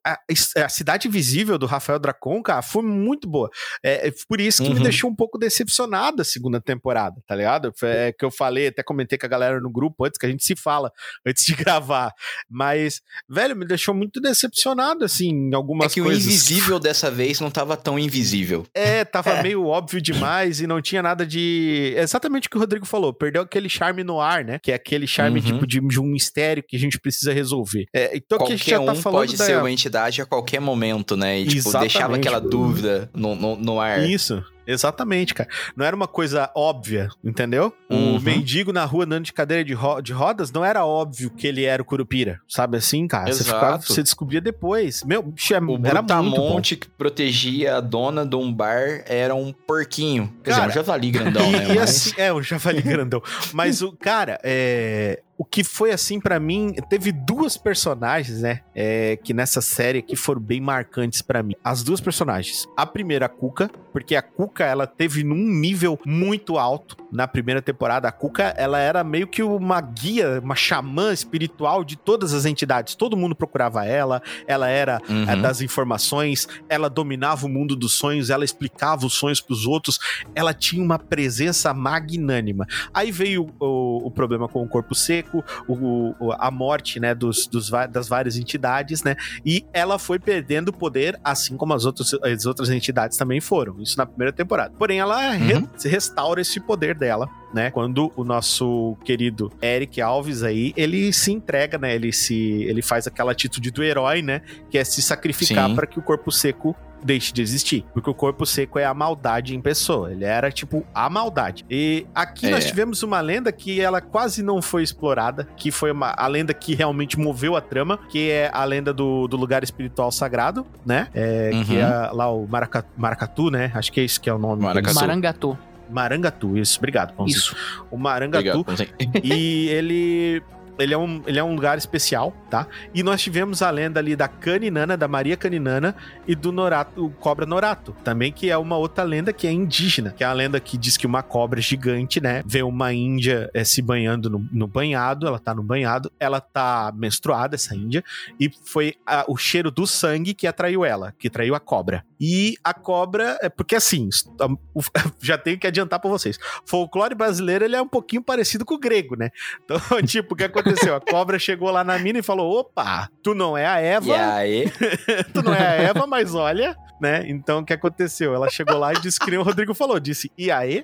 a, 0.06 0.18
a 0.64 0.68
Cidade 0.68 1.08
Visível 1.08 1.56
do 1.56 1.66
Rafael 1.66 1.98
Dracon, 1.98 2.42
cara, 2.42 2.60
foi 2.62 2.82
muito 2.82 3.26
boa. 3.28 3.48
É, 3.82 4.08
é 4.08 4.12
por 4.28 4.40
isso 4.40 4.62
que 4.62 4.68
me 4.70 4.76
Uhum. 4.76 4.82
deixou 4.82 5.08
um 5.10 5.14
pouco 5.16 5.38
decepcionado 5.38 6.20
a 6.20 6.24
segunda 6.24 6.60
temporada, 6.60 7.16
tá 7.26 7.34
ligado? 7.34 7.72
É 7.82 8.12
que 8.12 8.24
eu 8.24 8.30
falei, 8.30 8.66
até 8.68 8.82
comentei 8.82 9.16
com 9.16 9.24
a 9.24 9.28
galera 9.28 9.60
no 9.60 9.70
grupo 9.70 10.04
antes, 10.04 10.18
que 10.18 10.26
a 10.26 10.28
gente 10.28 10.44
se 10.44 10.54
fala 10.56 10.90
antes 11.26 11.44
de 11.46 11.54
gravar. 11.54 12.12
Mas, 12.50 13.00
velho, 13.28 13.56
me 13.56 13.64
deixou 13.66 13.94
muito 13.94 14.20
decepcionado, 14.20 15.04
assim, 15.04 15.28
em 15.30 15.52
É 15.52 15.56
algumas 15.56 15.92
que 15.94 16.00
o 16.00 16.04
coisas. 16.04 16.24
invisível 16.26 16.78
dessa 16.80 17.10
vez 17.10 17.40
não 17.40 17.50
tava 17.50 17.76
tão 17.76 17.98
invisível. 17.98 18.66
É, 18.74 19.04
tava 19.04 19.42
meio 19.42 19.64
óbvio 19.66 20.00
demais 20.02 20.60
e 20.60 20.66
não 20.66 20.82
tinha 20.82 21.02
nada 21.02 21.24
de. 21.26 21.94
É 21.96 22.02
exatamente 22.02 22.46
o 22.48 22.50
que 22.50 22.56
o 22.56 22.60
Rodrigo 22.60 22.84
falou. 22.84 23.12
Perdeu 23.14 23.42
aquele 23.42 23.68
charme 23.68 24.04
no 24.04 24.20
ar, 24.20 24.44
né? 24.44 24.58
Que 24.62 24.72
é 24.72 24.74
aquele 24.74 25.06
charme 25.14 25.40
Uhum. 25.40 25.46
tipo 25.46 25.66
de, 25.66 25.81
de 25.81 26.00
um 26.00 26.07
mistério 26.07 26.62
que 26.66 26.77
a 26.77 26.79
gente 26.79 26.98
precisa 26.98 27.33
resolver. 27.33 27.87
É, 27.94 28.16
então 28.16 28.38
aqui 28.38 28.53
a 28.53 28.57
gente 28.57 28.70
Qualquer 28.70 28.87
tá 28.87 28.92
um 28.92 29.03
falando 29.03 29.18
pode 29.20 29.37
da... 29.37 29.44
ser 29.44 29.57
uma 29.59 29.70
entidade 29.70 30.22
a 30.22 30.27
qualquer 30.27 30.61
momento, 30.61 31.16
né? 31.16 31.40
E 31.40 31.46
tipo, 31.46 31.68
Exatamente. 31.68 31.92
deixava 31.92 32.16
aquela 32.16 32.40
dúvida 32.40 33.11
no, 33.14 33.35
no, 33.35 33.57
no 33.57 33.81
ar. 33.81 34.09
Isso. 34.09 34.42
Exatamente, 34.66 35.35
cara. 35.35 35.48
Não 35.77 35.85
era 35.85 35.94
uma 35.94 36.07
coisa 36.09 36.50
óbvia, 36.55 37.09
entendeu? 37.22 37.72
O 37.90 37.94
Uhum. 37.94 38.20
mendigo 38.20 38.72
na 38.72 38.85
rua 38.85 39.05
andando 39.05 39.24
de 39.24 39.33
cadeira 39.33 39.64
de, 39.64 39.72
ro- 39.74 40.00
de 40.00 40.12
rodas 40.12 40.50
não 40.50 40.64
era 40.64 40.85
óbvio 40.85 41.31
que 41.31 41.46
ele 41.46 41.64
era 41.64 41.83
o 41.83 41.85
Curupira, 41.85 42.40
sabe 42.48 42.77
assim, 42.77 43.07
cara? 43.07 43.27
Você, 43.33 43.42
Exato. 43.42 43.55
ficava, 43.59 43.83
você 43.83 44.03
descobria 44.03 44.40
depois. 44.40 45.03
Meu, 45.05 45.22
bicho, 45.22 45.55
é- 45.55 45.59
O 45.61 45.81
era 45.85 46.03
muito 46.03 46.37
bom. 46.37 46.61
Que 46.61 46.77
protegia 46.98 47.77
a 47.77 47.81
dona 47.81 48.24
de 48.27 48.37
um 48.37 48.53
bar 48.53 49.03
era 49.07 49.35
um 49.35 49.53
porquinho. 49.53 50.33
Quer 50.42 50.50
Cara, 50.53 50.66
dizer, 50.68 50.81
um 50.81 50.83
javali 50.85 51.11
grandão, 51.11 51.50
né? 51.50 51.64
e 51.70 51.74
Mas- 51.74 51.90
assim, 51.90 52.12
é, 52.16 52.33
o 52.33 52.42
javali 52.42 52.83
grandão. 52.83 53.22
Mas 53.53 53.83
o 53.83 53.92
cara, 53.92 54.38
é, 54.42 55.22
o 55.36 55.44
que 55.44 55.64
foi 55.64 55.90
assim 55.90 56.20
pra 56.20 56.38
mim, 56.38 56.74
teve 56.88 57.10
duas 57.10 57.56
personagens, 57.56 58.40
né, 58.42 58.60
é, 58.74 59.16
que 59.22 59.34
nessa 59.34 59.60
série 59.60 59.98
aqui 59.98 60.16
foram 60.16 60.40
bem 60.40 60.60
marcantes 60.60 61.22
pra 61.22 61.42
mim. 61.42 61.54
As 61.62 61.82
duas 61.82 62.00
personagens. 62.00 62.66
A 62.76 62.86
primeira, 62.86 63.26
a 63.26 63.28
Cuca, 63.28 63.70
porque 63.92 64.14
a 64.14 64.22
Cuca, 64.22 64.64
ela 64.64 64.86
teve 64.86 65.24
num 65.24 65.36
nível 65.36 65.98
muito 66.04 66.58
alto 66.58 66.96
na 67.10 67.26
primeira 67.26 67.60
temporada. 67.62 68.08
A 68.08 68.12
Cuca, 68.12 68.54
ela 68.56 68.78
era 68.78 69.02
meio 69.04 69.26
que 69.26 69.42
uma 69.42 69.80
guia, 69.80 70.40
uma 70.42 70.54
xamã 70.54 71.12
espiritual 71.12 71.84
de 71.84 71.96
todas 71.96 72.32
as 72.32 72.44
entidades. 72.44 72.94
Todo 72.94 73.16
mundo 73.16 73.34
procurava 73.34 73.84
ela, 73.84 74.22
ela 74.46 74.68
era 74.68 75.00
Uhum. 75.08 75.28
é, 75.28 75.36
das 75.36 75.60
informações, 75.60 76.48
ela 76.68 76.88
dominava 76.88 77.46
o 77.46 77.48
mundo 77.48 77.76
dos 77.76 77.94
sonhos, 77.94 78.30
ela 78.30 78.44
explicava 78.44 79.06
os 79.06 79.14
sonhos 79.14 79.40
pros 79.40 79.66
outros, 79.66 79.98
ela 80.34 80.54
tinha 80.54 80.82
uma 80.82 80.98
presença 80.98 81.72
magnânima. 81.74 82.66
Aí 82.92 83.10
veio 83.10 83.50
o, 83.60 84.06
o 84.06 84.10
problema 84.10 84.48
com 84.48 84.62
o 84.62 84.68
corpo 84.68 84.94
seco, 84.94 85.23
o, 85.32 86.14
o- 86.20 86.32
a 86.38 86.50
morte, 86.50 86.98
né, 87.00 87.14
dos, 87.14 87.46
dos 87.46 87.70
das 87.90 88.08
várias 88.08 88.37
entidades, 88.37 89.02
né, 89.02 89.16
e 89.44 89.64
ela 89.72 89.98
foi 89.98 90.18
perdendo 90.18 90.72
poder, 90.72 91.18
assim 91.22 91.56
como 91.56 91.72
as 91.74 91.84
outras, 91.84 92.14
as 92.22 92.46
outras 92.46 92.70
entidades 92.70 93.16
também 93.16 93.40
foram, 93.40 93.80
isso 93.80 93.96
na 93.98 94.06
primeira 94.06 94.32
temporada. 94.32 94.72
Porém, 94.78 94.98
ela 94.98 95.32
re- 95.32 95.54
Uhum. 95.54 95.68
restaura 95.84 96.40
esse 96.40 96.60
poder 96.60 96.94
dela, 96.96 97.28
né, 97.52 97.70
quando 97.70 98.12
o 98.16 98.24
nosso 98.24 98.96
querido 99.04 99.52
Eric 99.62 100.00
Alves 100.00 100.42
aí, 100.42 100.72
ele 100.76 101.12
se 101.12 101.32
entrega, 101.32 101.78
né, 101.78 101.94
ele 101.94 102.12
se, 102.12 102.34
ele 102.64 102.82
faz 102.82 103.06
aquela 103.06 103.32
atitude 103.32 103.70
do 103.70 103.82
herói, 103.82 104.22
né, 104.22 104.42
que 104.70 104.76
é 104.78 104.84
se 104.84 105.00
sacrificar 105.02 105.68
para 105.74 105.87
que 105.87 105.98
o 105.98 106.02
corpo 106.02 106.30
seco 106.32 106.74
deixe 107.04 107.32
de 107.32 107.42
existir. 107.42 107.84
Porque 107.92 108.08
o 108.10 108.14
corpo 108.14 108.44
seco 108.46 108.78
é 108.78 108.84
a 108.84 108.94
maldade 108.94 109.54
em 109.54 109.60
pessoa. 109.60 110.10
Ele 110.10 110.24
era, 110.24 110.50
tipo, 110.50 110.84
a 110.94 111.08
maldade. 111.10 111.64
E 111.70 112.06
aqui 112.14 112.46
É. 112.46 112.50
nós 112.50 112.64
tivemos 112.64 113.02
uma 113.02 113.20
lenda 113.20 113.52
que 113.52 113.80
ela 113.80 114.00
quase 114.00 114.42
não 114.42 114.62
foi 114.62 114.82
explorada, 114.82 115.46
que 115.56 115.70
foi 115.70 115.92
uma, 115.92 116.14
a 116.16 116.26
lenda 116.26 116.54
que 116.54 116.74
realmente 116.74 117.18
moveu 117.18 117.54
a 117.56 117.60
trama, 117.60 117.98
que 118.08 118.30
é 118.30 118.50
a 118.52 118.64
lenda 118.64 118.92
do, 118.92 119.28
do 119.28 119.36
lugar 119.36 119.62
espiritual 119.62 120.10
sagrado, 120.10 120.66
né? 120.84 121.08
É, 121.14 121.50
Que 121.66 121.74
Uhum. 121.74 121.78
é 121.80 122.10
lá 122.12 122.30
o 122.32 122.46
Maraca- 122.48 122.84
Maracatu, 122.96 123.50
né? 123.50 123.70
Acho 123.74 123.92
que 123.92 124.00
é 124.00 124.04
isso 124.04 124.20
que 124.20 124.30
é 124.30 124.34
o 124.34 124.38
nome. 124.38 124.62
Maracatu. 124.62 124.94
Marangatu. 124.94 125.58
Marangatu, 125.90 126.56
isso. 126.56 126.78
Obrigado, 126.78 127.12
Pãozinho. 127.14 127.36
Isso. 127.38 127.56
O 127.90 127.98
Marangatu. 127.98 128.60
Obrigado. 128.60 128.88
E 129.22 129.68
ele 129.68 130.42
ele 130.78 130.94
é, 130.94 130.98
um, 130.98 131.22
ele 131.26 131.38
é 131.38 131.44
um 131.44 131.54
lugar 131.54 131.78
especial, 131.78 132.32
tá? 132.50 132.66
E 132.92 133.02
nós 133.02 133.22
tivemos 133.22 133.62
a 133.62 133.70
lenda 133.70 134.00
ali 134.00 134.16
da 134.16 134.28
Caninana, 134.28 134.96
da 134.96 135.06
Maria 135.06 135.37
Caninana 135.37 135.94
e 136.26 136.34
do 136.34 136.50
Norato, 136.50 137.06
o 137.06 137.10
Cobra 137.10 137.46
Norato, 137.46 137.94
também 138.02 138.32
que 138.32 138.50
é 138.50 138.56
uma 138.56 138.76
outra 138.76 139.04
lenda 139.04 139.32
que 139.32 139.46
é 139.46 139.52
indígena, 139.52 140.10
que 140.10 140.24
é 140.24 140.26
a 140.26 140.32
lenda 140.32 140.58
que 140.58 140.76
diz 140.76 140.96
que 140.96 141.06
uma 141.06 141.22
cobra 141.22 141.60
gigante, 141.60 142.20
né, 142.20 142.42
vê 142.46 142.62
uma 142.62 142.92
índia 142.92 143.50
é, 143.54 143.62
se 143.64 143.80
banhando 143.80 144.28
no, 144.28 144.48
no, 144.50 144.66
banhado, 144.66 145.26
ela 145.26 145.38
tá 145.38 145.54
no 145.54 145.62
banhado, 145.62 146.10
ela 146.18 146.40
tá 146.40 146.92
menstruada, 146.94 147.54
essa 147.54 147.74
índia, 147.74 148.02
e 148.38 148.50
foi 148.64 148.94
a, 149.06 149.24
o 149.28 149.37
cheiro 149.37 149.70
do 149.70 149.87
sangue 149.87 150.34
que 150.34 150.46
atraiu 150.46 150.84
ela, 150.84 151.14
que 151.18 151.28
atraiu 151.28 151.54
a 151.54 151.60
cobra. 151.60 152.04
E 152.20 152.56
a 152.64 152.72
cobra, 152.74 153.38
é 153.42 153.48
porque 153.48 153.76
assim, 153.76 154.08
já 155.20 155.38
tenho 155.38 155.58
que 155.58 155.66
adiantar 155.66 156.00
para 156.00 156.10
vocês, 156.10 156.38
folclore 156.64 157.14
brasileiro 157.14 157.64
ele 157.64 157.76
é 157.76 157.82
um 157.82 157.88
pouquinho 157.88 158.22
parecido 158.22 158.64
com 158.64 158.74
o 158.74 158.78
grego, 158.78 159.16
né? 159.16 159.30
Então, 159.64 159.78
tipo, 160.04 160.34
o 160.34 160.37
que 160.37 160.44
aconteceu? 160.44 160.63
A 160.96 161.00
cobra 161.00 161.38
chegou 161.38 161.70
lá 161.70 161.85
na 161.85 161.98
mina 161.98 162.18
e 162.18 162.22
falou: 162.22 162.61
opa, 162.61 163.09
tu 163.22 163.35
não 163.35 163.57
é 163.57 163.66
a 163.66 163.81
Eva. 163.81 164.07
E 164.07 164.12
aí? 164.14 164.72
tu 165.33 165.42
não 165.42 165.55
é 165.55 165.66
a 165.66 165.72
Eva, 165.74 166.07
mas 166.07 166.35
olha, 166.35 166.77
né? 167.00 167.24
Então 167.27 167.61
o 167.61 167.64
que 167.64 167.72
aconteceu? 167.72 168.35
Ela 168.35 168.48
chegou 168.50 168.79
lá 168.79 168.92
e 168.92 169.00
disse 169.00 169.18
que 169.18 169.31
nem 169.31 169.38
o 169.38 169.42
Rodrigo 169.42 169.74
falou, 169.74 169.98
disse, 170.00 170.31
e 170.37 170.50
aí? 170.50 170.83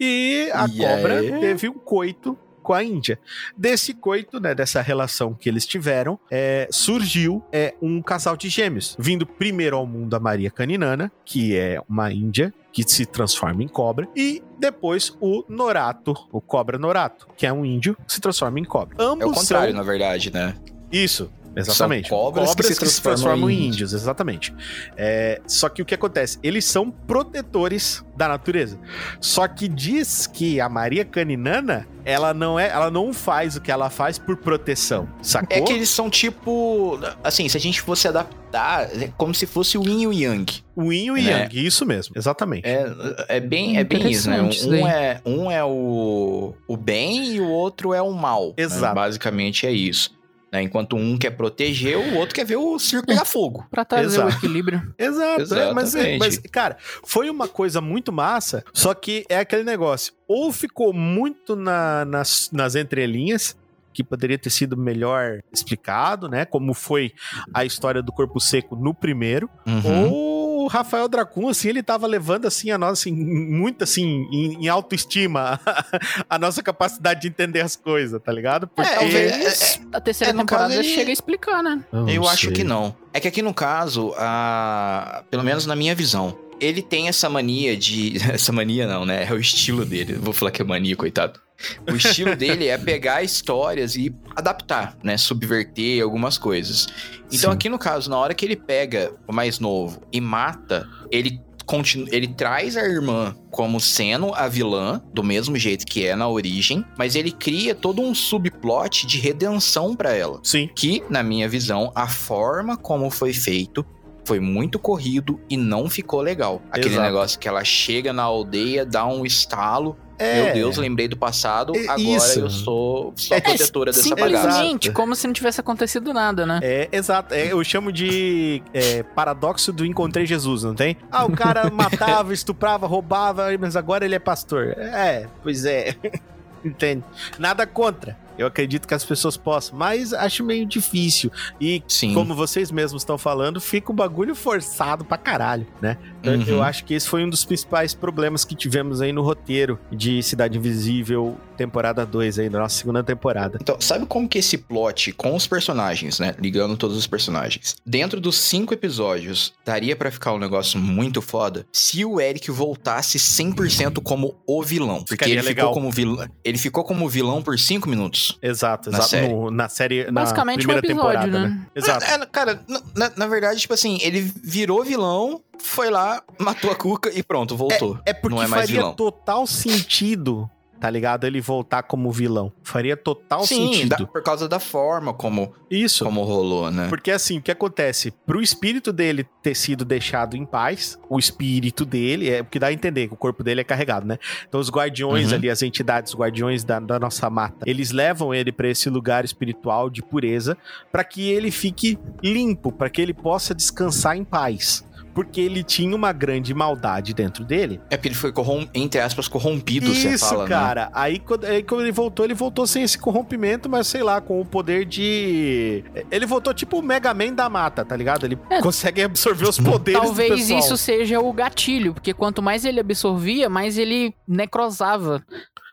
E 0.00 0.48
a 0.52 0.66
e 0.66 0.78
cobra 0.78 1.18
aí? 1.18 1.40
teve 1.40 1.68
um 1.68 1.74
coito 1.74 2.38
com 2.68 2.74
a 2.74 2.84
Índia. 2.84 3.18
Desse 3.56 3.94
coito, 3.94 4.38
né, 4.38 4.54
dessa 4.54 4.82
relação 4.82 5.32
que 5.32 5.48
eles 5.48 5.64
tiveram, 5.64 6.20
é, 6.30 6.68
surgiu 6.70 7.42
é, 7.50 7.74
um 7.80 8.02
casal 8.02 8.36
de 8.36 8.50
gêmeos, 8.50 8.94
vindo 8.98 9.24
primeiro 9.24 9.74
ao 9.74 9.86
mundo 9.86 10.14
a 10.14 10.20
Maria 10.20 10.50
Caninana, 10.50 11.10
que 11.24 11.56
é 11.56 11.80
uma 11.88 12.12
índia 12.12 12.52
que 12.70 12.82
se 12.86 13.06
transforma 13.06 13.62
em 13.62 13.68
cobra, 13.68 14.06
e 14.14 14.42
depois 14.58 15.16
o 15.18 15.42
Norato, 15.48 16.14
o 16.30 16.42
cobra 16.42 16.76
Norato, 16.76 17.26
que 17.38 17.46
é 17.46 17.52
um 17.52 17.64
índio 17.64 17.96
que 18.06 18.12
se 18.12 18.20
transforma 18.20 18.60
em 18.60 18.64
cobra. 18.64 19.02
Ambos 19.02 19.24
é 19.24 19.26
o 19.26 19.32
contrário, 19.32 19.72
são... 19.72 19.82
na 19.82 19.90
verdade, 19.90 20.30
né? 20.30 20.54
Isso, 20.92 21.30
Exatamente. 21.58 22.08
São 22.08 22.18
cobras, 22.18 22.48
cobras 22.50 22.68
que, 22.68 22.74
se, 22.74 22.80
que 22.80 22.88
se 22.88 23.02
transformam, 23.02 23.50
em 23.50 23.66
índios, 23.66 23.92
exatamente. 23.92 24.54
É, 24.96 25.40
só 25.46 25.68
que 25.68 25.82
o 25.82 25.84
que 25.84 25.94
acontece? 25.94 26.38
Eles 26.42 26.64
são 26.64 26.90
protetores 26.90 28.04
da 28.16 28.28
natureza. 28.28 28.78
Só 29.20 29.46
que 29.48 29.68
diz 29.68 30.26
que 30.26 30.60
a 30.60 30.68
Maria 30.68 31.04
Caninana, 31.04 31.86
ela 32.04 32.32
não 32.32 32.58
é, 32.58 32.68
ela 32.68 32.90
não 32.90 33.12
faz 33.12 33.56
o 33.56 33.60
que 33.60 33.70
ela 33.70 33.90
faz 33.90 34.18
por 34.18 34.36
proteção, 34.36 35.08
sacou? 35.22 35.56
É 35.56 35.60
que 35.60 35.72
eles 35.72 35.88
são 35.88 36.08
tipo, 36.10 36.98
assim, 37.22 37.48
se 37.48 37.56
a 37.56 37.60
gente 37.60 37.80
fosse 37.80 38.08
adaptar, 38.08 38.88
é 39.00 39.10
como 39.16 39.34
se 39.34 39.46
fosse 39.46 39.76
o 39.78 39.82
Yin 39.86 40.02
e 40.02 40.06
o 40.06 40.12
Yang. 40.12 40.64
O 40.74 40.92
Yin 40.92 41.04
e 41.06 41.10
o 41.10 41.14
né? 41.14 41.42
Yang, 41.42 41.66
isso 41.66 41.86
mesmo, 41.86 42.14
exatamente. 42.16 42.66
É, 42.66 42.86
é 43.28 43.40
bem, 43.40 43.78
é 43.78 43.84
bem 43.84 44.10
isso, 44.10 44.30
né? 44.30 44.42
Um, 44.42 44.86
é, 44.86 45.20
um 45.24 45.50
é 45.50 45.64
o, 45.64 46.54
o 46.66 46.76
bem 46.76 47.34
e 47.34 47.40
o 47.40 47.48
outro 47.48 47.94
é 47.94 48.02
o 48.02 48.12
mal. 48.12 48.48
Né? 48.48 48.64
Exato. 48.64 48.86
Né? 48.86 48.94
Basicamente 48.94 49.66
é 49.66 49.70
isso. 49.72 50.17
Né? 50.50 50.62
Enquanto 50.62 50.96
um 50.96 51.18
quer 51.18 51.30
proteger, 51.30 51.98
o 51.98 52.16
outro 52.16 52.34
quer 52.34 52.44
ver 52.44 52.56
o 52.56 52.78
circo 52.78 53.06
pegar 53.06 53.24
fogo. 53.24 53.66
Pra 53.70 53.84
trazer 53.84 54.16
Exato. 54.16 54.28
o 54.28 54.38
equilíbrio. 54.38 54.82
Exato. 54.98 55.54
É, 55.54 55.72
mas, 55.72 55.94
mas, 56.18 56.38
cara, 56.50 56.76
foi 57.04 57.28
uma 57.28 57.46
coisa 57.46 57.80
muito 57.80 58.12
massa, 58.12 58.64
só 58.72 58.94
que 58.94 59.24
é 59.28 59.38
aquele 59.38 59.64
negócio. 59.64 60.14
Ou 60.26 60.50
ficou 60.52 60.92
muito 60.92 61.54
na, 61.54 62.04
nas, 62.04 62.50
nas 62.52 62.74
entrelinhas, 62.74 63.56
que 63.92 64.04
poderia 64.04 64.38
ter 64.38 64.50
sido 64.50 64.76
melhor 64.76 65.40
explicado, 65.52 66.28
né? 66.28 66.44
Como 66.44 66.72
foi 66.72 67.12
a 67.52 67.64
história 67.64 68.00
do 68.00 68.12
corpo 68.12 68.38
seco 68.38 68.76
no 68.76 68.94
primeiro. 68.94 69.50
Uhum. 69.66 70.12
Ou 70.12 70.37
Rafael 70.68 71.08
Dracun, 71.08 71.48
assim, 71.48 71.68
ele 71.68 71.82
tava 71.82 72.06
levando, 72.06 72.46
assim, 72.46 72.70
a 72.70 72.78
nossa, 72.78 72.92
assim, 72.92 73.12
muito, 73.12 73.84
assim, 73.84 74.26
em, 74.30 74.64
em 74.64 74.68
autoestima 74.68 75.60
a 76.28 76.38
nossa 76.38 76.62
capacidade 76.62 77.22
de 77.22 77.28
entender 77.28 77.60
as 77.60 77.74
coisas, 77.74 78.20
tá 78.22 78.32
ligado? 78.32 78.64
É, 78.64 78.66
Porque... 78.66 78.90
É, 78.90 78.94
talvez 78.94 79.80
a 79.92 80.00
terceira 80.00 80.32
é, 80.32 80.36
temporada 80.36 80.74
ele... 80.74 80.84
chega 80.84 81.10
a 81.10 81.12
explicar, 81.12 81.62
né? 81.62 81.84
Eu, 81.92 82.08
Eu 82.08 82.28
acho 82.28 82.52
que 82.52 82.62
não. 82.62 82.94
É 83.12 83.20
que 83.20 83.28
aqui 83.28 83.42
no 83.42 83.52
caso, 83.52 84.14
a... 84.16 85.24
pelo 85.30 85.42
menos 85.42 85.66
na 85.66 85.74
minha 85.74 85.94
visão, 85.94 86.36
ele 86.60 86.82
tem 86.82 87.08
essa 87.08 87.28
mania 87.28 87.76
de. 87.76 88.16
Essa 88.32 88.52
mania 88.52 88.86
não, 88.86 89.04
né? 89.04 89.26
É 89.28 89.32
o 89.32 89.38
estilo 89.38 89.84
dele. 89.84 90.14
Vou 90.14 90.32
falar 90.32 90.50
que 90.50 90.60
é 90.60 90.64
mania, 90.64 90.96
coitado. 90.96 91.40
O 91.90 91.96
estilo 91.96 92.36
dele 92.36 92.68
é 92.68 92.78
pegar 92.78 93.22
histórias 93.22 93.96
e 93.96 94.14
adaptar, 94.36 94.96
né? 95.02 95.16
Subverter 95.16 96.02
algumas 96.02 96.38
coisas. 96.38 96.86
Então, 97.32 97.50
Sim. 97.50 97.56
aqui 97.56 97.68
no 97.68 97.78
caso, 97.78 98.08
na 98.08 98.16
hora 98.16 98.34
que 98.34 98.44
ele 98.44 98.56
pega 98.56 99.12
o 99.26 99.32
mais 99.32 99.58
novo 99.58 100.02
e 100.12 100.20
mata, 100.20 100.88
ele 101.10 101.40
continua, 101.66 102.08
ele 102.10 102.28
traz 102.28 102.76
a 102.76 102.82
irmã 102.82 103.36
como 103.50 103.78
sendo 103.78 104.34
a 104.34 104.48
vilã, 104.48 105.02
do 105.12 105.22
mesmo 105.22 105.56
jeito 105.56 105.84
que 105.84 106.06
é 106.06 106.16
na 106.16 106.28
origem, 106.28 106.84
mas 106.96 107.14
ele 107.14 107.30
cria 107.30 107.74
todo 107.74 108.00
um 108.00 108.14
subplot 108.14 109.06
de 109.06 109.18
redenção 109.18 109.94
para 109.94 110.14
ela. 110.14 110.40
Sim. 110.42 110.70
Que, 110.74 111.02
na 111.10 111.22
minha 111.22 111.48
visão, 111.48 111.92
a 111.94 112.08
forma 112.08 112.76
como 112.76 113.10
foi 113.10 113.34
feito 113.34 113.84
foi 114.24 114.40
muito 114.40 114.78
corrido 114.78 115.40
e 115.48 115.56
não 115.56 115.88
ficou 115.88 116.20
legal. 116.20 116.62
Aquele 116.70 116.94
Exato. 116.94 117.06
negócio 117.06 117.38
que 117.38 117.48
ela 117.48 117.64
chega 117.64 118.12
na 118.12 118.24
aldeia, 118.24 118.84
dá 118.84 119.06
um 119.06 119.24
estalo, 119.24 119.96
é. 120.18 120.44
Meu 120.44 120.54
Deus, 120.54 120.76
lembrei 120.76 121.06
do 121.08 121.16
passado, 121.16 121.72
é 121.76 121.84
agora 121.84 122.00
isso. 122.00 122.40
eu 122.40 122.50
sou, 122.50 123.14
a 123.30 123.36
é, 123.36 123.40
protetora 123.40 123.92
dessa 123.92 124.14
bagaça. 124.14 124.50
Simplesmente, 124.50 124.92
como 124.92 125.14
se 125.14 125.26
não 125.26 125.34
tivesse 125.34 125.60
acontecido 125.60 126.12
nada, 126.12 126.44
né? 126.44 126.60
É, 126.62 126.88
exato. 126.90 127.34
É, 127.34 127.52
eu 127.52 127.62
chamo 127.62 127.92
de 127.92 128.62
é, 128.72 129.02
paradoxo 129.02 129.72
do 129.72 129.84
encontrei 129.84 130.26
Jesus, 130.26 130.64
não 130.64 130.74
tem? 130.74 130.96
Ah, 131.10 131.24
o 131.24 131.32
cara 131.32 131.70
matava, 131.72 132.34
estuprava, 132.34 132.86
roubava, 132.86 133.46
mas 133.58 133.76
agora 133.76 134.04
ele 134.04 134.14
é 134.14 134.18
pastor. 134.18 134.74
É, 134.76 135.26
pois 135.42 135.64
é. 135.64 135.94
Entende? 136.64 137.04
Nada 137.38 137.66
contra. 137.66 138.16
Eu 138.38 138.46
acredito 138.46 138.86
que 138.86 138.94
as 138.94 139.04
pessoas 139.04 139.36
possam, 139.36 139.76
mas 139.76 140.12
acho 140.12 140.44
meio 140.44 140.64
difícil. 140.64 141.30
E, 141.60 141.82
Sim. 141.88 142.14
como 142.14 142.34
vocês 142.34 142.70
mesmos 142.70 143.02
estão 143.02 143.18
falando, 143.18 143.60
fica 143.60 143.92
um 143.92 143.94
bagulho 143.94 144.34
forçado 144.34 145.04
pra 145.04 145.18
caralho, 145.18 145.66
né? 145.80 145.98
Então, 146.20 146.34
uhum. 146.34 146.44
Eu 146.48 146.62
acho 146.62 146.84
que 146.84 146.94
esse 146.94 147.08
foi 147.08 147.24
um 147.24 147.28
dos 147.28 147.44
principais 147.44 147.94
problemas 147.94 148.44
que 148.44 148.54
tivemos 148.54 149.00
aí 149.00 149.12
no 149.12 149.22
roteiro 149.22 149.78
de 149.90 150.22
Cidade 150.22 150.56
Invisível, 150.56 151.36
temporada 151.56 152.06
2 152.06 152.38
aí, 152.38 152.48
da 152.48 152.60
nossa 152.60 152.76
segunda 152.76 153.02
temporada. 153.02 153.58
Então, 153.60 153.80
sabe 153.80 154.06
como 154.06 154.28
que 154.28 154.38
esse 154.38 154.56
plot 154.56 155.12
com 155.12 155.34
os 155.34 155.46
personagens, 155.46 156.20
né? 156.20 156.34
Ligando 156.38 156.76
todos 156.76 156.96
os 156.96 157.06
personagens. 157.06 157.76
Dentro 157.84 158.20
dos 158.20 158.38
cinco 158.38 158.72
episódios, 158.72 159.52
daria 159.64 159.96
para 159.96 160.10
ficar 160.10 160.32
um 160.32 160.38
negócio 160.38 160.78
muito 160.78 161.20
foda 161.20 161.66
se 161.72 162.04
o 162.04 162.20
Eric 162.20 162.50
voltasse 162.50 163.18
100% 163.18 164.02
como 164.02 164.36
o 164.46 164.62
vilão. 164.62 164.98
Porque 164.98 165.12
Ficaria 165.12 165.34
ele 165.34 165.42
legal. 165.42 165.68
ficou 165.68 165.82
como 165.82 165.92
vilão. 165.92 166.28
Ele 166.44 166.58
ficou 166.58 166.84
como 166.84 167.08
vilão 167.08 167.42
por 167.42 167.58
cinco 167.58 167.88
minutos. 167.88 168.27
Exato, 168.42 168.90
exato. 168.90 169.02
Na 169.02 169.08
série, 169.08 169.28
no, 169.28 169.50
na 169.50 169.68
série 169.68 170.10
Basicamente 170.10 170.66
na 170.66 170.80
primeira 170.80 170.86
um 170.86 170.90
episódio, 170.90 171.20
temporada, 171.20 171.48
né? 171.48 171.48
né? 171.48 171.66
Exato. 171.74 172.04
É, 172.04 172.26
cara, 172.26 172.60
na, 172.94 173.12
na 173.16 173.26
verdade, 173.26 173.60
tipo 173.60 173.74
assim, 173.74 173.98
ele 174.02 174.20
virou 174.20 174.84
vilão, 174.84 175.40
foi 175.58 175.90
lá, 175.90 176.22
matou 176.38 176.70
a 176.70 176.74
Cuca 176.74 177.10
e 177.12 177.22
pronto, 177.22 177.56
voltou. 177.56 177.98
É, 178.04 178.10
é 178.10 178.14
porque 178.14 178.36
Não 178.36 178.42
é 178.42 178.46
mais 178.46 178.62
faria 178.62 178.80
vilão. 178.80 178.94
total 178.94 179.46
sentido 179.46 180.50
tá 180.78 180.88
ligado? 180.90 181.24
Ele 181.24 181.40
voltar 181.40 181.82
como 181.82 182.10
vilão. 182.10 182.52
Faria 182.62 182.96
total 182.96 183.42
Sim, 183.42 183.72
sentido. 183.72 183.96
Sim, 183.98 184.06
por 184.06 184.22
causa 184.22 184.48
da 184.48 184.58
forma 184.58 185.12
como 185.12 185.52
isso 185.70 186.04
como 186.04 186.22
rolou, 186.22 186.70
né? 186.70 186.88
Porque 186.88 187.10
assim, 187.10 187.38
o 187.38 187.42
que 187.42 187.50
acontece? 187.50 188.10
Pro 188.26 188.40
espírito 188.40 188.92
dele 188.92 189.26
ter 189.42 189.54
sido 189.54 189.84
deixado 189.84 190.36
em 190.36 190.44
paz, 190.44 190.98
o 191.08 191.18
espírito 191.18 191.84
dele, 191.84 192.30
é 192.30 192.42
porque 192.42 192.58
dá 192.58 192.68
a 192.68 192.72
entender 192.72 193.08
que 193.08 193.14
o 193.14 193.16
corpo 193.16 193.42
dele 193.42 193.60
é 193.60 193.64
carregado, 193.64 194.06
né? 194.06 194.18
Então 194.48 194.60
os 194.60 194.70
guardiões 194.70 195.30
uhum. 195.30 195.36
ali, 195.36 195.50
as 195.50 195.62
entidades, 195.62 196.14
guardiões 196.14 196.64
da, 196.64 196.80
da 196.80 196.98
nossa 196.98 197.28
mata, 197.28 197.64
eles 197.66 197.90
levam 197.90 198.34
ele 198.34 198.52
para 198.52 198.68
esse 198.68 198.88
lugar 198.88 199.24
espiritual 199.24 199.90
de 199.90 200.02
pureza 200.02 200.56
para 200.90 201.04
que 201.04 201.30
ele 201.30 201.50
fique 201.50 201.98
limpo, 202.22 202.72
para 202.72 202.88
que 202.88 203.00
ele 203.00 203.14
possa 203.14 203.54
descansar 203.54 204.16
em 204.16 204.24
paz 204.24 204.87
porque 205.14 205.40
ele 205.40 205.62
tinha 205.62 205.94
uma 205.94 206.12
grande 206.12 206.54
maldade 206.54 207.14
dentro 207.14 207.44
dele. 207.44 207.80
É 207.90 207.96
porque 207.96 208.08
ele 208.08 208.14
foi, 208.14 208.32
corrom 208.32 208.66
entre 208.74 209.00
aspas, 209.00 209.28
corrompido, 209.28 209.90
Isso, 209.90 210.08
você 210.08 210.18
fala, 210.18 210.44
né? 210.44 210.48
cara. 210.48 210.84
Né? 210.86 210.90
Aí, 210.94 211.18
quando, 211.18 211.44
aí 211.44 211.62
quando 211.62 211.82
ele 211.82 211.92
voltou, 211.92 212.24
ele 212.24 212.34
voltou 212.34 212.66
sem 212.66 212.82
esse 212.82 212.98
corrompimento, 212.98 213.68
mas 213.68 213.86
sei 213.86 214.02
lá, 214.02 214.20
com 214.20 214.40
o 214.40 214.44
poder 214.44 214.84
de... 214.84 215.84
Ele 216.10 216.26
voltou 216.26 216.52
tipo 216.54 216.78
o 216.78 216.82
Mega 216.82 217.12
Man 217.14 217.32
da 217.32 217.48
mata, 217.48 217.84
tá 217.84 217.96
ligado? 217.96 218.24
Ele 218.24 218.38
é. 218.50 218.60
consegue 218.60 219.02
absorver 219.02 219.48
os 219.48 219.58
poderes 219.58 220.00
Talvez 220.00 220.50
isso 220.50 220.76
seja 220.76 221.20
o 221.20 221.32
gatilho, 221.32 221.94
porque 221.94 222.12
quanto 222.12 222.42
mais 222.42 222.64
ele 222.64 222.80
absorvia, 222.80 223.48
mais 223.48 223.78
ele 223.78 224.14
necrosava. 224.26 225.24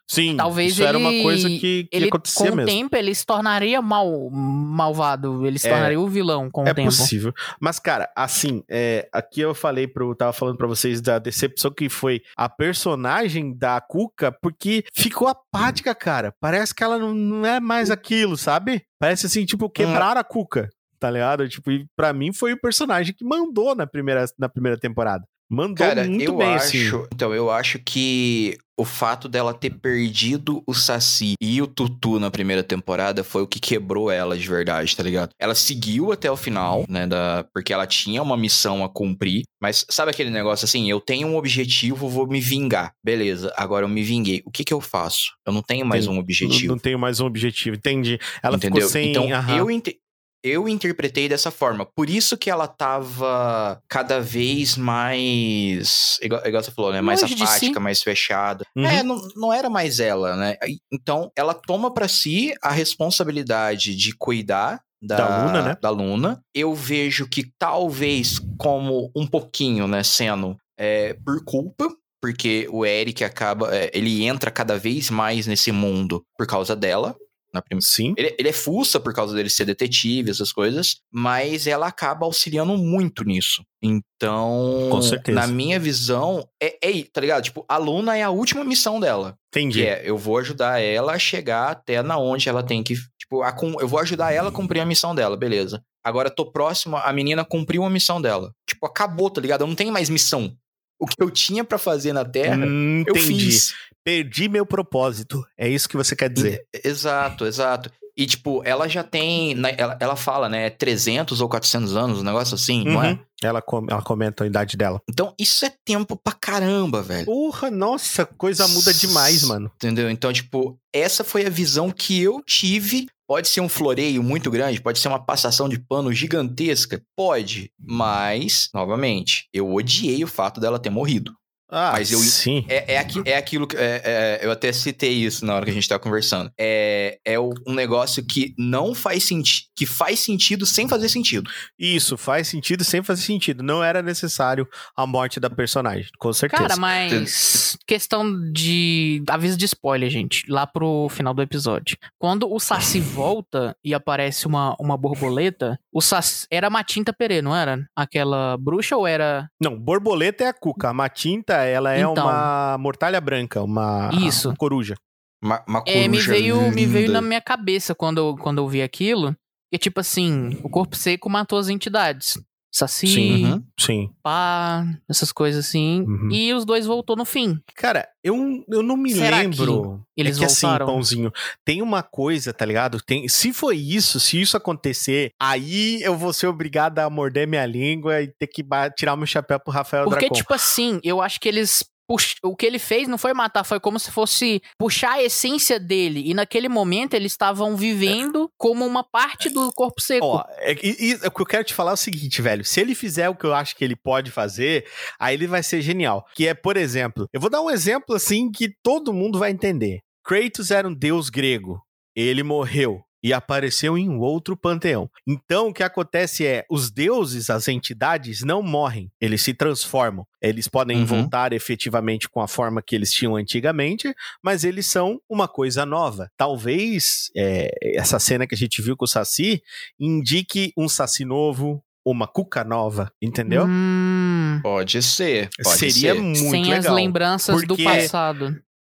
Sim, 0.07 0.37
Talvez 0.37 0.73
isso 0.73 0.81
ele, 0.81 0.89
era 0.89 0.97
uma 0.97 1.11
coisa 1.23 1.49
que, 1.49 1.59
que 1.59 1.89
ele, 1.91 2.07
acontecia 2.07 2.51
com 2.51 2.55
mesmo. 2.55 2.71
o 2.71 2.73
tempo 2.73 2.95
ele 2.95 3.15
se 3.15 3.25
tornaria 3.25 3.81
mal, 3.81 4.29
malvado, 4.29 5.47
ele 5.47 5.57
se 5.57 5.67
é, 5.67 5.71
tornaria 5.71 5.99
o 5.99 6.07
vilão 6.07 6.49
com 6.51 6.61
é 6.61 6.71
o 6.71 6.75
tempo. 6.75 6.81
É 6.81 6.85
possível. 6.85 7.33
Mas, 7.59 7.79
cara, 7.79 8.11
assim, 8.15 8.63
é, 8.69 9.09
aqui 9.11 9.41
eu 9.41 9.55
falei 9.55 9.87
pro. 9.87 10.15
Tava 10.15 10.31
falando 10.31 10.57
para 10.57 10.67
vocês 10.67 11.01
da 11.01 11.17
decepção 11.17 11.71
que 11.71 11.89
foi 11.89 12.21
a 12.37 12.47
personagem 12.47 13.57
da 13.57 13.81
Cuca, 13.81 14.31
porque 14.31 14.85
ficou 14.93 15.27
apática, 15.27 15.95
cara. 15.95 16.33
Parece 16.39 16.73
que 16.73 16.83
ela 16.83 16.99
não, 16.99 17.13
não 17.13 17.45
é 17.45 17.59
mais 17.59 17.89
aquilo, 17.89 18.37
sabe? 18.37 18.83
Parece 18.99 19.25
assim, 19.25 19.43
tipo, 19.43 19.69
quebrar 19.69 20.15
hum. 20.15 20.19
a 20.19 20.23
Cuca 20.23 20.69
tá 20.97 21.11
ligado? 21.11 21.47
Tipo, 21.47 21.71
e 21.71 21.85
pra 21.95 22.13
mim 22.13 22.33
foi 22.33 22.53
o 22.53 22.59
personagem 22.59 23.13
que 23.13 23.23
mandou 23.23 23.75
na 23.75 23.85
primeira, 23.85 24.25
na 24.39 24.49
primeira 24.49 24.77
temporada. 24.77 25.23
Mandou 25.49 25.87
Cara, 25.87 26.03
muito 26.05 26.23
eu 26.23 26.37
bem, 26.37 26.55
acho, 26.55 26.65
assim. 26.65 27.07
Então, 27.13 27.33
eu 27.33 27.51
acho 27.51 27.77
que 27.79 28.57
o 28.77 28.83
fato 28.83 29.27
dela 29.29 29.53
ter 29.53 29.69
perdido 29.71 30.61
o 30.67 30.73
Saci 30.73 31.33
e 31.41 31.61
o 31.61 31.67
Tutu 31.67 32.19
na 32.19 32.29
primeira 32.29 32.61
temporada 32.63 33.23
foi 33.23 33.41
o 33.41 33.47
que 33.47 33.59
quebrou 33.59 34.11
ela 34.11 34.37
de 34.37 34.47
verdade, 34.47 34.95
tá 34.95 35.01
ligado? 35.03 35.29
Ela 35.39 35.55
seguiu 35.55 36.11
até 36.11 36.29
o 36.29 36.35
final, 36.35 36.85
né, 36.89 37.07
da, 37.07 37.45
porque 37.53 37.71
ela 37.73 37.87
tinha 37.87 38.21
uma 38.21 38.35
missão 38.35 38.83
a 38.83 38.89
cumprir, 38.89 39.43
mas 39.61 39.85
sabe 39.89 40.11
aquele 40.11 40.29
negócio 40.29 40.65
assim, 40.65 40.89
eu 40.89 40.99
tenho 40.99 41.27
um 41.27 41.37
objetivo, 41.37 42.09
vou 42.09 42.27
me 42.27 42.41
vingar. 42.41 42.91
Beleza, 43.03 43.53
agora 43.55 43.85
eu 43.85 43.89
me 43.89 44.03
vinguei. 44.03 44.41
O 44.45 44.51
que 44.51 44.63
que 44.63 44.73
eu 44.73 44.81
faço? 44.81 45.31
Eu 45.47 45.53
não 45.53 45.61
tenho 45.61 45.85
mais 45.85 46.03
Sim, 46.03 46.09
um 46.11 46.13
Não, 46.15 46.19
objetivo. 46.21 46.73
não 46.73 46.79
tenho 46.79 46.99
mais 46.99 47.19
um 47.19 47.25
objetivo, 47.25 47.75
entendi. 47.77 48.19
Ela 48.43 48.57
entendeu? 48.57 48.87
ficou 48.87 48.89
sem. 48.91 49.09
então, 49.11 49.31
aham. 49.33 49.57
eu, 49.57 49.71
ente- 49.71 49.97
eu 50.45 50.69
interpretei 50.69 51.27
dessa 51.27 51.49
forma. 51.49 51.87
Por 51.95 52.07
isso 52.07 52.37
que 52.37 52.51
ela 52.51 52.67
tava 52.67 53.81
cada 53.89 54.19
vez 54.21 54.77
mais. 54.77 56.19
Igual, 56.21 56.45
igual 56.45 56.63
você 56.63 56.71
falou, 56.71 56.93
né? 56.93 57.01
Mais 57.01 57.21
Longe 57.23 57.33
apática, 57.33 57.73
si. 57.73 57.79
mais 57.79 58.03
fechada. 58.03 58.63
Uhum. 58.75 58.85
É, 58.85 59.01
não, 59.01 59.17
não 59.35 59.51
era 59.51 59.69
mais 59.69 59.99
ela, 59.99 60.35
né? 60.35 60.55
Então, 60.93 61.31
ela 61.35 61.53
toma 61.53 61.91
pra 61.91 62.07
si 62.07 62.53
a 62.61 62.69
responsabilidade 62.71 63.95
de 63.95 64.15
cuidar. 64.15 64.81
Da, 65.01 65.17
Da 65.17 65.45
Luna, 65.45 65.61
né? 65.61 65.77
Da 65.81 65.89
Luna. 65.89 66.41
Eu 66.53 66.73
vejo 66.73 67.27
que 67.27 67.51
talvez, 67.59 68.39
como 68.57 69.11
um 69.15 69.27
pouquinho, 69.27 69.87
né, 69.87 70.01
sendo 70.03 70.55
é, 70.79 71.13
por 71.25 71.43
culpa, 71.43 71.87
porque 72.21 72.67
o 72.71 72.83
Eric 72.85 73.23
acaba. 73.23 73.75
é, 73.75 73.91
ele 73.93 74.23
entra 74.23 74.49
cada 74.49 74.77
vez 74.79 75.09
mais 75.11 75.45
nesse 75.45 75.71
mundo 75.71 76.23
por 76.37 76.47
causa 76.47 76.75
dela. 76.75 77.15
Na 77.55 77.61
prim- 77.61 77.79
Sim. 77.79 78.13
ele, 78.17 78.35
ele 78.37 78.49
é 78.49 78.53
fuça 78.53 78.99
por 78.99 79.13
causa 79.13 79.33
dele 79.33 79.49
ser 79.49 79.63
detetive, 79.63 80.29
essas 80.29 80.51
coisas, 80.51 80.97
mas 81.09 81.67
ela 81.67 81.87
acaba 81.87 82.25
auxiliando 82.25 82.77
muito 82.77 83.23
nisso. 83.23 83.63
Então, 83.81 84.89
Com 84.91 85.01
certeza. 85.01 85.39
na 85.39 85.47
minha 85.47 85.79
visão, 85.79 86.45
é, 86.61 86.77
é, 86.81 87.03
tá 87.11 87.21
ligado? 87.21 87.43
Tipo, 87.43 87.63
a 87.69 87.77
Luna 87.77 88.17
é 88.17 88.23
a 88.23 88.29
última 88.29 88.63
missão 88.65 88.99
dela. 88.99 89.37
Entendi. 89.53 89.79
Que 89.83 89.87
é, 89.87 90.01
eu 90.03 90.17
vou 90.17 90.37
ajudar 90.37 90.81
ela 90.81 91.13
a 91.13 91.19
chegar 91.19 91.71
até 91.71 92.03
na 92.03 92.17
onde 92.17 92.49
ela 92.49 92.61
tem 92.61 92.83
que. 92.83 92.95
Tipo, 93.17 93.41
a 93.41 93.55
eu 93.79 93.87
vou 93.87 93.99
ajudar 93.99 94.33
ela 94.33 94.49
a 94.49 94.51
cumprir 94.51 94.81
a 94.81 94.85
missão 94.85 95.15
dela, 95.15 95.37
beleza. 95.37 95.81
Agora 96.03 96.29
tô 96.29 96.51
próximo, 96.51 96.97
a 96.97 97.11
menina 97.13 97.43
cumpriu 97.45 97.83
a 97.85 97.89
missão 97.89 98.21
dela. 98.21 98.51
Tipo, 98.69 98.85
acabou, 98.85 99.29
tá 99.29 99.39
ligado? 99.41 99.61
Eu 99.61 99.67
não 99.67 99.75
tenho 99.75 99.91
mais 99.93 100.09
missão. 100.09 100.53
O 100.99 101.05
que 101.05 101.21
eu 101.21 101.29
tinha 101.29 101.63
pra 101.63 101.77
fazer 101.77 102.13
na 102.13 102.23
Terra, 102.25 102.65
Hum, 102.65 103.03
eu 103.05 103.15
entendi. 103.15 103.27
fiz. 103.51 103.73
Perdi 104.03 104.47
meu 104.47 104.65
propósito. 104.65 105.43
É 105.57 105.67
isso 105.67 105.89
que 105.89 105.97
você 105.97 106.15
quer 106.15 106.29
dizer. 106.29 106.65
Exato, 106.83 107.45
exato. 107.45 107.91
E, 108.17 108.25
tipo, 108.25 108.61
ela 108.65 108.87
já 108.87 109.03
tem. 109.03 109.53
né, 109.55 109.75
Ela, 109.77 109.97
ela 109.99 110.15
fala, 110.15 110.47
né? 110.47 110.69
300 110.69 111.41
ou 111.41 111.49
400 111.49 111.95
anos, 111.97 112.19
um 112.19 112.23
negócio 112.23 112.55
assim, 112.55 112.83
não 112.85 113.03
é? 113.03 113.11
Uhum. 113.11 113.19
ela, 113.43 113.61
com- 113.61 113.85
ela 113.89 114.01
comenta 114.01 114.43
a 114.43 114.47
idade 114.47 114.77
dela. 114.77 115.01
Então, 115.09 115.33
isso 115.39 115.65
é 115.65 115.73
tempo 115.83 116.15
pra 116.15 116.31
caramba, 116.33 117.01
velho. 117.01 117.25
Porra, 117.25 117.69
nossa, 117.69 118.25
coisa 118.25 118.67
muda 118.69 118.93
demais, 118.93 119.43
mano. 119.43 119.69
Entendeu? 119.75 120.09
Então, 120.09 120.31
tipo, 120.31 120.77
essa 120.93 121.23
foi 121.23 121.45
a 121.45 121.49
visão 121.49 121.91
que 121.91 122.21
eu 122.21 122.41
tive. 122.45 123.07
Pode 123.27 123.47
ser 123.47 123.59
um 123.59 123.67
floreio 123.67 124.21
muito 124.21 124.51
grande, 124.51 124.79
pode 124.79 124.99
ser 124.99 125.07
uma 125.07 125.17
passação 125.17 125.67
de 125.67 125.79
pano 125.79 126.13
gigantesca, 126.13 127.01
pode, 127.17 127.71
mas, 127.79 128.69
novamente, 128.73 129.47
eu 129.53 129.73
odiei 129.73 130.23
o 130.23 130.27
fato 130.27 130.59
dela 130.61 130.77
ter 130.77 130.91
morrido. 130.91 131.33
Ah, 131.69 131.93
Mas 131.93 132.11
eu- 132.11 132.19
sim. 132.19 132.65
É, 132.69 132.93
é, 132.93 132.97
aqui, 132.99 133.21
é 133.25 133.35
aquilo 133.37 133.65
que. 133.67 133.75
é- 133.75 134.01
é- 134.03 134.39
eu 134.45 134.51
até 134.51 134.71
citei 134.71 135.11
isso 135.13 135.45
na 135.45 135.55
hora 135.55 135.65
que 135.65 135.71
a 135.71 135.73
gente 135.73 135.87
tava 135.89 135.99
conversando. 135.99 136.51
É, 136.57 137.17
é 137.25 137.39
o- 137.39 137.53
um 137.67 137.73
negócio 137.73 138.23
que 138.25 138.53
não 138.57 138.93
faz 138.93 139.23
sentido. 139.23 139.65
Que 139.75 139.85
faz 139.85 140.19
sentido 140.19 140.65
sem 140.65 140.87
fazer 140.87 141.09
sentido. 141.09 141.49
Isso 141.77 142.17
faz 142.17 142.47
sentido 142.47 142.83
sem 142.83 143.01
fazer 143.03 143.23
sentido. 143.23 143.63
Não 143.63 143.83
era 143.83 144.01
necessário 144.01 144.67
a 144.95 145.05
morte 145.07 145.39
da 145.39 145.49
personagem, 145.49 146.07
com 146.19 146.31
certeza. 146.31 146.61
Cara, 146.63 146.75
mas 146.77 147.77
questão 147.87 148.51
de 148.51 149.21
aviso 149.27 149.57
de 149.57 149.65
spoiler, 149.65 150.09
gente, 150.09 150.45
lá 150.49 150.65
pro 150.67 151.07
final 151.09 151.33
do 151.33 151.41
episódio. 151.41 151.97
Quando 152.17 152.51
o 152.51 152.59
Saci 152.59 152.99
volta 153.01 153.75
e 153.83 153.93
aparece 153.93 154.45
uma, 154.47 154.75
uma 154.79 154.95
borboleta, 154.97 155.79
o 155.91 156.01
Saci 156.01 156.45
era 156.51 156.67
a 156.67 156.69
Matinta 156.69 157.11
Perê, 157.11 157.41
não 157.41 157.55
era? 157.55 157.85
Aquela 157.95 158.55
bruxa 158.57 158.95
ou 158.95 159.05
era 159.07 159.49
Não, 159.59 159.77
borboleta 159.77 160.43
é 160.43 160.47
a 160.47 160.53
cuca. 160.53 160.89
A 160.89 160.93
matinta, 160.93 161.54
ela 161.63 161.93
é 161.93 161.99
Então. 162.01 162.13
uma 162.25 162.77
mortalha 162.79 163.19
branca, 163.21 163.61
uma 163.61 164.09
Isso. 164.13 164.49
uma 164.49 164.55
coruja. 164.55 164.95
Uma, 165.43 165.63
uma 165.67 165.83
É, 165.87 166.07
me 166.07 166.17
coruja 166.17 166.31
veio, 166.31 166.71
me 166.71 166.85
veio 166.85 167.07
linda. 167.07 167.21
na 167.21 167.27
minha 167.27 167.41
cabeça 167.41 167.93
quando 167.93 168.17
eu, 168.19 168.35
quando 168.37 168.59
eu 168.59 168.67
vi 168.67 168.81
aquilo. 168.81 169.35
Que 169.71 169.77
tipo 169.79 169.99
assim, 169.99 170.59
o 170.63 170.69
corpo 170.69 170.95
seco 170.95 171.29
matou 171.29 171.57
as 171.59 171.69
entidades. 171.69 172.39
Saci, 172.77 173.07
Sim. 173.07 173.45
Uhum. 173.45 173.63
Sim. 173.79 174.09
pá, 174.21 174.85
essas 175.09 175.31
coisas 175.31 175.65
assim. 175.65 176.01
Uhum. 176.01 176.27
E 176.29 176.53
os 176.53 176.65
dois 176.65 176.85
voltou 176.85 177.15
no 177.15 177.23
fim. 177.23 177.57
Cara, 177.73 178.05
eu, 178.21 178.35
eu 178.69 178.83
não 178.83 178.97
me 178.97 179.13
Será 179.13 179.37
lembro. 179.37 180.05
eles 180.17 180.35
é 180.37 180.41
que 180.41 180.45
voltaram? 180.45 180.85
assim, 180.85 180.93
pãozinho, 180.93 181.31
tem 181.63 181.81
uma 181.81 182.03
coisa, 182.03 182.51
tá 182.51 182.65
ligado? 182.65 183.01
Tem, 183.01 183.29
se 183.29 183.53
foi 183.53 183.77
isso, 183.77 184.19
se 184.19 184.41
isso 184.41 184.57
acontecer, 184.57 185.31
aí 185.39 186.01
eu 186.01 186.17
vou 186.17 186.33
ser 186.33 186.47
obrigado 186.47 186.99
a 186.99 187.09
morder 187.09 187.47
minha 187.47 187.65
língua 187.65 188.21
e 188.21 188.27
ter 188.27 188.47
que 188.47 188.61
tirar 188.97 189.15
meu 189.15 189.25
chapéu 189.25 189.57
pro 189.57 189.71
Rafael 189.71 190.03
Porque, 190.03 190.25
Dracon. 190.25 190.35
tipo 190.35 190.53
assim, 190.53 190.99
eu 191.01 191.21
acho 191.21 191.39
que 191.39 191.47
eles. 191.47 191.85
Pux- 192.07 192.35
O 192.43 192.55
que 192.55 192.65
ele 192.65 192.79
fez 192.79 193.07
não 193.07 193.17
foi 193.17 193.33
matar, 193.33 193.63
foi 193.63 193.79
como 193.79 193.99
se 193.99 194.11
fosse 194.11 194.61
puxar 194.77 195.13
a 195.13 195.23
essência 195.23 195.79
dele. 195.79 196.21
E 196.29 196.33
naquele 196.33 196.67
momento 196.69 197.13
eles 197.13 197.31
estavam 197.31 197.75
vivendo 197.75 198.49
como 198.57 198.85
uma 198.85 199.03
parte 199.03 199.49
do 199.49 199.71
corpo 199.73 200.01
seco. 200.01 200.25
Ó, 200.25 200.43
é, 200.59 200.73
e- 200.83 201.11
e 201.11 201.13
o 201.27 201.31
que 201.31 201.41
eu 201.41 201.45
quero 201.45 201.63
te 201.63 201.73
falar 201.73 201.91
é 201.91 201.93
o 201.93 201.97
seguinte, 201.97 202.41
velho. 202.41 202.63
Se 202.65 202.79
ele 202.81 202.95
fizer 202.95 203.29
o 203.29 203.35
que 203.35 203.45
eu 203.45 203.53
acho 203.53 203.75
que 203.75 203.83
ele 203.83 203.95
pode 203.95 204.31
fazer, 204.31 204.85
aí 205.19 205.33
ele 205.35 205.47
vai 205.47 205.63
ser 205.63 205.81
genial. 205.81 206.25
Que 206.35 206.47
é, 206.47 206.53
por 206.53 206.77
exemplo, 206.77 207.27
eu 207.33 207.39
vou 207.41 207.49
dar 207.49 207.61
um 207.61 207.69
exemplo 207.69 208.15
assim 208.15 208.51
que 208.51 208.69
todo 208.83 209.13
mundo 209.13 209.39
vai 209.39 209.51
entender. 209.51 209.99
Kratos 210.23 210.71
era 210.71 210.87
um 210.87 210.93
deus 210.93 211.29
grego. 211.29 211.79
Ele 212.15 212.41
morreu 212.43 213.01
e 213.25 213.33
apareceu 213.33 213.97
em 213.97 214.07
um 214.07 214.19
outro 214.19 214.55
panteão. 214.55 215.09
Então, 215.25 215.69
o 215.69 215.73
que 215.73 215.81
acontece 215.81 216.45
é, 216.45 216.63
os 216.69 216.91
deuses, 216.91 217.49
as 217.49 217.67
entidades, 217.67 218.43
não 218.43 218.61
morrem, 218.61 219.11
eles 219.19 219.41
se 219.41 219.51
transformam. 219.51 220.27
Eles 220.39 220.67
podem 220.67 220.99
Uhum. 220.99 221.05
voltar 221.05 221.51
efetivamente 221.51 222.29
com 222.29 222.39
a 222.39 222.47
forma 222.47 222.83
que 222.83 222.95
eles 222.95 223.11
tinham 223.11 223.35
antigamente, 223.35 224.13
mas 224.43 224.63
eles 224.63 224.85
são 224.85 225.19
uma 225.27 225.47
coisa 225.47 225.87
nova. 225.87 226.29
Talvez 226.37 227.31
é, 227.35 227.71
essa 227.97 228.19
cena 228.19 228.45
que 228.45 228.53
a 228.53 228.57
gente 228.57 228.79
viu 228.79 228.95
com 228.95 229.05
o 229.05 229.07
Saci 229.07 229.59
indique 229.99 230.71
um 230.77 230.87
Saci 230.87 231.25
novo, 231.25 231.83
uma 232.05 232.27
Cuca 232.27 232.63
nova, 232.63 233.11
entendeu? 233.19 233.65
Hum, 233.67 234.59
Pode 234.61 235.01
ser. 235.01 235.49
Pode 235.63 235.79
Seria 235.79 236.13
ser. 236.13 236.21
muito 236.21 236.37
sem 236.37 236.71
as 236.73 236.83
legal. 236.83 236.93
lembranças 236.95 237.61
do 237.63 237.69
Porque- 237.69 237.83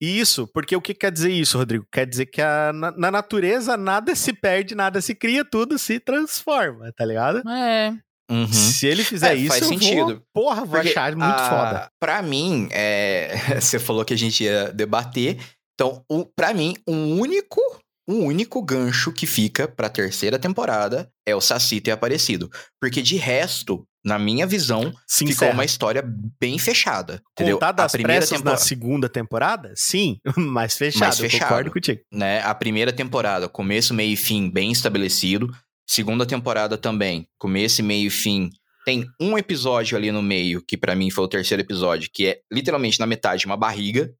Isso, 0.05 0.47
porque 0.53 0.75
o 0.75 0.81
que 0.81 0.93
quer 0.93 1.11
dizer 1.11 1.31
isso, 1.31 1.57
Rodrigo? 1.57 1.85
Quer 1.91 2.05
dizer 2.05 2.25
que 2.25 2.41
a- 2.41 2.73
na, 2.73 2.91
na 2.91 3.09
natureza 3.11 3.77
nada 3.77 4.13
se 4.15 4.33
perde, 4.33 4.75
nada 4.75 4.99
se 5.01 5.15
cria, 5.15 5.45
tudo 5.45 5.77
se 5.79 5.99
transforma, 5.99 6.91
tá 6.91 7.05
ligado? 7.05 7.47
É. 7.49 7.93
Uhum. 8.29 8.51
Se 8.51 8.87
ele 8.87 9.03
fizer 9.03 9.31
É, 9.33 9.35
isso, 9.35 9.47
faz 9.49 9.61
eu 9.63 9.67
sentido. 9.69 10.05
Vou, 10.05 10.23
porra, 10.33 10.65
vou 10.65 10.75
Porque 10.75 10.89
achar 10.89 11.15
muito 11.15 11.29
a- 11.31 11.49
foda. 11.49 11.87
Pra 12.01 12.21
mim, 12.21 12.67
é, 12.71 13.33
você 13.61 13.79
falou 13.79 14.03
que 14.03 14.13
a 14.13 14.17
gente 14.17 14.43
ia 14.43 14.71
debater. 14.73 15.37
Então, 15.75 16.03
um, 16.09 16.23
pra 16.35 16.53
mim, 16.53 16.75
um 16.87 17.19
único, 17.19 17.59
um 18.07 18.25
único 18.25 18.61
gancho 18.61 19.11
que 19.11 19.25
fica 19.25 19.67
pra 19.67 19.89
terceira 19.89 20.37
temporada 20.37 21.09
é 21.27 21.35
o 21.35 21.41
Saci 21.41 21.79
ter 21.81 21.91
aparecido. 21.91 22.49
Porque 22.81 23.01
de 23.01 23.15
resto, 23.15 23.85
na 24.03 24.19
minha 24.19 24.45
visão, 24.45 24.93
Sim, 25.07 25.27
ficou 25.27 25.49
uma 25.51 25.63
história 25.65 26.03
bem 26.39 26.57
fechada. 26.59 27.21
Entendeu? 27.31 27.55
Contada 27.57 27.83
a 27.85 27.89
primeira 27.89 28.25
temporada, 28.25 28.51
na 28.51 28.57
segunda 28.57 29.07
temporada? 29.09 29.73
Sim, 29.75 30.17
mais 30.37 30.75
fechado, 30.77 31.01
Mais 31.01 31.19
fechado. 31.19 31.47
concordo 31.49 31.71
contigo. 31.71 32.01
né? 32.11 32.41
A 32.41 32.53
primeira 32.53 32.91
temporada, 32.91 33.47
começo, 33.47 33.93
meio 33.93 34.13
e 34.13 34.17
fim, 34.17 34.49
bem 34.49 34.71
estabelecido. 34.71 35.49
Segunda 35.87 36.25
temporada 36.25 36.77
também, 36.77 37.27
começo, 37.37 37.83
meio 37.83 38.07
e 38.07 38.09
fim. 38.09 38.49
Tem 38.85 39.05
um 39.19 39.37
episódio 39.37 39.97
ali 39.97 40.11
no 40.11 40.21
meio, 40.21 40.61
que 40.65 40.75
pra 40.77 40.95
mim 40.95 41.09
foi 41.09 41.23
o 41.23 41.27
terceiro 41.27 41.61
episódio, 41.63 42.09
que 42.13 42.25
é 42.27 42.39
literalmente 42.51 42.99
na 42.99 43.05
metade 43.05 43.45
uma 43.45 43.55
barriga. 43.55 44.11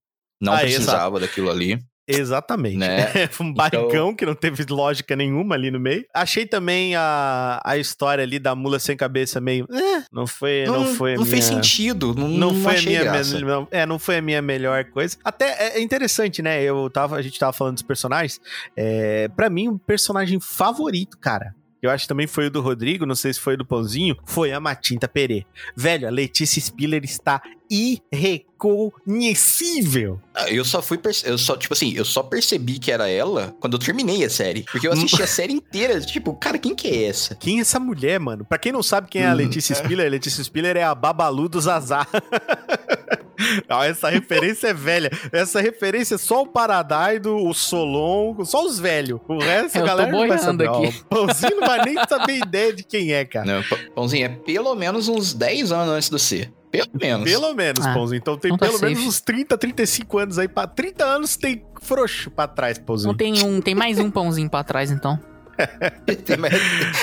Não 0.41 0.53
Ah, 0.53 0.59
precisava 0.59 1.19
daquilo 1.19 1.49
ali. 1.49 1.79
Exatamente. 2.07 2.77
Né? 2.77 3.07
um 3.39 3.53
barrigão 3.53 4.13
que 4.15 4.25
não 4.25 4.35
teve 4.35 4.65
lógica 4.69 5.15
nenhuma 5.15 5.55
ali 5.55 5.71
no 5.71 5.79
meio. 5.79 6.05
Achei 6.13 6.45
também 6.45 6.95
a, 6.95 7.61
a 7.63 7.77
história 7.77 8.23
ali 8.23 8.39
da 8.39 8.55
mula 8.55 8.79
sem 8.79 8.95
cabeça 8.97 9.39
meio. 9.39 9.67
eh, 9.71 10.03
não 10.11 10.27
foi. 10.27 10.65
Não, 10.65 10.85
foi 10.93 11.13
a 11.13 11.17
não 11.17 11.25
fez 11.25 11.49
minha- 11.49 11.61
sentido. 11.63 12.13
Não, 12.13 12.27
Não, 12.27 12.51
não 12.53 12.61
foi 12.61 12.77
a 12.77 12.81
minha 12.81 13.11
me- 13.23 13.41
não- 13.41 13.67
é, 13.71 13.85
não 13.85 13.97
foi 13.99 14.17
a 14.17 14.21
minha 14.21 14.41
melhor 14.41 14.83
coisa. 14.85 15.17
Até 15.23 15.77
é 15.77 15.81
interessante, 15.81 16.41
né? 16.41 16.61
Eu 16.61 16.89
tava, 16.89 17.15
a 17.15 17.21
gente 17.21 17.39
tava 17.39 17.53
falando 17.53 17.75
dos 17.75 17.83
personagens. 17.83 18.39
É, 18.75 19.27
para 19.29 19.49
mim, 19.49 19.69
o 19.69 19.79
personagem 19.79 20.39
favorito, 20.39 21.17
cara. 21.17 21.55
Eu 21.83 21.91
acho 21.91 22.05
que 22.05 22.07
também 22.07 22.25
foi 22.27 22.47
o 22.47 22.49
do 22.49 22.61
Rodrigo, 22.61 23.05
não 23.05 23.13
sei 23.13 23.33
se 23.33 23.41
foi 23.41 23.55
o 23.55 23.57
do 23.57 23.65
Pãozinho, 23.65 24.15
foi 24.25 24.53
a 24.53 24.59
Matinta 24.59 25.05
Perê. 25.07 25.45
Velho, 25.75 26.07
a 26.07 26.11
Letícia 26.11 26.59
Spiller 26.61 27.03
está 27.03 27.41
irreconhecível. 27.69 30.19
Ah, 30.33 30.49
Eu 30.49 30.63
só 30.63 30.81
fui. 30.81 30.97
Eu 31.23 31.37
só, 31.37 31.57
tipo 31.57 31.73
assim, 31.73 31.91
eu 31.93 32.05
só 32.05 32.23
percebi 32.23 32.79
que 32.79 32.89
era 32.91 33.09
ela 33.09 33.53
quando 33.59 33.73
eu 33.73 33.79
terminei 33.79 34.23
a 34.23 34.29
série. 34.29 34.63
Porque 34.71 34.87
eu 34.87 34.93
assisti 34.93 35.21
a 35.21 35.27
série 35.27 35.51
inteira. 35.53 35.99
Tipo, 36.01 36.33
cara, 36.35 36.57
quem 36.57 36.73
que 36.75 36.87
é 36.87 37.03
essa? 37.05 37.35
Quem 37.35 37.57
é 37.57 37.61
essa 37.61 37.79
mulher, 37.79 38.19
mano? 38.19 38.45
Pra 38.45 38.57
quem 38.57 38.71
não 38.71 38.81
sabe 38.83 39.09
quem 39.09 39.21
é 39.23 39.27
a 39.27 39.33
Hum, 39.33 39.35
Letícia 39.35 39.75
Spiller, 39.75 40.07
a 40.07 40.09
Letícia 40.09 40.43
Spiller 40.43 40.77
é 40.77 40.83
a 40.83 40.95
Babalu 40.95 41.49
do 41.49 41.59
Zazá. 41.59 42.07
Ah, 43.67 43.85
essa 43.85 44.09
referência 44.09 44.67
é 44.67 44.73
velha. 44.73 45.09
Essa 45.31 45.61
referência 45.61 46.15
é 46.15 46.17
só 46.17 46.41
o 46.43 46.47
Paradaido, 46.47 47.35
o 47.35 47.53
Solon, 47.53 48.43
só 48.45 48.65
os 48.65 48.79
velhos. 48.79 49.19
O 49.27 49.37
resto, 49.39 49.77
Eu 49.77 49.83
a 49.83 49.87
galera 49.87 50.11
não 50.11 50.19
vai 50.19 50.27
boiando 50.29 50.43
saber. 50.45 50.69
Aqui. 50.69 50.87
o 51.01 51.03
Pãozinho 51.05 51.59
não 51.59 51.67
vai 51.67 51.85
nem 51.85 51.95
saber 52.07 52.37
ideia 52.37 52.73
de 52.73 52.83
quem 52.83 53.11
é, 53.13 53.25
cara. 53.25 53.45
Não, 53.45 53.63
Pãozinho, 53.95 54.25
é 54.25 54.29
pelo 54.29 54.73
menos 54.75 55.07
uns 55.07 55.33
10 55.33 55.71
anos 55.71 55.89
antes 55.93 56.09
do 56.09 56.19
C. 56.19 56.49
Pelo 56.71 56.89
menos. 56.99 57.29
Pelo 57.29 57.53
menos, 57.53 57.85
Ah, 57.85 57.93
Pãozinho. 57.93 58.17
Então 58.17 58.35
tem 58.37 58.51
tá 58.57 58.65
pelo 58.65 58.79
menos 58.79 58.97
safe. 58.97 59.07
uns 59.07 59.21
30, 59.21 59.57
35 59.57 60.17
anos 60.17 60.39
aí. 60.39 60.47
Pra... 60.47 60.65
30 60.65 61.03
anos 61.05 61.35
tem 61.37 61.63
frouxo 61.81 62.31
pra 62.31 62.47
trás, 62.47 62.79
Pãozinho. 62.79 63.09
Não 63.11 63.17
tem 63.17 63.43
um, 63.43 63.61
tem 63.61 63.75
mais 63.75 63.99
um 63.99 64.09
pãozinho 64.09 64.49
pra 64.49 64.63
trás, 64.63 64.89
então. 64.89 65.19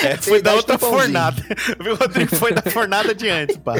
É, 0.03 0.17
foi 0.17 0.41
da 0.41 0.53
outra 0.53 0.77
fornada. 0.77 1.41
Viu, 1.79 1.95
Rodrigo? 1.95 2.35
Foi 2.35 2.53
da 2.53 2.61
fornada 2.61 3.13
de 3.15 3.29
antes, 3.29 3.57
pá. 3.57 3.75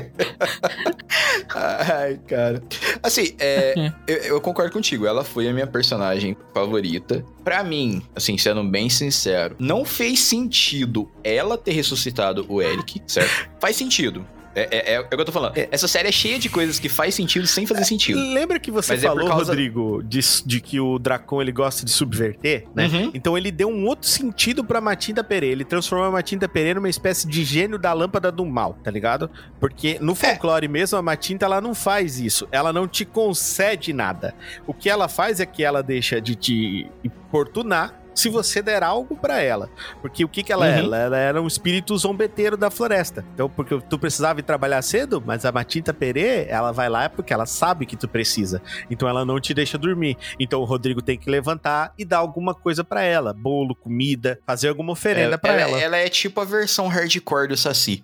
Ai, 1.53 2.19
cara. 2.27 2.61
Assim, 3.03 3.35
é, 3.39 3.91
eu, 4.07 4.17
eu 4.17 4.41
concordo 4.41 4.71
contigo. 4.71 5.05
Ela 5.05 5.23
foi 5.23 5.47
a 5.47 5.53
minha 5.53 5.67
personagem 5.67 6.37
favorita. 6.53 7.23
Pra 7.43 7.63
mim, 7.63 8.01
assim, 8.15 8.37
sendo 8.37 8.63
bem 8.63 8.89
sincero, 8.89 9.55
não 9.59 9.83
fez 9.83 10.19
sentido 10.19 11.11
ela 11.23 11.57
ter 11.57 11.71
ressuscitado 11.71 12.45
o 12.47 12.61
Eric, 12.61 13.01
certo? 13.07 13.49
Faz 13.59 13.75
sentido. 13.75 14.25
É, 14.55 14.91
é, 14.91 14.93
é 14.95 14.99
o 14.99 15.07
que 15.07 15.13
eu 15.15 15.25
tô 15.25 15.31
falando. 15.31 15.53
Essa 15.71 15.87
série 15.87 16.09
é 16.09 16.11
cheia 16.11 16.37
de 16.37 16.49
coisas 16.49 16.79
que 16.79 16.89
faz 16.89 17.15
sentido 17.15 17.47
sem 17.47 17.65
fazer 17.65 17.85
sentido. 17.85 18.19
Lembra 18.19 18.59
que 18.59 18.69
você 18.71 18.93
Mas 18.93 19.03
é 19.03 19.07
falou, 19.07 19.27
causa- 19.27 19.51
Rodrigo, 19.51 20.01
de, 20.03 20.19
de 20.45 20.59
que 20.61 20.79
o 20.79 20.99
Dracon 20.99 21.41
ele 21.41 21.51
gosta 21.51 21.85
de 21.85 21.91
subverter, 21.91 22.65
né? 22.75 22.87
Uhum. 22.87 23.11
Então 23.13 23.37
ele 23.37 23.51
deu 23.51 23.69
um 23.69 23.85
outro 23.85 24.07
sentido 24.09 24.63
pra 24.63 24.81
Matinda 24.81 25.23
Perê. 25.23 25.47
Ele 25.47 25.63
transformou 25.63 26.07
a 26.07 26.11
Matinda 26.11 26.47
Perê 26.49 26.73
numa 26.73 26.89
espécie 26.89 27.27
de 27.27 27.43
gênio 27.43 27.77
da 27.79 27.93
lâmpada 27.93 28.31
do 28.31 28.45
mal, 28.45 28.77
tá 28.83 28.91
ligado? 28.91 29.29
Porque 29.59 29.97
no 30.01 30.15
folclore 30.15 30.67
mesmo, 30.67 30.97
a 30.97 31.01
Matinta 31.01 31.45
ela 31.45 31.61
não 31.61 31.73
faz 31.73 32.19
isso. 32.19 32.47
Ela 32.51 32.73
não 32.73 32.87
te 32.87 33.05
concede 33.05 33.93
nada. 33.93 34.33
O 34.67 34.73
que 34.73 34.89
ela 34.89 35.07
faz 35.07 35.39
é 35.39 35.45
que 35.45 35.63
ela 35.63 35.81
deixa 35.81 36.19
de 36.19 36.35
te 36.35 36.87
importunar 37.03 38.00
se 38.13 38.29
você 38.29 38.61
der 38.61 38.83
algo 38.83 39.15
pra 39.15 39.39
ela. 39.41 39.69
Porque 40.01 40.23
o 40.23 40.29
que 40.29 40.43
que 40.43 40.51
ela 40.51 40.65
Uhum. 40.65 40.71
é? 40.71 40.79
Ela, 40.79 40.97
ela 40.97 41.17
era 41.17 41.41
um 41.41 41.47
espírito 41.47 41.97
zombeteiro 41.97 42.55
da 42.57 42.69
floresta. 42.69 43.25
Então, 43.33 43.49
porque 43.49 43.79
tu 43.89 43.97
precisava 43.97 44.39
ir 44.39 44.43
trabalhar 44.43 44.81
cedo, 44.81 45.21
mas 45.25 45.45
a 45.45 45.51
Matinta 45.51 45.93
Perê, 45.93 46.45
ela 46.47 46.71
vai 46.71 46.89
lá 46.89 47.09
porque 47.09 47.33
ela 47.33 47.45
sabe 47.45 47.85
que 47.85 47.95
tu 47.95 48.07
precisa. 48.07 48.61
Então 48.89 49.07
ela 49.07 49.23
não 49.25 49.39
te 49.39 49.53
deixa 49.53 49.77
dormir. 49.77 50.17
Então 50.39 50.61
o 50.61 50.65
Rodrigo 50.65 51.01
tem 51.01 51.17
que 51.17 51.29
levantar 51.29 51.93
e 51.97 52.05
dar 52.05 52.17
alguma 52.17 52.53
coisa 52.53 52.83
pra 52.83 53.01
ela, 53.03 53.33
bolo, 53.33 53.75
comida, 53.75 54.39
fazer 54.45 54.69
alguma 54.69 54.91
oferenda 54.91 55.37
pra 55.37 55.53
ela, 55.53 55.61
ela. 55.71 55.79
ela 55.81 55.97
é 55.97 56.09
tipo 56.09 56.39
a 56.41 56.45
versão 56.45 56.87
hardcore 56.87 57.47
do 57.47 57.57
Saci. 57.57 58.03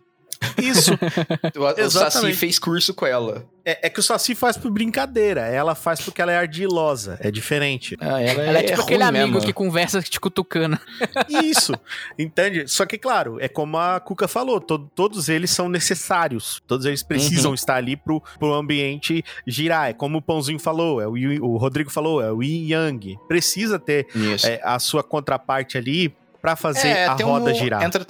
Isso. 0.57 0.91
O, 1.57 1.85
o 1.85 1.89
Saci 1.89 2.33
fez 2.33 2.59
curso 2.59 2.93
com 2.93 3.05
ela. 3.05 3.45
É, 3.65 3.87
é 3.87 3.89
que 3.89 3.99
o 3.99 4.03
Saci 4.03 4.35
faz 4.35 4.55
por 4.57 4.69
brincadeira. 4.71 5.41
Ela 5.41 5.73
faz 5.75 5.99
porque 6.01 6.21
ela 6.21 6.31
é 6.31 6.37
ardilosa. 6.37 7.17
É 7.21 7.29
diferente. 7.31 7.97
Ah, 7.99 8.21
ela, 8.21 8.43
Ela 8.43 8.59
é 8.59 8.63
tipo 8.63 8.81
aquele 8.81 9.03
ruim 9.03 9.09
amigo 9.09 9.33
mesmo. 9.33 9.45
que 9.45 9.53
conversa 9.53 10.01
te 10.01 10.19
cutucando. 10.19 10.77
Isso. 11.43 11.73
Entende? 12.17 12.67
Só 12.67 12.85
que, 12.85 12.97
claro, 12.97 13.37
é 13.39 13.47
como 13.47 13.77
a 13.77 13.99
Cuca 13.99 14.27
falou: 14.27 14.59
to- 14.61 14.89
todos 14.95 15.29
eles 15.29 15.49
são 15.51 15.67
necessários. 15.69 16.61
Todos 16.67 16.85
eles 16.85 17.01
precisam 17.03 17.53
estar 17.53 17.75
ali 17.75 17.95
pro, 17.97 18.21
pro 18.39 18.53
ambiente 18.53 19.23
girar. 19.45 19.89
É 19.89 19.93
como 19.93 20.17
o 20.19 20.21
Pãozinho 20.21 20.59
falou, 20.59 21.01
é 21.01 21.07
o, 21.07 21.13
o 21.45 21.57
Rodrigo 21.57 21.89
falou, 21.89 22.21
é 22.21 22.31
o 22.31 22.41
Yin 22.43 22.67
Yang. 22.71 23.17
Precisa 23.27 23.79
ter 23.79 24.07
é, 24.45 24.59
a 24.63 24.77
sua 24.79 25.03
contraparte 25.03 25.77
ali 25.77 26.13
pra 26.41 26.55
fazer 26.55 26.89
É, 26.89 27.05
a 27.07 27.13
roda 27.13 27.51
um- 27.51 27.55
girar. 27.55 27.83
Entra, 27.83 28.05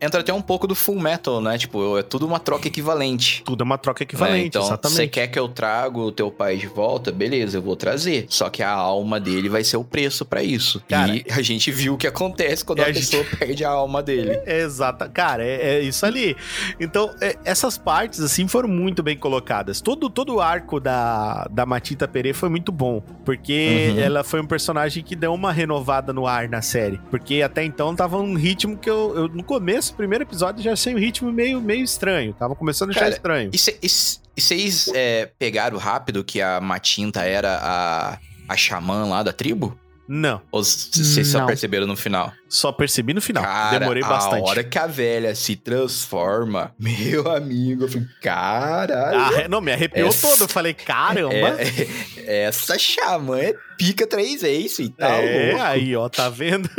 entra 0.00 0.20
até 0.20 0.32
um 0.32 0.40
pouco 0.42 0.66
do 0.66 0.74
full 0.74 0.98
metal, 1.00 1.40
né? 1.40 1.58
Tipo, 1.58 1.98
é 1.98 2.02
tudo 2.02 2.26
uma 2.26 2.38
troca 2.38 2.68
equivalente. 2.68 3.42
Tudo 3.44 3.62
é 3.62 3.64
uma 3.64 3.78
troca 3.78 4.02
né? 4.02 4.04
equivalente, 4.04 4.46
Então, 4.48 4.62
você 4.62 4.68
exatamente. 4.68 5.08
quer 5.10 5.26
que 5.28 5.38
eu 5.38 5.48
trago 5.48 6.00
o 6.02 6.12
teu 6.12 6.30
pai 6.30 6.56
de 6.56 6.66
volta? 6.66 7.10
Beleza, 7.10 7.58
eu 7.58 7.62
vou 7.62 7.76
trazer. 7.76 8.26
Só 8.28 8.48
que 8.48 8.62
a 8.62 8.70
alma 8.70 9.18
dele 9.18 9.48
vai 9.48 9.64
ser 9.64 9.76
o 9.76 9.84
preço 9.84 10.24
pra 10.24 10.42
isso. 10.42 10.82
Cara, 10.88 11.14
e 11.16 11.24
a 11.30 11.42
gente 11.42 11.70
viu 11.70 11.94
o 11.94 11.98
que 11.98 12.06
acontece 12.06 12.64
quando 12.64 12.80
a, 12.80 12.84
a 12.84 12.92
gente- 12.92 13.00
pessoa 13.10 13.24
perde 13.38 13.64
a 13.64 13.70
alma 13.70 14.02
dele. 14.02 14.40
Exata, 14.46 15.08
cara, 15.08 15.44
é, 15.44 15.76
é 15.78 15.80
isso 15.80 16.04
ali. 16.06 16.36
Então, 16.80 17.10
é, 17.20 17.36
essas 17.44 17.76
partes, 17.78 18.20
assim, 18.20 18.46
foram 18.46 18.68
muito 18.68 19.02
bem 19.02 19.16
colocadas. 19.16 19.80
Todo, 19.80 20.08
todo 20.10 20.34
o 20.36 20.40
arco 20.40 20.78
da, 20.80 21.46
da 21.50 21.66
Matita 21.66 22.06
Pere 22.06 22.32
foi 22.32 22.48
muito 22.48 22.70
bom, 22.72 23.02
porque 23.24 23.58
Uhum. 23.92 24.00
ela 24.00 24.24
foi 24.24 24.40
um 24.40 24.46
personagem 24.46 25.02
que 25.02 25.14
deu 25.16 25.32
uma 25.34 25.52
renovada 25.52 26.12
no 26.12 26.26
ar 26.26 26.48
na 26.48 26.62
série. 26.62 26.98
Porque 27.10 27.42
até 27.42 27.64
então 27.64 27.94
tava 27.94 28.16
um 28.18 28.34
ritmo 28.34 28.76
que 28.76 28.88
eu, 28.88 29.12
eu 29.16 29.28
no 29.28 29.42
começo, 29.42 29.87
primeiro 29.94 30.24
episódio, 30.24 30.62
já 30.62 30.72
achei 30.72 30.94
um 30.94 30.98
ritmo 30.98 31.32
meio, 31.32 31.60
meio 31.60 31.84
estranho. 31.84 32.32
Tava 32.34 32.54
começando 32.54 32.90
a 32.90 32.92
achar 32.92 33.10
estranho. 33.10 33.50
E 33.52 34.40
vocês 34.40 34.88
é, 34.94 35.30
pegaram 35.38 35.78
rápido 35.78 36.22
que 36.22 36.40
a 36.40 36.60
Matinta 36.60 37.22
era 37.22 37.58
a, 37.60 38.18
a 38.48 38.56
xamã 38.56 39.04
lá 39.06 39.22
da 39.22 39.32
tribo? 39.32 39.78
Não, 40.08 40.40
Ou 40.50 40.64
vocês 40.64 41.28
só 41.28 41.44
perceberam 41.44 41.86
no 41.86 41.94
final? 41.96 42.32
só 42.48 42.72
percebi 42.72 43.12
no 43.12 43.20
final. 43.20 43.44
Cara, 43.44 43.78
Demorei 43.78 44.02
bastante. 44.02 44.40
A 44.40 44.44
hora 44.48 44.64
que 44.64 44.78
a 44.78 44.86
velha 44.86 45.34
se 45.34 45.54
transforma, 45.54 46.74
meu 46.78 47.30
amigo, 47.30 47.84
eu 47.84 47.88
falei, 47.88 48.06
caralho. 48.22 49.18
Ah, 49.44 49.48
não, 49.50 49.60
me 49.60 49.70
arrepiou 49.70 50.08
Essa- 50.08 50.28
todo. 50.28 50.40
Eu 50.44 50.48
falei, 50.48 50.72
caramba. 50.72 51.34
É, 51.36 51.88
é, 52.24 52.42
essa 52.44 52.78
xamã 52.78 53.38
é 53.38 53.54
pica 53.76 54.06
três 54.06 54.40
vezes 54.40 54.78
e 54.78 54.88
tal. 54.88 55.10
É, 55.10 55.60
aí, 55.60 55.94
ó, 55.94 56.08
tá 56.08 56.28
vendo? 56.30 56.68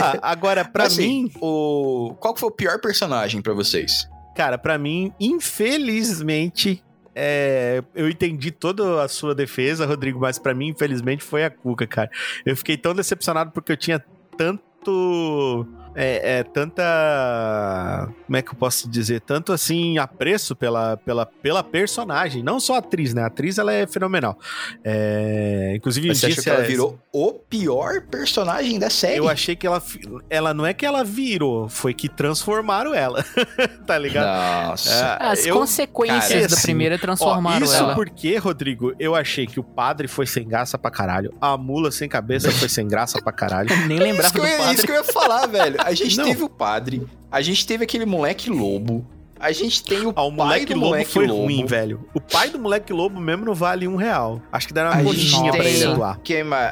Ah, 0.00 0.18
agora, 0.22 0.64
pra 0.64 0.84
Assim, 0.84 1.24
mim, 1.24 1.32
o 1.40 2.14
qual 2.18 2.34
foi 2.36 2.48
o 2.48 2.52
pior 2.52 2.80
personagem 2.80 3.40
pra 3.42 3.52
vocês? 3.52 4.08
Cara, 4.34 4.56
pra 4.56 4.78
mim, 4.78 5.12
infelizmente, 5.20 6.82
é, 7.14 7.82
eu 7.94 8.08
entendi 8.08 8.50
toda 8.50 9.02
a 9.02 9.08
sua 9.08 9.34
defesa, 9.34 9.86
Rodrigo, 9.86 10.18
mas 10.20 10.38
pra 10.38 10.54
mim, 10.54 10.68
infelizmente, 10.68 11.22
foi 11.22 11.44
a 11.44 11.50
Cuca, 11.50 11.86
cara. 11.86 12.10
Eu 12.44 12.56
fiquei 12.56 12.76
tão 12.76 12.94
decepcionado 12.94 13.50
porque 13.52 13.72
eu 13.72 13.76
tinha 13.76 14.02
tanto. 14.36 15.66
É, 15.94 16.38
é, 16.38 16.42
tanta. 16.42 18.08
Como 18.26 18.36
é 18.36 18.42
que 18.42 18.50
eu 18.50 18.54
posso 18.54 18.88
dizer? 18.88 19.20
Tanto 19.20 19.52
assim, 19.52 19.98
apreço 19.98 20.54
pela, 20.56 20.96
pela, 20.96 21.26
pela 21.26 21.62
personagem. 21.62 22.42
Não 22.42 22.58
só 22.58 22.76
a 22.76 22.78
atriz, 22.78 23.12
né? 23.14 23.22
A 23.22 23.26
atriz 23.26 23.58
ela 23.58 23.72
é 23.72 23.86
fenomenal. 23.86 24.38
É, 24.84 25.74
inclusive, 25.76 26.08
Você 26.08 26.26
achou 26.26 26.34
disse 26.36 26.42
que 26.42 26.50
ela 26.50 26.62
virou 26.62 26.98
o 27.12 27.32
pior 27.32 28.02
personagem 28.10 28.78
da 28.78 28.88
série? 28.90 29.18
Eu 29.18 29.28
achei 29.28 29.54
que 29.54 29.66
ela. 29.66 29.82
Ela 30.30 30.54
não 30.54 30.64
é 30.66 30.72
que 30.72 30.84
ela 30.86 31.04
virou, 31.04 31.68
foi 31.68 31.92
que 31.94 32.08
transformaram 32.08 32.94
ela. 32.94 33.24
tá 33.86 33.98
ligado? 33.98 34.68
Nossa. 34.70 35.18
É, 35.20 35.26
As 35.26 35.46
eu- 35.46 35.56
consequências 35.56 36.28
cara, 36.28 36.40
da 36.48 36.54
assim, 36.54 36.62
primeira 36.62 36.94
Ó, 36.94 36.98
transformaram 36.98 37.64
isso 37.64 37.74
ela. 37.76 37.94
porque, 37.94 38.36
Rodrigo, 38.38 38.92
eu 38.98 39.14
achei 39.14 39.46
que 39.46 39.60
o 39.60 39.64
padre 39.64 40.08
foi 40.08 40.26
sem 40.26 40.46
graça 40.46 40.78
pra 40.78 40.90
caralho. 40.90 41.34
A 41.40 41.56
mula 41.56 41.90
sem 41.90 42.08
cabeça 42.08 42.50
foi 42.50 42.68
sem 42.68 42.88
graça 42.88 43.20
pra 43.22 43.32
caralho. 43.32 43.68
Nem 43.86 43.96
Isso 43.98 44.02
lembrava 44.04 44.32
que, 44.32 44.38
eu, 44.38 44.42
do 44.44 44.56
padre. 44.56 44.74
isso 44.74 44.86
que 44.86 44.92
eu 44.92 44.96
ia 44.96 45.04
falar, 45.04 45.46
velho. 45.46 45.81
A 45.84 45.94
gente 45.94 46.16
Não. 46.16 46.24
teve 46.24 46.42
o 46.42 46.48
padre, 46.48 47.02
a 47.30 47.40
gente 47.42 47.66
teve 47.66 47.84
aquele 47.84 48.04
moleque 48.06 48.48
lobo, 48.50 49.04
a 49.38 49.50
gente 49.50 49.82
tem 49.82 50.06
o 50.06 50.12
Ah, 50.14 50.22
o 50.22 50.30
pai 50.32 50.46
moleque 50.46 50.66
do 50.66 50.74
lobo 50.74 50.86
moleque 50.90 51.10
foi 51.10 51.26
lobo. 51.26 51.42
ruim, 51.42 51.66
velho. 51.66 52.08
O 52.14 52.20
pai 52.20 52.48
do 52.50 52.58
moleque 52.60 52.92
lobo 52.92 53.20
mesmo 53.20 53.44
não 53.44 53.54
vale 53.54 53.88
um 53.88 53.96
real. 53.96 54.40
Acho 54.52 54.68
que 54.68 54.72
deram 54.72 54.92
uma 54.92 55.02
coxinha 55.02 55.50
pra 55.52 55.64
ele 55.64 55.84
atuar. 55.84 56.20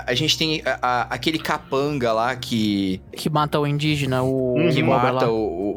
A 0.07 0.15
gente 0.15 0.39
tem 0.39 0.63
a- 0.65 0.79
a- 0.81 1.03
aquele 1.11 1.39
capanga 1.39 2.13
lá 2.13 2.37
que, 2.37 3.01
Que 3.17 3.29
mata 3.29 3.59
o 3.59 3.67
indígena, 3.67 4.23
o. 4.23 4.55
Uhum. 4.57 4.71
que 4.71 4.83
mata 4.83 5.27
lá. 5.27 5.31
o, 5.33 5.35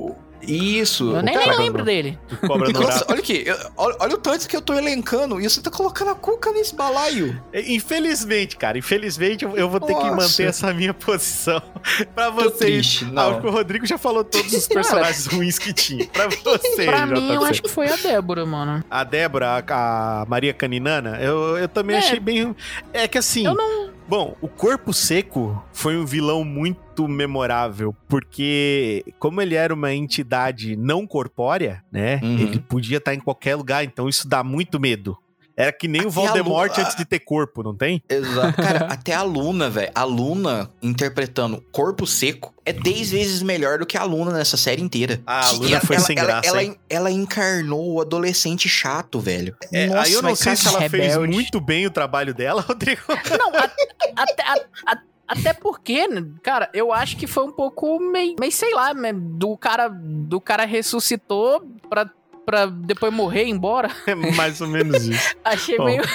o- 0.10 0.16
Isso. 0.46 1.16
Eu 1.16 1.22
nem, 1.22 1.38
nem 1.38 1.58
lembro 1.58 1.84
dele. 1.84 2.18
Cobra 2.46 2.68
olha 3.10 3.20
aqui, 3.20 3.44
eu- 3.46 3.58
olha, 3.78 3.96
olha 4.00 4.16
o 4.16 4.18
tanto 4.18 4.48
que 4.48 4.56
eu 4.56 4.62
tô 4.62 4.74
elencando 4.74 5.40
e 5.40 5.44
você 5.50 5.62
tá 5.62 5.70
colocando 5.72 6.12
a 6.12 6.16
cuca 6.16 6.52
nesse 6.52 6.76
balaio. 6.76 7.42
Infelizmente, 7.54 8.56
cara, 8.58 8.78
infelizmente 8.78 9.44
eu 9.46 9.54
eu 9.58 9.70
vou 9.70 9.80
ter 9.80 9.96
que 9.96 10.10
manter 10.12 10.48
essa 10.48 10.74
minha 10.74 10.94
posição 10.94 11.62
pra 12.16 12.30
vocês. 12.30 12.58
triste, 12.58 13.08
Ah, 13.16 13.28
o 13.30 13.50
Rodrigo 13.52 13.86
já 13.86 13.98
falou 13.98 14.24
todos 14.24 14.52
os 14.54 14.68
personagens 14.70 15.26
ruins 15.28 15.58
que 15.58 15.72
tinha. 15.74 16.06
Pra 16.08 16.28
vocês, 16.44 16.86
Pra 16.86 17.06
mim, 17.06 17.32
eu 17.34 17.40
JC. 17.42 17.50
acho 17.50 17.62
que 17.64 17.70
foi 17.70 17.88
a 17.90 17.96
Débora, 17.96 18.46
mano. 18.46 18.84
A 18.90 19.04
Débora, 19.04 19.64
a, 19.68 20.22
a 20.22 20.26
Maria 20.26 20.54
Caninana, 20.54 21.18
eu, 21.22 21.58
eu 21.58 21.68
também 21.68 21.96
É. 21.96 22.00
achei 22.00 22.20
bem. 22.20 22.56
É 22.92 23.08
que 23.08 23.18
assim. 23.18 23.46
Eu 23.46 23.54
não. 23.56 23.83
Bom, 24.16 24.38
o 24.42 24.48
Corpo 24.48 24.94
Seco 24.94 25.60
foi 25.74 25.98
um 25.98 26.06
vilão 26.06 26.44
muito 26.44 27.08
memorável, 27.08 27.96
porque 28.08 29.04
como 29.18 29.42
ele 29.42 29.56
era 29.56 29.74
uma 29.74 29.92
entidade 29.92 30.76
não 30.76 31.08
corpórea, 31.08 31.84
né? 31.92 32.20
Uhum. 32.22 32.38
Ele 32.38 32.60
podia 32.60 33.00
estar 33.00 33.16
em 33.16 33.20
qualquer 33.20 33.56
lugar, 33.56 33.84
então 33.84 34.08
isso 34.08 34.28
dá 34.28 34.44
muito 34.44 34.80
medo. 34.80 35.18
Era 35.56 35.72
que 35.72 35.88
nem 35.88 36.02
o 36.02 36.08
Até 36.10 36.20
a 36.20 36.24
Voldemort 36.24 36.78
antes 36.80 36.96
de 36.96 37.06
ter 37.06 37.20
corpo, 37.20 37.62
não 37.62 37.76
tem? 37.76 38.02
Exato. 38.10 38.62
Cara, 38.62 38.86
até 38.92 39.14
a 39.14 39.22
Luna, 39.22 39.70
velho. 39.70 39.92
A 39.94 40.04
Luna 40.04 40.70
interpretando 40.82 41.64
corpo 41.72 42.08
seco 42.08 42.52
é 42.66 42.74
10 42.74 43.12
vezes 43.12 43.42
melhor 43.44 43.78
do 43.78 43.86
que 43.86 43.96
a 43.98 44.04
Luna 44.04 44.32
nessa 44.32 44.58
série 44.58 44.82
inteira. 44.82 45.22
Ah, 45.28 45.42
a 45.42 45.50
Que 45.52 45.56
Luna 45.58 45.82
foi 45.82 46.00
sem 46.00 46.16
graça, 46.16 46.48
Ela, 46.50 46.64
hein? 46.64 46.76
ela 46.90 47.12
encarnou 47.12 47.94
o 47.94 48.02
adolescente 48.02 48.68
chato, 48.68 49.20
velho. 49.20 49.56
É, 49.72 49.86
Nossa, 49.88 50.02
aí 50.08 50.14
eu 50.14 50.22
não 50.24 50.30
mas 50.32 50.40
sei 50.40 50.56
se 50.56 50.68
ela 50.68 50.80
fez 50.90 51.14
rebelde. 51.14 51.34
muito 51.34 51.60
bem 51.62 51.86
o 51.86 51.92
trabalho 51.92 52.34
dela, 52.34 52.62
Rodrigo. 52.68 53.02
Não, 53.08 53.52
até, 54.16 54.44
até 55.28 55.54
porque, 55.54 56.08
né, 56.08 56.26
cara, 56.42 56.70
eu 56.74 56.92
acho 56.92 57.16
que 57.18 57.28
foi 57.28 57.44
um 57.46 57.52
pouco 57.52 58.00
meio, 58.00 58.36
meio 58.40 58.52
sei 58.52 58.74
lá, 58.74 58.94
né, 58.94 59.14
do 59.14 59.56
cara, 59.58 59.88
do 59.90 60.40
cara 60.42 60.66
ressuscitou 60.66 61.64
pra 61.90 62.10
pra 62.46 62.66
depois 62.66 63.14
morrer 63.14 63.44
e 63.46 63.48
ir 63.48 63.52
embora. 63.52 63.90
É 64.08 64.16
mais 64.16 64.60
ou 64.62 64.68
menos 64.68 65.08
isso. 65.08 65.36
Achei 65.44 65.78
Bom. 65.78 65.86
meio. 65.86 66.04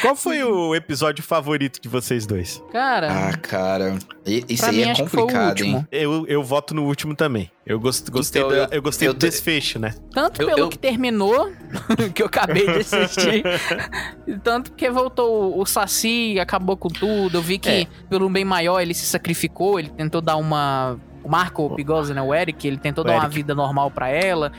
Qual 0.00 0.16
foi 0.16 0.42
o 0.42 0.74
episódio 0.74 1.22
favorito 1.22 1.80
de 1.80 1.88
vocês 1.88 2.26
dois? 2.26 2.60
Cara, 2.72 3.28
Ah, 3.28 3.36
cara. 3.36 3.96
Isso 4.26 4.64
aí 4.64 4.76
mim 4.76 4.82
é 4.82 4.90
acho 4.90 5.04
que 5.04 5.10
foi 5.10 5.20
o 5.20 5.26
complicado, 5.26 5.62
hein? 5.62 5.86
Eu, 5.92 6.26
eu 6.26 6.42
voto 6.42 6.74
no 6.74 6.84
último 6.86 7.14
também. 7.14 7.50
Eu 7.64 7.78
gost, 7.78 8.10
gostei, 8.10 8.40
Então, 8.42 8.50
da- 8.50 8.64
eu- 8.64 8.68
eu, 8.72 8.82
gostei 8.82 9.06
eu 9.06 9.12
do 9.12 9.18
desfecho, 9.18 9.78
né? 9.78 9.94
Tanto 10.12 10.40
Eu- 10.42 10.46
pelo 10.48 10.58
eu- 10.60 10.68
que 10.70 10.78
terminou, 10.78 11.52
que 12.14 12.22
eu 12.22 12.26
acabei 12.26 12.64
de 12.66 12.78
assistir, 12.80 13.44
tanto 14.42 14.72
que 14.72 14.90
voltou 14.90 15.60
o 15.60 15.64
Saci, 15.66 16.38
acabou 16.40 16.76
com 16.76 16.88
tudo. 16.88 17.38
Eu 17.38 17.42
vi 17.42 17.58
que, 17.58 17.68
É. 17.68 17.86
pelo 18.08 18.28
bem 18.28 18.44
maior, 18.44 18.80
ele 18.80 18.94
se 18.94 19.04
sacrificou, 19.06 19.78
ele 19.78 19.90
tentou 19.90 20.20
dar 20.20 20.36
uma. 20.36 20.98
O 21.22 21.28
Marco 21.28 21.72
Pigosa, 21.76 22.12
né? 22.12 22.20
O 22.20 22.34
Eric, 22.34 22.66
ele 22.66 22.78
tentou 22.78 23.04
O 23.04 23.06
dar 23.06 23.12
uma 23.14 23.22
Eric. 23.24 23.34
vida 23.36 23.54
normal 23.54 23.90
pra 23.92 24.08
ela. 24.08 24.50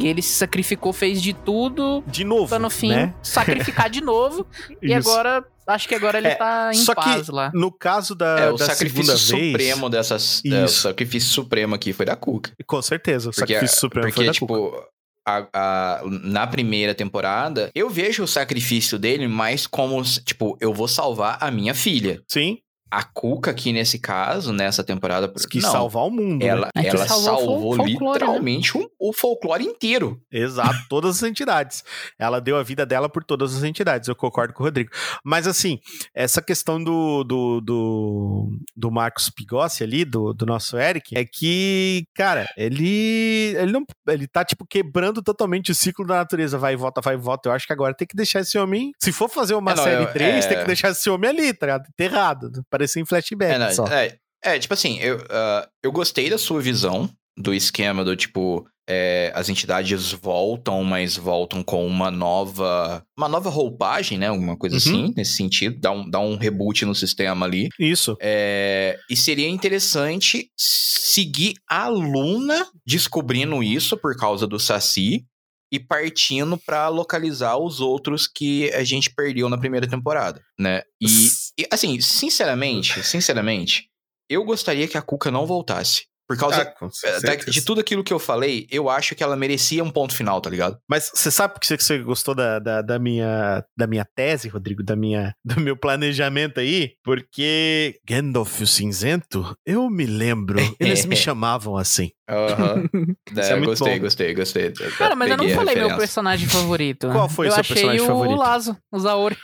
E 0.00 0.06
ele 0.06 0.22
se 0.22 0.32
sacrificou, 0.34 0.92
fez 0.92 1.20
de 1.22 1.32
tudo 1.32 2.02
De 2.06 2.24
novo, 2.24 2.48
pra 2.48 2.58
no 2.58 2.70
fim 2.70 2.88
né? 2.90 3.14
sacrificar 3.22 3.90
de 3.90 4.00
novo. 4.00 4.46
e 4.82 4.92
agora, 4.94 5.44
acho 5.66 5.88
que 5.88 5.94
agora 5.94 6.18
ele 6.18 6.28
É, 6.28 6.34
tá 6.34 6.70
em 6.72 6.76
só 6.76 6.94
que 6.94 7.02
paz 7.04 7.28
lá. 7.28 7.50
No 7.54 7.70
caso 7.70 8.14
da, 8.14 8.38
É, 8.40 8.50
o 8.50 8.56
da 8.56 8.66
sacrifício 8.66 9.16
segunda 9.16 9.40
vez... 9.42 9.50
supremo 9.52 9.88
dessas. 9.90 10.42
É, 10.44 10.64
o 10.64 10.68
sacrifício 10.68 11.28
supremo 11.30 11.74
aqui 11.74 11.92
foi 11.92 12.06
da 12.06 12.16
Cuca. 12.16 12.52
Com 12.66 12.80
certeza, 12.82 13.28
o 13.28 13.32
Porque, 13.32 13.52
sacrifício 13.52 13.80
supremo 13.80 14.06
porque 14.06 14.16
foi 14.16 14.26
da 14.26 14.32
tipo, 14.32 14.46
Cuca. 14.46 14.86
a- 15.28 15.48
a- 15.52 16.02
na 16.04 16.46
primeira 16.46 16.94
temporada, 16.94 17.70
eu 17.74 17.88
vejo 17.90 18.22
o 18.24 18.28
sacrifício 18.28 18.98
dele 18.98 19.28
mais 19.28 19.66
como, 19.66 20.02
tipo, 20.02 20.56
eu 20.60 20.72
vou 20.72 20.88
salvar 20.88 21.36
a 21.40 21.50
minha 21.50 21.74
filha. 21.74 22.20
Sim, 22.26 22.58
A 22.92 23.02
Cuca 23.02 23.50
aqui 23.50 23.72
nesse 23.72 23.98
caso, 23.98 24.52
nessa 24.52 24.84
temporada, 24.84 25.32
quis 25.50 25.62
não, 25.62 25.70
salvar 25.72 26.04
o 26.04 26.10
mundo. 26.10 26.40
né? 26.42 26.46
ela, 26.46 26.68
É 26.74 26.82
que 26.82 26.88
ela 26.88 27.06
salvou 27.06 27.36
salvou 27.46 27.76
né? 27.78 27.84
literalmente 27.86 28.76
o, 28.76 28.88
o 29.00 29.12
folclore 29.12 29.64
inteiro. 29.64 30.20
Exato, 30.30 30.76
todas 30.88 31.16
as 31.16 31.22
entidades. 31.22 31.82
Ela 32.18 32.40
deu 32.40 32.56
a 32.56 32.62
vida 32.62 32.84
dela 32.84 33.08
por 33.08 33.24
todas 33.24 33.56
as 33.56 33.62
entidades, 33.62 34.08
eu 34.08 34.14
concordo 34.14 34.52
com 34.52 34.62
o 34.62 34.66
Rodrigo. 34.66 34.90
Mas 35.24 35.46
assim, 35.46 35.78
essa 36.14 36.42
questão 36.42 36.82
do, 36.82 37.24
do, 37.24 37.60
do, 37.60 38.58
do 38.76 38.90
Marcos 38.90 39.30
Pigossi 39.30 39.82
ali, 39.82 40.04
do, 40.04 40.32
do 40.34 40.44
nosso 40.44 40.76
Eric, 40.78 41.16
é 41.16 41.24
que, 41.24 42.04
cara, 42.14 42.46
ele, 42.56 43.54
ele 43.56 43.72
não 43.72 43.84
ele 44.08 44.26
tá 44.26 44.44
tipo 44.44 44.66
quebrando 44.66 45.22
totalmente 45.22 45.70
o 45.70 45.74
ciclo 45.74 46.06
da 46.06 46.16
natureza, 46.16 46.58
vai 46.58 46.74
e 46.74 46.76
volta, 46.76 47.00
vai 47.00 47.14
e 47.14 47.18
volta. 47.18 47.48
Eu 47.48 47.52
acho 47.52 47.66
que 47.66 47.72
agora 47.72 47.94
tem 47.94 48.06
que 48.06 48.16
deixar 48.16 48.40
esse 48.40 48.58
homem, 48.58 48.92
se 49.00 49.12
for 49.12 49.28
fazer 49.28 49.54
uma 49.54 49.72
É, 49.72 49.74
não, 49.76 49.82
série 49.84 50.02
eu- 50.04 50.12
3, 50.12 50.44
é- 50.44 50.48
tem 50.48 50.58
que 50.58 50.66
deixar 50.66 50.90
esse 50.90 51.08
homem 51.08 51.30
ali, 51.30 51.52
tá 51.54 51.66
ligado? 51.66 51.88
Enterrado, 51.88 52.50
parecer 52.82 53.00
em 53.00 53.06
flashback 53.06 53.54
É, 53.54 53.58
não, 53.58 53.70
só. 53.72 53.86
é, 53.86 54.16
é, 54.44 54.58
tipo 54.58 54.74
assim, 54.74 54.98
eu, 54.98 55.24
ah, 55.30 55.68
eu 55.82 55.92
gostei 55.92 56.28
da 56.28 56.36
sua 56.38 56.60
visão 56.60 57.08
do 57.38 57.54
esquema 57.54 58.04
do 58.04 58.14
tipo. 58.16 58.66
é, 58.90 59.30
as 59.34 59.48
entidades 59.48 60.10
voltam, 60.12 60.82
mas 60.82 61.16
voltam 61.16 61.62
com 61.62 61.86
uma 61.86 62.10
nova. 62.10 63.02
Uma 63.16 63.28
nova 63.28 63.48
roupagem, 63.48 64.18
né? 64.18 64.26
Alguma 64.26 64.56
coisa 64.56 64.74
Uhum. 64.74 64.80
assim, 65.06 65.14
nesse 65.16 65.36
sentido. 65.36 65.78
Dá 65.80 65.92
um, 65.92 66.10
dá 66.10 66.18
um 66.18 66.36
reboot 66.36 66.84
no 66.84 66.94
sistema 66.94 67.46
ali. 67.46 67.68
Isso. 67.78 68.16
É, 68.20 68.98
e 69.08 69.16
seria 69.16 69.48
interessante 69.48 70.50
seguir 70.58 71.54
a 71.70 71.88
Luna 71.88 72.66
descobrindo 72.86 73.62
isso 73.62 73.96
por 73.96 74.16
causa 74.16 74.46
do 74.46 74.58
Saci 74.58 75.24
e 75.72 75.80
partindo 75.80 76.58
pra 76.58 76.88
localizar 76.88 77.56
os 77.56 77.80
outros 77.80 78.28
que 78.28 78.70
a 78.74 78.84
gente 78.84 79.10
perdeu 79.14 79.48
na 79.48 79.56
primeira 79.56 79.88
temporada, 79.88 80.44
né? 80.58 80.82
E, 81.00 81.28
e, 81.58 81.66
assim, 81.72 81.98
sinceramente, 81.98 83.02
sinceramente, 83.02 83.88
eu 84.28 84.44
gostaria 84.44 84.86
que 84.86 84.98
a 84.98 85.02
Cuca 85.02 85.30
não 85.30 85.46
voltasse. 85.46 86.06
Por 86.34 86.40
causa 86.40 86.62
Ah, 86.62 86.88
é, 87.04 87.20
da- 87.20 87.34
de 87.36 87.62
tudo 87.64 87.80
aquilo 87.80 88.02
que 88.04 88.12
eu 88.12 88.18
falei, 88.18 88.66
eu 88.70 88.88
acho 88.88 89.14
que 89.14 89.22
ela 89.22 89.36
merecia 89.36 89.82
um 89.84 89.90
ponto 89.90 90.14
final, 90.14 90.40
tá 90.40 90.48
ligado? 90.50 90.78
Mas 90.88 91.10
você 91.14 91.30
sabe 91.30 91.54
por 91.54 91.60
que 91.60 91.76
você 91.76 91.98
gostou 91.98 92.34
da, 92.34 92.58
da, 92.58 92.82
da 92.82 92.98
minha, 92.98 93.64
da 93.76 93.86
minha 93.86 94.04
tese, 94.14 94.48
Rodrigo? 94.48 94.82
Da 94.82 94.96
minha, 94.96 95.34
do 95.44 95.60
meu 95.60 95.76
planejamento 95.76 96.60
aí? 96.60 96.92
Porque 97.02 97.98
Gandalf 98.08 98.60
o 98.60 98.66
Cinzento, 98.66 99.56
eu 99.66 99.88
me 99.90 100.06
lembro, 100.06 100.58
eles 100.78 101.04
me 101.04 101.14
chamavam 101.16 101.76
assim. 101.76 102.10
Aham. 102.28 102.84
Isso 103.30 103.40
é 103.40 103.56
muito 103.56 103.68
gostei, 103.70 103.94
bom. 103.96 104.04
gostei, 104.04 104.34
gostei. 104.34 104.72
Cara, 104.96 105.14
mas 105.14 105.30
eu 105.30 105.36
não 105.36 105.48
falei 105.50 105.74
meu 105.74 105.96
personagem 105.96 106.48
favorito. 106.48 107.08
Qual 107.10 107.28
foi 107.28 107.46
o 107.46 107.48
eu 107.48 107.52
seu 107.52 107.60
achei 107.60 107.74
personagem 107.74 108.02
o 108.02 108.06
favorito? 108.06 108.38
Lazo, 108.38 108.78
o 108.90 108.98
Zaori. 108.98 109.36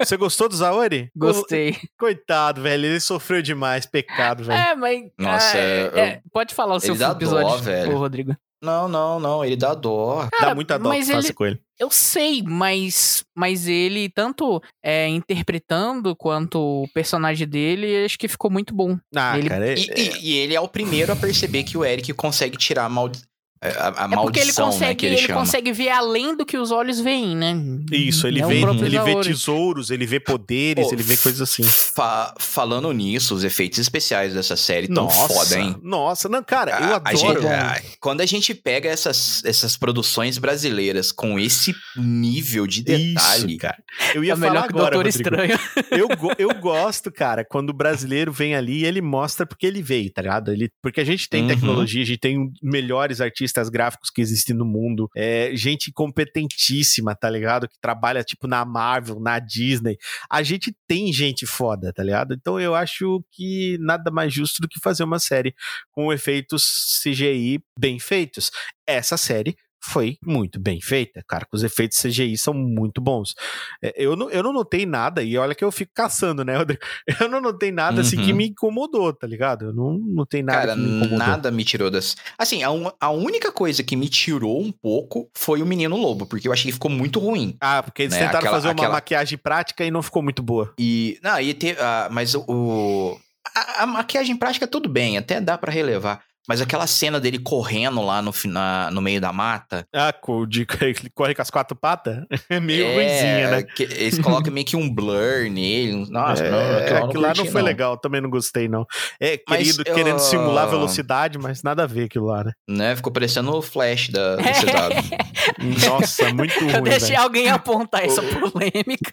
Você 0.00 0.16
gostou 0.16 0.48
do 0.48 0.54
Zaori? 0.56 1.10
Gostei. 1.16 1.76
Coitado, 1.98 2.62
velho, 2.62 2.84
ele 2.86 3.00
sofreu 3.00 3.42
demais, 3.42 3.86
pecado, 3.86 4.44
velho. 4.44 4.58
É, 4.60 4.74
mas. 4.76 5.02
Nossa, 5.18 5.58
é- 5.58 5.86
eu- 5.92 5.98
é, 5.98 6.20
pode 6.32 6.54
falar 6.54 6.76
o 6.76 6.80
seu 6.80 6.94
Ele 6.94 6.98
dá 7.00 7.10
episódio, 7.12 7.48
dó, 7.50 7.56
velho. 7.58 7.96
Rodrigo. 7.98 8.36
Não, 8.60 8.88
não, 8.88 9.20
não, 9.20 9.44
ele 9.44 9.54
dá 9.54 9.72
dó. 9.72 10.24
Dá 10.24 10.30
cara, 10.38 10.54
muita 10.54 10.76
dó 10.78 10.88
mas 10.88 11.06
que 11.08 11.12
ele- 11.14 11.32
com 11.32 11.46
ele. 11.46 11.60
Eu 11.78 11.90
sei, 11.92 12.42
mas, 12.42 13.22
mas 13.36 13.68
ele, 13.68 14.08
tanto 14.08 14.60
é, 14.84 15.06
interpretando 15.06 16.16
quanto 16.16 16.58
o 16.82 16.88
personagem 16.92 17.46
dele, 17.46 18.04
acho 18.04 18.18
que 18.18 18.26
ficou 18.26 18.50
muito 18.50 18.74
bom. 18.74 18.98
Ah, 19.14 19.38
Ele- 19.38 19.48
cara, 19.48 19.64
é- 19.68 19.74
E, 19.74 19.86
e- 19.96 20.18
e 20.30 20.36
ele 20.38 20.56
é 20.56 20.60
o 20.60 20.66
primeiro 20.66 21.12
a 21.12 21.16
perceber 21.16 21.62
que 21.62 21.78
o 21.78 21.84
Eric 21.84 22.12
consegue 22.14 22.56
tirar 22.56 22.86
a, 22.86 22.88
maldi 22.88 23.20
a, 23.60 23.66
a 23.66 24.04
é 24.04 24.16
porque 24.16 24.40
ele 24.40 24.52
maldição, 24.52 24.66
né, 24.66 24.72
consegue, 24.72 24.94
que 24.96 25.06
ele, 25.06 25.14
ele 25.16 25.26
chama. 25.26 25.40
consegue 25.40 25.72
ver 25.72 25.88
além 25.90 26.36
do 26.36 26.46
que 26.46 26.56
os 26.56 26.70
olhos 26.70 27.00
veem, 27.00 27.36
né? 27.36 27.54
Isso, 27.90 28.26
ele, 28.26 28.40
É 28.40 28.46
vê, 28.46 28.60
ele 28.60 28.98
vê 29.00 29.20
tesouros, 29.20 29.90
ele 29.90 30.06
vê 30.06 30.20
poderes, 30.20 30.86
Pô, 30.86 30.92
ele 30.92 31.02
vê 31.02 31.16
coisas 31.16 31.40
assim. 31.40 31.62
Fa- 31.64 32.34
falando 32.38 32.90
nisso, 32.92 33.34
os 33.34 33.42
efeitos 33.44 33.78
especiais 33.78 34.34
dessa 34.34 34.56
série 34.56 34.86
tão 34.88 35.04
Nossa, 35.04 35.28
foda, 35.34 35.60
hein? 35.60 35.76
Nossa, 35.82 36.28
não, 36.28 36.42
cara, 36.42 36.70
eu 36.72 36.94
A- 36.94 37.02
a 37.04 37.10
adoro. 37.10 37.40
gente- 37.42 37.46
a- 37.46 37.82
quando 38.00 38.20
a 38.20 38.26
gente 38.26 38.54
pega 38.54 38.88
essas, 38.88 39.42
essas 39.44 39.76
produções 39.76 40.38
brasileiras 40.38 41.10
com 41.10 41.38
esse 41.38 41.74
nível 41.96 42.66
de 42.66 42.82
detalhe, 42.82 43.46
Isso, 43.52 43.56
cara. 43.58 43.76
Eu 44.14 44.22
ia 44.22 44.32
é 44.32 44.36
falar 44.36 44.50
melhor 44.50 44.62
que 44.68 44.74
agora, 44.78 44.94
Doutor 44.94 45.06
Rodrigo. 45.06 45.18
Estranho. 45.18 45.58
eu, 45.90 46.08
go- 46.16 46.34
eu 46.38 46.54
gosto, 46.60 47.10
cara, 47.10 47.44
quando 47.44 47.70
o 47.70 47.74
brasileiro 47.74 48.32
vem 48.32 48.54
ali 48.54 48.82
e 48.82 48.84
ele 48.84 49.00
mostra 49.00 49.44
porque 49.46 49.66
ele 49.66 49.82
veio, 49.82 50.12
tá 50.12 50.22
ligado? 50.22 50.52
Ele, 50.52 50.70
porque 50.82 51.00
a 51.00 51.04
gente 51.04 51.28
tem 51.28 51.42
Uhum. 51.42 51.48
tecnologia, 51.48 52.02
a 52.02 52.06
gente 52.06 52.18
tem 52.20 52.50
melhores 52.62 53.20
artistas 53.20 53.47
gráficos 53.68 54.10
que 54.10 54.20
existem 54.20 54.54
no 54.54 54.64
mundo, 54.64 55.08
é, 55.16 55.50
gente 55.54 55.92
competentíssima, 55.92 57.14
tá 57.14 57.28
ligado? 57.28 57.68
Que 57.68 57.78
trabalha, 57.80 58.22
tipo, 58.22 58.46
na 58.46 58.64
Marvel, 58.64 59.20
na 59.20 59.38
Disney. 59.38 59.96
A 60.30 60.42
gente 60.42 60.74
tem 60.86 61.12
gente 61.12 61.46
foda, 61.46 61.92
tá 61.92 62.02
ligado? 62.02 62.34
Então 62.34 62.60
eu 62.60 62.74
acho 62.74 63.24
que 63.32 63.76
nada 63.80 64.10
mais 64.10 64.32
justo 64.32 64.60
do 64.60 64.68
que 64.68 64.80
fazer 64.80 65.04
uma 65.04 65.18
série 65.18 65.54
com 65.90 66.12
efeitos 66.12 67.00
CGI 67.02 67.60
bem 67.78 67.98
feitos. 67.98 68.50
Essa 68.86 69.16
série 69.16 69.56
foi 69.82 70.18
muito 70.24 70.58
bem 70.60 70.80
feita, 70.80 71.22
cara. 71.26 71.46
Os 71.52 71.62
efeitos 71.62 71.98
CGI 71.98 72.36
são 72.36 72.52
muito 72.54 73.00
bons. 73.00 73.34
É, 73.82 73.94
Eu 73.96 74.16
não, 74.16 74.28
eu 74.30 74.42
não 74.42 74.52
notei 74.52 74.84
nada, 74.84 75.22
e 75.22 75.36
olha 75.38 75.54
que 75.54 75.64
eu 75.64 75.70
fico 75.72 75.92
caçando, 75.94 76.44
né, 76.44 76.56
Rodrigo? 76.58 76.80
Eu 77.20 77.28
não 77.28 77.40
notei 77.40 77.70
nada 77.72 78.00
assim 78.00 78.16
Uhum. 78.18 78.24
que 78.26 78.32
me 78.32 78.48
incomodou, 78.48 79.12
tá 79.12 79.26
ligado? 79.26 79.66
Eu 79.66 79.72
não 79.72 79.98
notei 79.98 80.42
nada 80.42 80.58
cara, 80.58 80.74
que 80.74 80.80
me 80.80 80.88
incomodou. 80.88 81.18
nada 81.18 81.50
me 81.50 81.64
tirou 81.64 81.90
das. 81.90 82.16
Assim, 82.36 82.62
a, 82.62 82.70
un- 82.70 82.90
a 83.00 83.10
única 83.10 83.50
coisa 83.52 83.82
que 83.82 83.96
me 83.96 84.08
tirou 84.08 84.60
um 84.60 84.72
pouco 84.72 85.30
foi 85.34 85.62
o 85.62 85.66
Menino 85.66 85.96
Lobo, 85.96 86.26
porque 86.26 86.48
eu 86.48 86.52
achei 86.52 86.66
que 86.66 86.72
ficou 86.74 86.90
muito 86.90 87.18
ruim. 87.18 87.56
Ah, 87.60 87.82
porque 87.82 88.02
eles 88.02 88.14
né, 88.14 88.20
tentaram 88.20 88.38
aquela- 88.38 88.54
fazer 88.56 88.68
uma 88.68 88.72
aquela- 88.72 88.92
maquiagem 88.94 89.38
prática 89.38 89.84
e 89.84 89.90
não 89.90 90.02
ficou 90.02 90.22
muito 90.22 90.42
boa. 90.42 90.72
E. 90.78 91.18
Não, 91.22 91.40
e 91.40 91.54
te, 91.54 91.76
ah, 91.78 92.08
mas 92.10 92.34
o. 92.34 93.18
a, 93.54 93.82
a 93.82 93.86
maquiagem 93.86 94.36
prática 94.36 94.66
tudo 94.66 94.88
bem, 94.88 95.16
até 95.16 95.40
dá 95.40 95.56
pra 95.56 95.72
relevar. 95.72 96.22
Mas 96.48 96.60
aquela 96.62 96.86
cena 96.86 97.20
dele 97.20 97.38
correndo 97.38 98.02
lá 98.02 98.22
no, 98.22 98.32
fina- 98.32 98.90
no 98.90 99.02
meio 99.02 99.20
da 99.20 99.32
mata. 99.32 99.84
Ah, 99.92 100.12
com 100.12 100.38
o 100.40 100.46
de 100.46 100.66
ele 100.80 101.10
corre 101.14 101.34
com 101.34 101.42
as 101.42 101.50
quatro 101.50 101.76
patas? 101.76 102.24
É 102.48 102.58
meio 102.58 102.86
é, 102.86 102.94
ruimzinha, 102.94 103.50
né? 103.50 103.62
que 103.62 103.82
eles 103.82 104.18
colocam 104.18 104.52
meio 104.52 104.64
que 104.66 104.76
um 104.76 104.88
blur 104.92 105.50
nele. 105.50 106.06
Nossa, 106.10 106.44
é, 106.44 106.50
não, 106.50 106.58
aquilo 106.58 106.90
lá 106.94 106.98
eu 107.00 107.04
aquilo 107.06 107.22
lá 107.22 107.34
não 107.34 107.46
foi 107.46 107.62
legal, 107.62 107.96
também 107.98 108.20
não 108.20 108.30
gostei, 108.30 108.66
não. 108.68 108.86
É, 109.20 109.38
Mas 109.48 109.58
querido, 109.72 109.82
eu- 109.86 109.94
querendo 109.94 110.18
simular 110.18 110.68
velocidade, 110.68 111.38
mas 111.38 111.62
nada 111.62 111.84
a 111.84 111.86
ver 111.86 112.04
aquilo 112.04 112.26
lá, 112.26 112.42
né? 112.44 112.52
Né? 112.68 112.96
Ficou 112.96 113.12
parecendo 113.12 113.54
o 113.54 113.60
Flash 113.60 114.08
da, 114.08 114.36
do 114.36 114.42
CW. 114.42 115.18
Nossa, 115.90 116.32
muito 116.32 116.58
ruim, 116.60 116.72
Eu 116.72 116.82
deixei 116.82 117.08
velho. 117.10 117.22
alguém 117.22 117.48
apontar 117.48 118.04
essa 118.04 118.22
polêmica. 118.22 119.12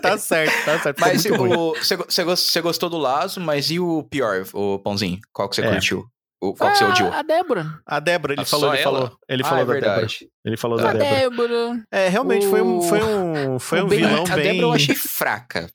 tá 0.00 0.16
certo, 0.18 0.64
tá 0.64 0.78
certo. 0.80 1.00
Mas 1.00 1.24
você 1.24 2.60
gostou 2.62 2.88
do 2.88 2.96
Lazo, 2.96 3.40
mas 3.40 3.70
e 3.70 3.78
o 3.78 4.02
pior, 4.04 4.44
o 4.52 4.78
Pãozinho? 4.78 5.18
Qual 5.32 5.48
que 5.48 5.56
você 5.56 5.62
É. 5.62 5.68
curtiu? 5.70 6.05
O, 6.40 6.52
qual 6.54 6.70
que 6.70 6.78
você 6.78 6.84
Ah, 6.84 6.88
odiou? 6.88 7.12
A 7.12 7.22
Débora. 7.22 7.80
A 7.86 7.98
Débora, 8.00 8.32
ele 8.34 8.42
Ah, 8.42 8.44
falou, 8.44 8.74
ele 8.74 8.82
ela? 8.82 8.92
falou. 9.00 9.18
Ele 9.28 9.42
Ah, 9.42 9.46
falou 9.46 9.62
é 9.62 9.66
da 9.66 9.72
Débora. 9.74 9.90
verdade. 9.94 10.28
Ele 10.44 10.56
falou 10.56 10.78
A 10.78 10.82
da 10.82 10.92
Débora. 10.92 11.20
Débora. 11.20 11.84
É, 11.90 12.08
realmente 12.08 12.46
foi 12.46 12.60
um, 12.62 12.78
O- 12.78 12.82
foi 12.82 13.02
um, 13.02 13.58
foi 13.58 13.80
o 13.80 13.84
um 13.84 13.88
bem- 13.88 13.98
vilão 14.00 14.24
a 14.24 14.34
bem. 14.36 14.44
Débora 14.44 14.66
eu 14.66 14.72
achei 14.72 14.94
fraca. 14.94 15.70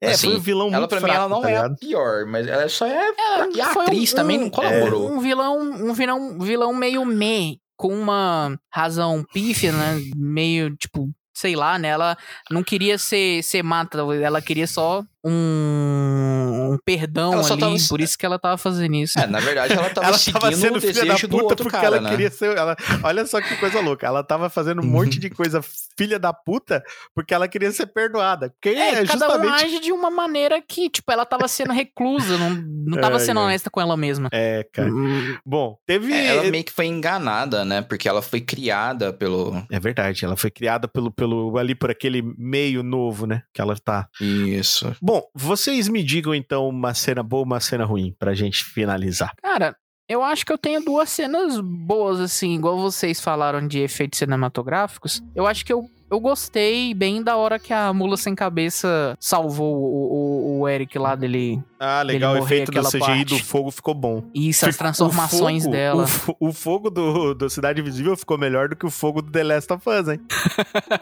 É, 0.00 0.10
assim, 0.10 0.28
foi 0.28 0.36
um 0.36 0.40
vilão 0.40 0.68
Ela, 0.68 0.78
muito 0.78 0.90
pra 0.90 1.00
mim, 1.00 1.06
fraco, 1.06 1.20
ela 1.20 1.28
não 1.28 1.40
tá 1.42 1.50
é 1.50 1.56
a 1.58 1.70
pior, 1.70 2.26
mas 2.26 2.46
ela 2.46 2.68
só 2.68 2.86
é. 2.86 2.92
É, 3.08 3.50
e 3.52 3.60
a 3.60 3.70
atriz 3.72 4.12
um- 4.12 4.16
também 4.16 4.38
não 4.38 4.50
colaborou. 4.50 5.10
Um 5.10 5.20
vilão, 5.20 5.58
um 5.60 5.92
vilão, 5.92 6.38
vilão 6.38 6.74
meio 6.74 7.04
me, 7.04 7.60
com 7.76 7.88
uma 7.94 8.56
razão 8.72 9.24
pífia, 9.32 9.72
né? 9.72 10.00
Meio, 10.14 10.76
tipo, 10.76 11.10
sei 11.34 11.56
lá, 11.56 11.78
né? 11.78 11.88
Ela 11.88 12.16
não 12.50 12.62
queria 12.62 12.96
ser, 12.98 13.42
ser 13.42 13.62
mata, 13.62 13.98
ela 13.98 14.40
queria 14.42 14.66
só 14.66 15.02
um, 15.26 16.72
um 16.74 16.78
perdão 16.84 17.32
Ela 17.32 17.46
ali, 17.46 17.60
tava- 17.60 17.76
por 17.88 18.00
isso 18.00 18.18
que 18.18 18.24
ela 18.26 18.38
tava 18.38 18.56
fazendo 18.58 18.94
isso. 18.94 19.18
É, 19.18 19.26
na 19.26 19.40
verdade, 19.40 19.72
ela 19.72 19.90
tava 19.90 20.06
ela 20.08 20.18
seguindo 20.18 20.40
tava 20.40 20.56
sendo 20.56 20.76
o 20.78 20.80
filha 20.80 20.94
da 20.94 21.00
desejo 21.02 21.28
do 21.28 21.36
puta 21.38 21.44
outro 21.44 21.64
porque 21.64 21.76
cara, 21.76 21.86
ela 21.96 22.00
né? 22.00 22.10
queria 22.10 22.30
ser. 22.30 22.56
Ela, 22.56 22.76
olha 23.02 23.26
só 23.26 23.40
que 23.40 23.56
coisa 23.56 23.80
louca. 23.80 24.06
Ela 24.06 24.22
tava 24.22 24.48
fazendo 24.48 24.80
um 24.82 24.86
monte 24.86 25.18
de 25.18 25.30
coisa 25.30 25.60
filha 25.96 26.18
da 26.18 26.32
puta 26.32 26.82
porque 27.14 27.34
ela 27.34 27.48
queria 27.48 27.70
ser 27.72 27.86
perdoada. 27.86 28.50
Porque 28.50 28.76
É, 28.76 28.94
é, 29.02 29.06
cada 29.06 29.26
um 29.28 29.32
justamente. 29.32 29.64
age 29.64 29.80
de 29.80 29.92
uma 29.92 30.10
maneira 30.10 30.60
que, 30.62 30.88
tipo, 30.90 31.10
ela 31.10 31.24
tava 31.26 31.48
sendo 31.48 31.72
reclusa, 31.72 32.36
não, 32.38 32.50
não 32.50 33.00
tava 33.00 33.14
Ai, 33.16 33.20
sendo 33.20 33.40
ai. 33.40 33.46
honesta 33.46 33.70
com 33.70 33.80
ela 33.80 33.96
mesma. 33.96 34.28
É, 34.32 34.66
cara. 34.72 34.90
Hum, 34.90 35.36
Bom, 35.44 35.76
teve. 35.86 36.12
É, 36.12 36.26
ela 36.26 36.44
meio 36.50 36.64
que 36.64 36.72
foi 36.72 36.86
enganada, 36.86 37.64
né? 37.64 37.82
Porque 37.82 38.08
ela 38.08 38.22
foi 38.22 38.40
criada 38.40 39.12
pelo. 39.12 39.62
É 39.70 39.78
verdade, 39.80 40.24
ela 40.24 40.36
foi 40.36 40.50
criada 40.50 40.86
pelo, 40.88 41.10
pelo 41.10 41.56
ali 41.58 41.74
por 41.74 41.90
aquele 41.90 42.22
meio 42.38 42.82
novo, 42.82 43.26
né? 43.26 43.42
Que 43.52 43.60
ela 43.60 43.76
tá. 43.76 44.08
Isso. 44.20 44.94
Bom, 45.00 45.15
vocês 45.34 45.88
me 45.88 46.02
digam 46.02 46.34
então 46.34 46.68
uma 46.68 46.94
cena 46.94 47.22
boa, 47.22 47.44
uma 47.44 47.60
cena 47.60 47.84
ruim, 47.84 48.14
pra 48.18 48.34
gente 48.34 48.64
finalizar. 48.64 49.34
Cara, 49.42 49.76
eu 50.08 50.22
acho 50.22 50.46
que 50.46 50.52
eu 50.52 50.58
tenho 50.58 50.84
duas 50.84 51.10
cenas 51.10 51.60
boas, 51.60 52.20
assim, 52.20 52.54
igual 52.54 52.78
vocês 52.78 53.20
falaram 53.20 53.66
de 53.66 53.80
efeitos 53.80 54.18
cinematográficos. 54.18 55.22
Eu 55.34 55.46
acho 55.46 55.64
que 55.64 55.72
eu, 55.72 55.88
eu 56.10 56.20
gostei 56.20 56.94
bem 56.94 57.22
da 57.22 57.36
hora 57.36 57.58
que 57.58 57.72
a 57.72 57.92
mula 57.92 58.16
sem 58.16 58.34
cabeça 58.34 59.16
salvou 59.18 59.76
o, 59.76 60.58
o, 60.58 60.60
o 60.60 60.68
Eric 60.68 60.98
lá 60.98 61.14
dele. 61.14 61.62
Ah, 61.78 62.02
legal, 62.02 62.30
o 62.30 62.34
Dele 62.34 62.44
morrer 62.44 62.54
efeito 62.62 62.72
do 62.72 62.88
CGI 62.88 62.98
parte. 63.00 63.24
do 63.24 63.38
fogo 63.38 63.70
ficou 63.70 63.94
bom. 63.94 64.22
Isso, 64.34 64.68
as 64.68 64.76
transformações 64.76 65.62
o 65.62 65.64
fogo, 65.64 65.76
dela. 65.76 66.06
O, 66.38 66.48
o 66.48 66.52
fogo 66.52 66.90
do, 66.90 67.34
do 67.34 67.50
Cidade 67.50 67.80
Invisível 67.80 68.16
ficou 68.16 68.38
melhor 68.38 68.68
do 68.68 68.76
que 68.76 68.86
o 68.86 68.90
fogo 68.90 69.20
do 69.20 69.30
The 69.30 69.42
Last 69.42 69.72
of 69.72 69.88
Us, 69.88 70.08
hein? 70.08 70.20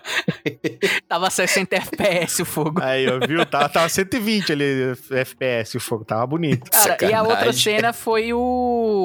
Tava 1.07 1.31
60 1.31 1.77
FPS 1.77 2.43
o 2.43 2.45
fogo. 2.47 2.81
Aí, 2.83 3.07
ó, 3.07 3.25
viu? 3.27 3.45
Tava, 3.47 3.69
tava 3.69 3.89
120 3.89 4.53
ali, 4.53 4.93
FPS, 5.11 5.77
o 5.77 5.81
fogo 5.81 6.05
tava 6.05 6.27
bonito. 6.27 6.71
Cara, 6.71 6.97
e 7.03 7.13
a 7.13 7.23
outra 7.23 7.53
cena 7.53 7.93
foi 7.93 8.33
o. 8.33 9.05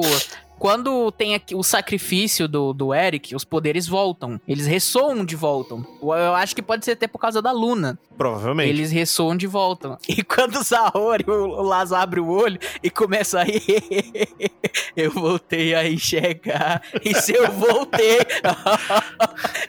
Quando 0.60 1.10
tem 1.10 1.34
aqui 1.34 1.54
o 1.54 1.62
sacrifício 1.62 2.46
do, 2.46 2.74
do 2.74 2.92
Eric, 2.92 3.34
os 3.34 3.44
poderes 3.46 3.88
voltam. 3.88 4.38
Eles 4.46 4.66
ressoam 4.66 5.24
de 5.24 5.34
volta. 5.34 5.74
Eu 6.02 6.34
acho 6.34 6.54
que 6.54 6.60
pode 6.60 6.84
ser 6.84 6.90
até 6.92 7.08
por 7.08 7.18
causa 7.18 7.40
da 7.40 7.50
Luna. 7.50 7.98
Provavelmente. 8.14 8.68
Eles 8.68 8.92
ressoam 8.92 9.34
de 9.34 9.46
volta. 9.46 9.96
E 10.20 10.22
quando 10.22 10.56
o 10.56 10.64
Saori, 10.64 11.24
o, 11.26 11.32
o 11.32 11.62
Laz 11.62 11.92
abre 11.92 12.20
o 12.20 12.28
olho 12.28 12.58
e 12.82 12.90
começa 12.90 13.40
a 13.40 13.44
rir, 13.44 13.62
eu 14.94 15.10
voltei 15.12 15.74
a 15.74 15.88
enxergar. 15.88 16.82
E 17.02 17.14
se 17.14 17.32
eu 17.32 17.50
voltei. 17.50 18.18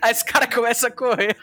Aí 0.01 0.11
esse 0.11 0.25
cara 0.25 0.45
começa 0.45 0.87
a 0.87 0.91
correr. 0.91 1.37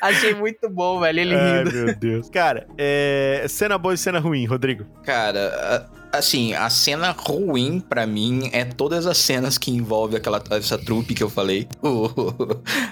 Achei 0.00 0.34
muito 0.34 0.70
bom, 0.70 1.00
velho. 1.00 1.20
Ele 1.20 1.34
Ai, 1.34 1.58
rindo. 1.58 1.72
meu 1.72 1.94
Deus. 1.94 2.30
Cara, 2.30 2.66
é... 2.78 3.44
cena 3.46 3.76
boa 3.76 3.92
e 3.92 3.98
cena 3.98 4.18
ruim, 4.18 4.46
Rodrigo. 4.46 4.86
Cara, 5.04 5.90
assim, 6.12 6.52
a 6.54 6.68
cena 6.70 7.10
ruim 7.16 7.80
pra 7.80 8.06
mim 8.06 8.50
é 8.52 8.64
todas 8.64 9.06
as 9.06 9.18
cenas 9.18 9.58
que 9.58 9.70
envolvem 9.70 10.16
aquela 10.18 10.42
essa 10.50 10.76
trupe 10.78 11.14
que 11.14 11.22
eu 11.22 11.30
falei. 11.30 11.66
O- 11.82 12.18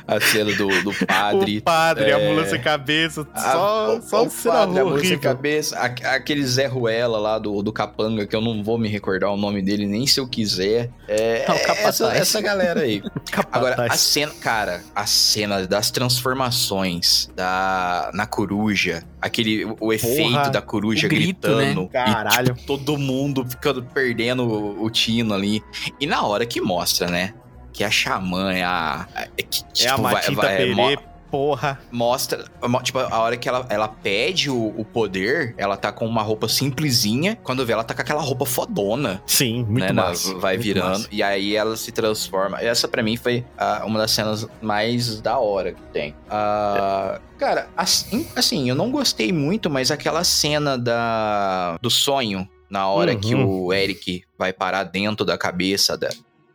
a 0.06 0.20
cena 0.20 0.52
do, 0.54 0.68
do 0.82 0.92
padre. 1.06 1.58
o 1.58 1.62
padre, 1.62 2.12
a 2.12 2.18
é, 2.18 2.28
mula 2.28 2.46
sem 2.48 2.60
cabeça, 2.60 3.26
a- 3.34 3.52
só, 3.52 3.96
o- 3.96 4.02
só 4.02 4.24
o 4.24 4.30
cena 4.30 4.54
padre, 4.54 4.80
a 4.80 4.84
moça 4.84 4.96
sem 4.98 5.06
horrível. 5.08 5.20
cabeça, 5.20 5.76
a- 5.78 6.14
aquele 6.14 6.46
Zé 6.46 6.66
Ruela 6.66 7.18
lá 7.18 7.38
do, 7.38 7.62
do 7.62 7.72
Capanga, 7.72 8.26
que 8.26 8.34
eu 8.34 8.40
não 8.40 8.62
vou 8.62 8.78
me 8.78 8.88
recordar 8.88 9.30
o 9.32 9.36
nome 9.36 9.62
dele, 9.62 9.86
nem 9.86 10.06
se 10.06 10.20
eu 10.20 10.28
quiser. 10.28 10.90
É, 11.08 11.44
É 11.46 11.50
o 11.52 11.58
Capataz. 11.66 12.00
essa, 12.00 12.12
essa 12.16 12.40
galera 12.40 12.80
aí. 12.80 13.02
Agora, 13.52 13.86
a 13.90 13.96
cena, 13.96 14.32
cara, 14.40 14.82
a 14.94 15.06
cena 15.06 15.66
das 15.66 15.90
transformações 15.90 17.28
da 17.34 18.10
na 18.14 18.26
coruja, 18.26 19.02
aquele 19.20 19.64
o, 19.80 19.92
efeito 19.92 20.50
da 20.50 20.62
coruja 20.62 21.08
grito, 21.08 21.48
gritando, 21.48 21.82
né? 21.82 21.88
Caralho. 21.92 22.52
e 22.52 22.54
tipo, 22.54 22.66
todo 22.66 22.96
mundo 22.96 23.05
ficando 23.48 23.82
perdendo 23.82 24.44
o, 24.44 24.84
o 24.84 24.90
tino 24.90 25.34
ali. 25.34 25.62
E 26.00 26.06
na 26.06 26.22
hora 26.22 26.44
que 26.46 26.60
mostra, 26.60 27.08
né, 27.08 27.34
que 27.72 27.84
a 27.84 27.90
xamã 27.90 28.52
é 28.52 28.64
a, 28.64 29.06
é, 29.14 29.28
que, 29.42 29.60
É 29.84 29.88
a 29.88 29.90
tipo, 29.90 30.02
vai- 30.02 30.14
Matita 30.14 30.34
vai- 30.42 30.56
Perê, 30.56 30.74
mo- 30.74 30.96
porra. 31.30 31.78
mostra, 31.90 32.44
mo- 32.66 32.82
tipo, 32.82 32.98
a 33.00 33.18
hora 33.18 33.36
que 33.36 33.48
ela, 33.48 33.66
ela 33.68 33.88
pede 33.88 34.48
o, 34.48 34.68
o 34.78 34.84
poder, 34.84 35.54
ela 35.58 35.76
tá 35.76 35.90
com 35.92 36.06
uma 36.06 36.22
roupa 36.22 36.48
simplesinha, 36.48 37.36
quando 37.42 37.66
vê 37.66 37.72
ela 37.74 37.84
tá 37.84 37.92
com 37.94 38.00
aquela 38.00 38.22
roupa 38.22 38.46
fodona 38.46 39.20
Sim, 39.26 39.64
muito 39.64 39.80
né, 39.80 39.92
na- 39.92 40.04
massa. 40.04 40.34
vai 40.38 40.54
muito 40.54 40.64
virando 40.64 40.88
massa. 40.90 41.08
e 41.12 41.22
aí 41.22 41.54
ela 41.56 41.76
se 41.76 41.90
transforma. 41.92 42.58
Essa 42.60 42.86
pra 42.88 43.02
mim 43.02 43.16
foi 43.16 43.44
ah, 43.58 43.82
uma 43.84 43.98
das 43.98 44.12
cenas 44.12 44.46
mais 44.62 45.20
da 45.20 45.38
hora 45.38 45.72
que 45.72 45.82
tem. 45.92 46.14
Ah, 46.30 47.20
Cara, 47.38 47.68
assim, 47.76 48.26
assim, 48.34 48.70
eu 48.70 48.74
não 48.74 48.90
gostei 48.90 49.30
muito, 49.30 49.68
mas 49.68 49.90
aquela 49.90 50.24
cena 50.24 50.78
da 50.78 51.76
do 51.82 51.90
sonho 51.90 52.48
na 52.70 52.88
hora 52.88 53.12
Uhum. 53.12 53.20
que 53.20 53.34
o 53.34 53.72
Eric 53.72 54.24
vai 54.38 54.52
parar 54.52 54.84
dentro 54.84 55.24
da 55.24 55.36
cabeça 55.38 55.96
da, 55.96 56.08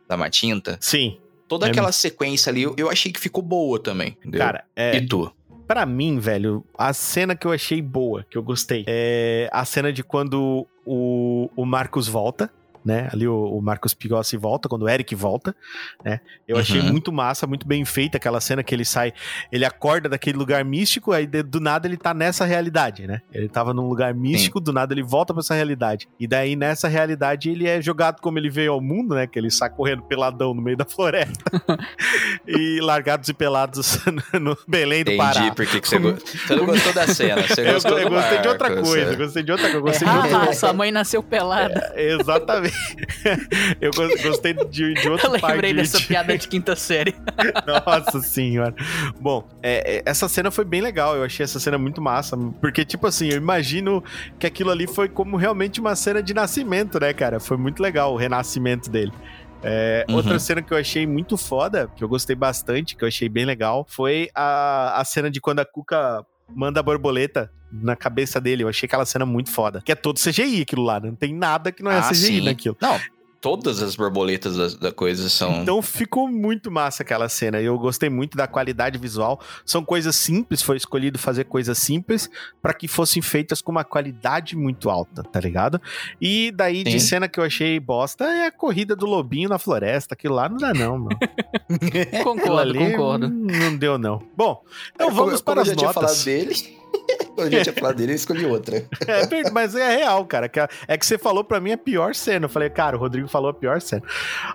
da 0.08 0.16
Matinta, 0.16 0.76
Sim, 0.80 1.18
toda 1.48 1.66
É 1.66 1.70
aquela 1.70 1.92
sequência 1.92 2.50
ali, 2.50 2.62
eu, 2.62 2.74
eu 2.78 2.90
achei 2.90 3.10
que 3.12 3.20
ficou 3.20 3.42
boa 3.42 3.78
também. 3.78 4.16
Entendeu? 4.20 4.40
cara, 4.40 4.64
é, 4.76 4.96
e 4.96 5.06
tu? 5.06 5.32
Pra 5.66 5.86
mim, 5.86 6.18
velho, 6.18 6.64
a 6.76 6.92
cena 6.92 7.34
que 7.34 7.46
eu 7.46 7.52
achei 7.52 7.80
boa, 7.80 8.26
que 8.28 8.36
eu 8.36 8.42
gostei, 8.42 8.84
é 8.86 9.48
a 9.52 9.64
cena 9.64 9.92
de 9.92 10.02
quando 10.02 10.66
o, 10.84 11.48
o 11.56 11.64
Marcos 11.64 12.06
volta, 12.08 12.50
né? 12.84 13.08
Ali 13.12 13.26
o, 13.28 13.44
o 13.44 13.60
Marcos 13.62 13.94
Pigossi 13.94 14.36
volta, 14.36 14.68
quando 14.68 14.82
o 14.82 14.88
Eric 14.88 15.14
volta, 15.14 15.54
né? 16.04 16.20
Eu 16.46 16.56
achei 16.58 16.80
Uhum. 16.80 16.90
muito 16.90 17.12
massa, 17.12 17.46
muito 17.46 17.66
bem 17.66 17.84
feita 17.84 18.16
aquela 18.16 18.40
cena 18.40 18.62
que 18.62 18.74
ele 18.74 18.84
sai, 18.84 19.12
ele 19.50 19.64
acorda 19.64 20.08
daquele 20.08 20.36
lugar 20.38 20.64
místico, 20.64 21.12
aí 21.12 21.26
de- 21.26 21.42
do 21.42 21.60
nada 21.60 21.86
ele 21.86 21.96
tá 21.96 22.12
nessa 22.14 22.44
realidade, 22.44 23.06
né? 23.06 23.20
Ele 23.32 23.48
tava 23.48 23.72
num 23.74 23.88
lugar 23.88 24.14
místico, 24.14 24.60
do 24.60 24.72
nada 24.72 24.92
ele 24.94 25.02
volta 25.02 25.32
pra 25.32 25.40
essa 25.40 25.54
realidade. 25.54 26.08
E 26.18 26.26
daí 26.26 26.56
nessa 26.56 26.88
realidade 26.88 27.50
ele 27.50 27.66
é 27.68 27.80
jogado 27.80 28.20
como 28.20 28.38
ele 28.38 28.50
veio 28.50 28.72
ao 28.72 28.80
mundo, 28.80 29.14
né? 29.14 29.26
Que 29.26 29.38
ele 29.38 29.50
sai 29.50 29.70
correndo 29.70 30.02
peladão 30.02 30.54
no 30.54 30.62
meio 30.62 30.76
da 30.76 30.84
floresta. 30.84 31.42
e 32.46 32.80
largados 32.80 33.28
e 33.28 33.34
pelados 33.34 33.98
no 34.40 34.56
Belém 34.66 35.04
do 35.04 35.16
Pará. 35.16 35.40
Entendi 35.40 35.54
porque 35.56 35.80
que 35.80 35.88
você, 35.88 35.98
go... 35.98 36.12
você 36.14 36.56
não 36.56 36.66
gostou 36.66 36.92
da 36.92 37.06
cena. 37.06 37.42
Você 37.52 37.60
Eu, 37.68 37.72
gostou 37.74 37.98
eu 37.98 38.08
do 38.08 38.14
gostei 38.14 38.38
de 38.40 38.48
outra 38.48 38.68
Marcos, 38.70 38.88
coisa, 38.88 39.12
é. 39.12 39.16
gostei 39.16 39.42
de 39.42 39.52
outra 39.52 39.66
coisa, 39.70 39.78
É, 39.78 39.80
gostei 39.90 40.08
de 40.08 40.14
haha, 40.14 40.40
outro... 40.40 40.54
sua 40.56 40.72
mãe 40.72 40.90
nasceu 40.90 41.22
pelada. 41.22 41.92
Exatamente. 41.96 42.71
Eu 43.80 43.90
go- 43.92 44.08
gostei 44.22 44.54
de, 44.54 44.94
de 44.94 45.08
outro 45.10 45.26
Eu 45.34 45.48
lembrei 45.48 45.72
dessa 45.74 45.98
de- 45.98 46.06
piada 46.06 46.36
de 46.36 46.46
quinta 46.48 46.74
série. 46.76 47.14
Nossa 47.86 48.20
senhora. 48.20 48.74
Bom, 49.20 49.46
é, 49.62 49.98
é, 49.98 50.02
essa 50.06 50.28
cena 50.28 50.50
foi 50.50 50.64
bem 50.64 50.80
legal. 50.80 51.16
Eu 51.16 51.24
achei 51.24 51.44
essa 51.44 51.58
cena 51.60 51.78
muito 51.78 52.00
massa. 52.00 52.36
Porque, 52.60 52.84
tipo 52.84 53.06
assim, 53.06 53.28
eu 53.28 53.36
imagino 53.36 54.02
que 54.38 54.46
aquilo 54.46 54.70
ali 54.70 54.86
foi 54.86 55.08
como 55.08 55.36
realmente 55.36 55.80
uma 55.80 55.94
cena 55.96 56.22
de 56.22 56.32
nascimento, 56.34 56.98
né, 57.00 57.12
cara? 57.12 57.38
Foi 57.40 57.56
muito 57.56 57.82
legal 57.82 58.12
o 58.12 58.16
renascimento 58.16 58.90
dele. 58.90 59.12
É, 59.62 60.04
Uhum. 60.08 60.16
Outra 60.16 60.38
cena 60.40 60.60
que 60.60 60.72
eu 60.74 60.76
achei 60.78 61.06
muito 61.06 61.36
foda, 61.36 61.88
que 61.96 62.02
eu 62.02 62.08
gostei 62.08 62.34
bastante, 62.34 62.96
que 62.96 63.04
eu 63.04 63.08
achei 63.08 63.28
bem 63.28 63.44
legal, 63.44 63.86
foi 63.88 64.28
a, 64.34 65.00
a 65.00 65.04
cena 65.04 65.30
de 65.30 65.40
quando 65.40 65.60
a 65.60 65.64
Cuca 65.64 66.24
manda 66.48 66.80
a 66.80 66.82
borboleta 66.82 67.48
na 67.72 67.96
cabeça 67.96 68.40
dele. 68.40 68.62
Eu 68.64 68.68
achei 68.68 68.86
aquela 68.86 69.06
cena 69.06 69.24
muito 69.24 69.50
foda. 69.50 69.80
Que 69.84 69.92
é 69.92 69.94
todo 69.94 70.18
CGI 70.20 70.62
aquilo 70.62 70.82
lá, 70.82 71.00
né? 71.00 71.08
Não 71.08 71.16
tem 71.16 71.34
nada 71.34 71.72
que 71.72 71.82
não 71.82 71.90
é 71.90 71.98
Ah, 71.98 72.08
CGI 72.10 72.26
sim. 72.26 72.40
naquilo. 72.44 72.76
Não, 72.80 73.00
todas 73.40 73.82
as 73.82 73.96
borboletas 73.96 74.56
da, 74.56 74.88
da 74.88 74.92
coisa 74.92 75.28
são. 75.28 75.62
Então 75.62 75.82
ficou 75.82 76.28
muito 76.28 76.70
massa 76.70 77.02
aquela 77.02 77.28
cena. 77.28 77.60
Eu 77.60 77.76
gostei 77.76 78.08
muito 78.08 78.36
da 78.36 78.46
qualidade 78.46 78.98
visual. 78.98 79.40
São 79.66 79.84
coisas 79.84 80.14
simples, 80.14 80.62
foi 80.62 80.76
escolhido 80.76 81.18
fazer 81.18 81.44
coisas 81.44 81.76
simples 81.78 82.30
para 82.62 82.72
que 82.72 82.86
fossem 82.86 83.20
feitas 83.20 83.60
com 83.60 83.72
uma 83.72 83.82
qualidade 83.82 84.54
muito 84.56 84.88
alta, 84.88 85.24
tá 85.24 85.40
ligado? 85.40 85.80
E 86.20 86.52
daí 86.52 86.84
de 86.84 86.92
Sim. 86.92 86.98
cena 87.00 87.28
que 87.28 87.40
eu 87.40 87.44
achei 87.44 87.80
bosta 87.80 88.24
é 88.24 88.46
a 88.46 88.52
corrida 88.52 88.94
do 88.94 89.06
lobinho 89.06 89.48
na 89.48 89.58
floresta. 89.58 90.14
Aquilo 90.14 90.36
lá 90.36 90.48
não 90.48 90.56
dá 90.58 90.72
não, 90.72 90.98
mano. 90.98 91.18
Concordo, 92.22 92.58
ali 92.58 92.90
concordo. 92.92 93.28
Não 93.28 93.76
deu 93.76 93.98
não. 93.98 94.22
Bom, 94.36 94.62
então 94.94 95.08
É, 95.08 95.10
como- 95.10 95.16
vamos 95.26 95.40
como 95.40 95.44
para 95.44 95.58
eu 95.58 95.62
as 95.62 95.68
já 95.68 95.74
tinha 95.74 95.92
falado 95.92 96.10
notas. 96.10 96.24
dele. 96.24 96.81
Quando 97.34 97.52
eu 97.52 97.58
já 97.58 97.62
tinha 97.64 97.74
falado 97.74 97.96
dele, 97.96 98.12
eu 98.12 98.16
escolhi 98.16 98.44
outra. 98.46 98.84
É, 99.06 99.50
mas 99.50 99.74
é 99.74 99.96
real, 99.96 100.24
cara. 100.26 100.46
a- 100.54 100.68
É 100.86 100.96
que 100.98 101.06
você 101.06 101.16
falou 101.18 101.42
pra 101.42 101.60
mim 101.60 101.72
a 101.72 101.78
pior 101.78 102.14
cena. 102.14 102.44
Eu 102.46 102.50
falei, 102.50 102.68
cara, 102.70 102.96
o 102.96 103.00
Rodrigo 103.00 103.26
falou 103.28 103.50
a 103.50 103.54
pior 103.54 103.80
cena. 103.80 104.02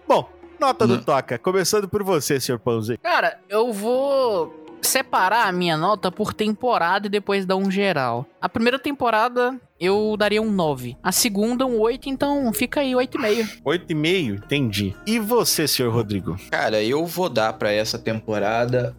Bom, 0.07 0.29
nota 0.59 0.85
do 0.88 0.95
Não. 0.97 1.03
Toca. 1.03 1.38
Começando 1.38 1.88
por 1.88 2.03
você, 2.03 2.39
senhor 2.39 2.59
Pãozinho. 2.59 2.99
Cara, 3.01 3.39
eu 3.49 3.73
vou 3.73 4.63
separar 4.81 5.47
a 5.47 5.51
minha 5.51 5.75
nota 5.75 6.11
por 6.11 6.33
temporada 6.33 7.07
e 7.07 7.09
depois 7.09 7.45
dar 7.45 7.55
um 7.55 7.69
geral. 7.69 8.25
A 8.39 8.47
primeira 8.47 8.77
temporada 8.77 9.59
eu 9.79 10.15
daria 10.17 10.41
um 10.41 10.51
9. 10.51 10.95
A 11.03 11.11
segunda 11.11 11.65
um 11.65 11.79
8, 11.79 12.07
então 12.09 12.53
fica 12.53 12.81
aí 12.81 12.93
8,5. 12.93 13.61
8,5? 13.65 14.35
Entendi. 14.35 14.95
E 15.05 15.19
você, 15.19 15.67
senhor 15.67 15.91
Rodrigo? 15.91 16.38
Cara, 16.51 16.81
eu 16.81 17.05
vou 17.07 17.27
dar 17.27 17.53
pra 17.53 17.71
essa 17.71 17.97
temporada 17.97 18.95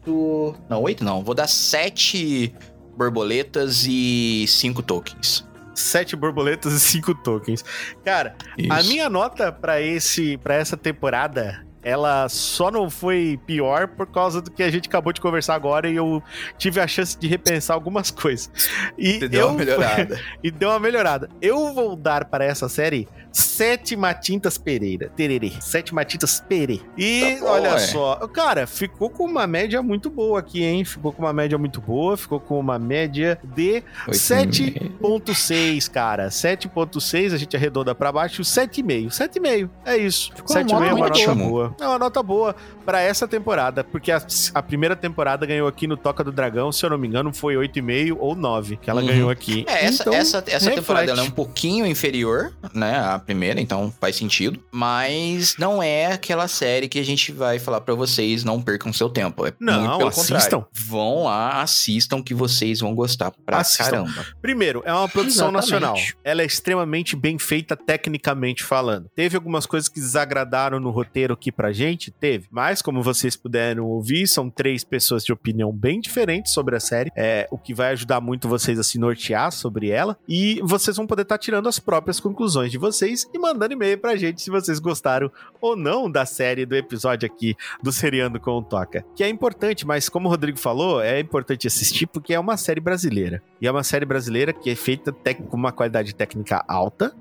oito. 0.00 0.54
Não, 0.68 0.82
oito 0.82 1.04
não. 1.04 1.22
Vou 1.22 1.34
dar 1.34 1.46
sete 1.46 2.54
borboletas 2.96 3.86
e 3.86 4.44
cinco 4.48 4.82
tokens. 4.82 5.46
Sete 5.74 6.16
borboletas 6.16 6.72
e 6.72 6.80
cinco 6.80 7.14
tokens. 7.14 7.64
Cara, 8.04 8.34
a 8.68 8.80
Isso. 8.80 8.88
minha 8.88 9.08
nota 9.08 9.52
pra 9.52 9.80
esse, 9.80 10.36
para 10.38 10.54
essa 10.54 10.76
temporada 10.76 11.64
ela 11.82 12.28
só 12.28 12.70
não 12.70 12.90
foi 12.90 13.38
pior 13.46 13.88
por 13.88 14.06
causa 14.06 14.40
do 14.42 14.50
que 14.50 14.62
a 14.62 14.70
gente 14.70 14.88
acabou 14.88 15.12
de 15.12 15.20
conversar 15.20 15.54
agora 15.54 15.88
e 15.88 15.96
eu 15.96 16.22
tive 16.58 16.80
a 16.80 16.86
chance 16.86 17.18
de 17.18 17.26
repensar 17.26 17.74
algumas 17.74 18.10
coisas. 18.12 18.50
E 18.98 19.26
Deu 19.28 19.40
eu 19.42 19.48
uma 19.48 19.56
melhorada. 19.58 20.20
e 20.42 20.50
deu 20.50 20.68
uma 20.70 20.80
melhorada. 20.80 21.28
Eu 21.40 21.72
vou 21.74 21.96
dar 21.96 22.24
para 22.26 22.44
essa 22.44 22.68
série 22.68 23.08
sete 23.32 23.96
Matintas 23.96 24.58
Pereira. 24.58 25.10
Tererê. 25.16 25.52
Sete 25.60 25.94
Matintas 25.94 26.40
Pere. 26.40 26.82
E 26.96 27.36
Tá 27.38 27.40
bom, 27.44 27.50
olha 27.52 27.72
ué. 27.72 27.78
só, 27.78 28.16
cara, 28.28 28.66
ficou 28.66 29.08
com 29.08 29.24
uma 29.24 29.46
média 29.46 29.82
muito 29.82 30.10
boa 30.10 30.40
aqui, 30.40 30.64
hein? 30.64 30.84
Ficou 30.84 31.12
com 31.12 31.22
uma 31.22 31.32
média 31.32 31.56
muito 31.56 31.80
boa. 31.80 32.16
Ficou 32.16 32.40
com 32.40 32.58
uma 32.58 32.78
média 32.78 33.38
de 33.54 33.82
Oito 34.08 34.18
7.6, 34.18 35.90
cara. 35.90 36.28
7.6, 36.28 37.32
a 37.32 37.36
gente 37.36 37.56
arredonda 37.56 37.94
pra 37.94 38.10
baixo, 38.12 38.42
7,5. 38.42 39.08
7,5. 39.08 39.70
É 39.84 39.96
isso. 39.96 40.32
Ficou 40.34 40.56
uma 40.56 40.64
7,5 40.64 40.72
é 40.88 40.92
uma 40.94 41.08
nota 41.08 41.34
boa. 41.34 41.69
Boa. 41.70 41.84
É 41.84 41.88
uma 41.88 41.98
nota 41.98 42.22
boa 42.22 42.54
pra 42.84 43.00
essa 43.00 43.26
temporada, 43.28 43.82
porque 43.84 44.10
a, 44.12 44.20
a 44.54 44.62
primeira 44.62 44.94
temporada 44.96 45.46
ganhou 45.46 45.66
aqui 45.68 45.86
no 45.86 45.96
Toca 45.96 46.22
do 46.24 46.32
Dragão, 46.32 46.70
se 46.72 46.84
eu 46.84 46.90
não 46.90 46.98
me 46.98 47.06
engano, 47.08 47.32
foi 47.32 47.54
8,5 47.54 48.16
ou 48.18 48.34
9 48.34 48.76
que 48.76 48.90
ela 48.90 49.00
Uhum. 49.00 49.06
ganhou 49.06 49.30
aqui. 49.30 49.64
É, 49.68 49.86
essa, 49.86 50.02
Então, 50.02 50.14
essa, 50.14 50.44
essa 50.46 50.70
temporada 50.70 51.12
é 51.12 51.22
um 51.22 51.30
pouquinho 51.30 51.86
inferior, 51.86 52.52
né, 52.74 52.98
à 52.98 53.18
primeira, 53.18 53.60
então 53.60 53.92
faz 54.00 54.16
sentido. 54.16 54.60
Mas 54.72 55.56
não 55.58 55.82
é 55.82 56.06
aquela 56.12 56.48
série 56.48 56.88
que 56.88 56.98
a 56.98 57.04
gente 57.04 57.32
vai 57.32 57.58
falar 57.58 57.80
pra 57.80 57.94
vocês, 57.94 58.44
não 58.44 58.60
percam 58.60 58.92
seu 58.92 59.08
tempo. 59.08 59.46
É 59.46 59.52
Não, 59.60 59.80
muito 59.80 59.96
pelo 59.98 60.08
assistam. 60.08 60.34
contrário. 60.60 60.66
Vão 60.72 61.24
lá, 61.24 61.62
assistam 61.62 62.22
que 62.22 62.34
vocês 62.34 62.80
vão 62.80 62.94
gostar 62.94 63.30
pra 63.44 63.58
Assistam. 63.58 63.84
caramba. 64.04 64.26
Primeiro, 64.42 64.82
é 64.84 64.92
uma 64.92 65.08
produção 65.08 65.48
Exatamente. 65.50 65.70
nacional. 65.72 65.96
Ela 66.24 66.42
é 66.42 66.44
extremamente 66.44 67.14
bem 67.16 67.38
feita 67.38 67.76
tecnicamente 67.76 68.62
falando. 68.64 69.08
Teve 69.14 69.36
algumas 69.36 69.66
coisas 69.66 69.88
que 69.88 70.00
desagradaram 70.00 70.80
no 70.80 70.90
roteiro 70.90 71.34
aqui 71.34 71.52
pra 71.60 71.72
gente? 71.72 72.10
Teve. 72.10 72.48
Mas, 72.50 72.80
como 72.80 73.02
vocês 73.02 73.36
puderam 73.36 73.84
ouvir, 73.84 74.26
são 74.26 74.48
três 74.48 74.82
pessoas 74.82 75.22
de 75.22 75.30
opinião 75.30 75.70
bem 75.70 76.00
diferentes 76.00 76.54
sobre 76.54 76.74
a 76.74 76.80
série. 76.80 77.12
É, 77.14 77.46
o 77.50 77.58
que 77.58 77.74
vai 77.74 77.92
ajudar 77.92 78.18
muito 78.18 78.48
vocês 78.48 78.78
a 78.78 78.82
se 78.82 78.98
nortear 78.98 79.52
sobre 79.52 79.90
ela. 79.90 80.16
E 80.26 80.58
vocês 80.62 80.96
vão 80.96 81.06
poder 81.06 81.20
estar 81.20 81.36
tirando 81.36 81.68
as 81.68 81.78
próprias 81.78 82.18
conclusões 82.18 82.70
de 82.70 82.78
vocês 82.78 83.28
e 83.34 83.38
mandando 83.38 83.74
e-mail 83.74 83.98
pra 83.98 84.16
gente 84.16 84.40
se 84.40 84.48
vocês 84.48 84.78
gostaram 84.78 85.30
ou 85.60 85.76
não 85.76 86.10
da 86.10 86.24
série, 86.24 86.64
do 86.64 86.74
episódio 86.74 87.26
aqui 87.26 87.54
do 87.82 87.92
Seriando 87.92 88.40
com 88.40 88.52
o 88.52 88.62
Toca. 88.62 89.04
Que 89.14 89.22
é 89.22 89.28
importante, 89.28 89.86
mas 89.86 90.08
como 90.08 90.28
o 90.28 90.30
Rodrigo 90.30 90.58
falou, 90.58 91.02
é 91.02 91.20
importante 91.20 91.66
assistir 91.66 92.06
porque 92.06 92.32
é 92.32 92.40
uma 92.40 92.56
série 92.56 92.80
brasileira. 92.80 93.42
E 93.60 93.66
é 93.66 93.70
uma 93.70 93.84
série 93.84 94.06
brasileira 94.06 94.54
que 94.54 94.70
é 94.70 94.74
feita 94.74 95.14
com 95.46 95.58
uma 95.58 95.72
qualidade 95.72 96.14
técnica 96.14 96.64
alta, 96.66 97.14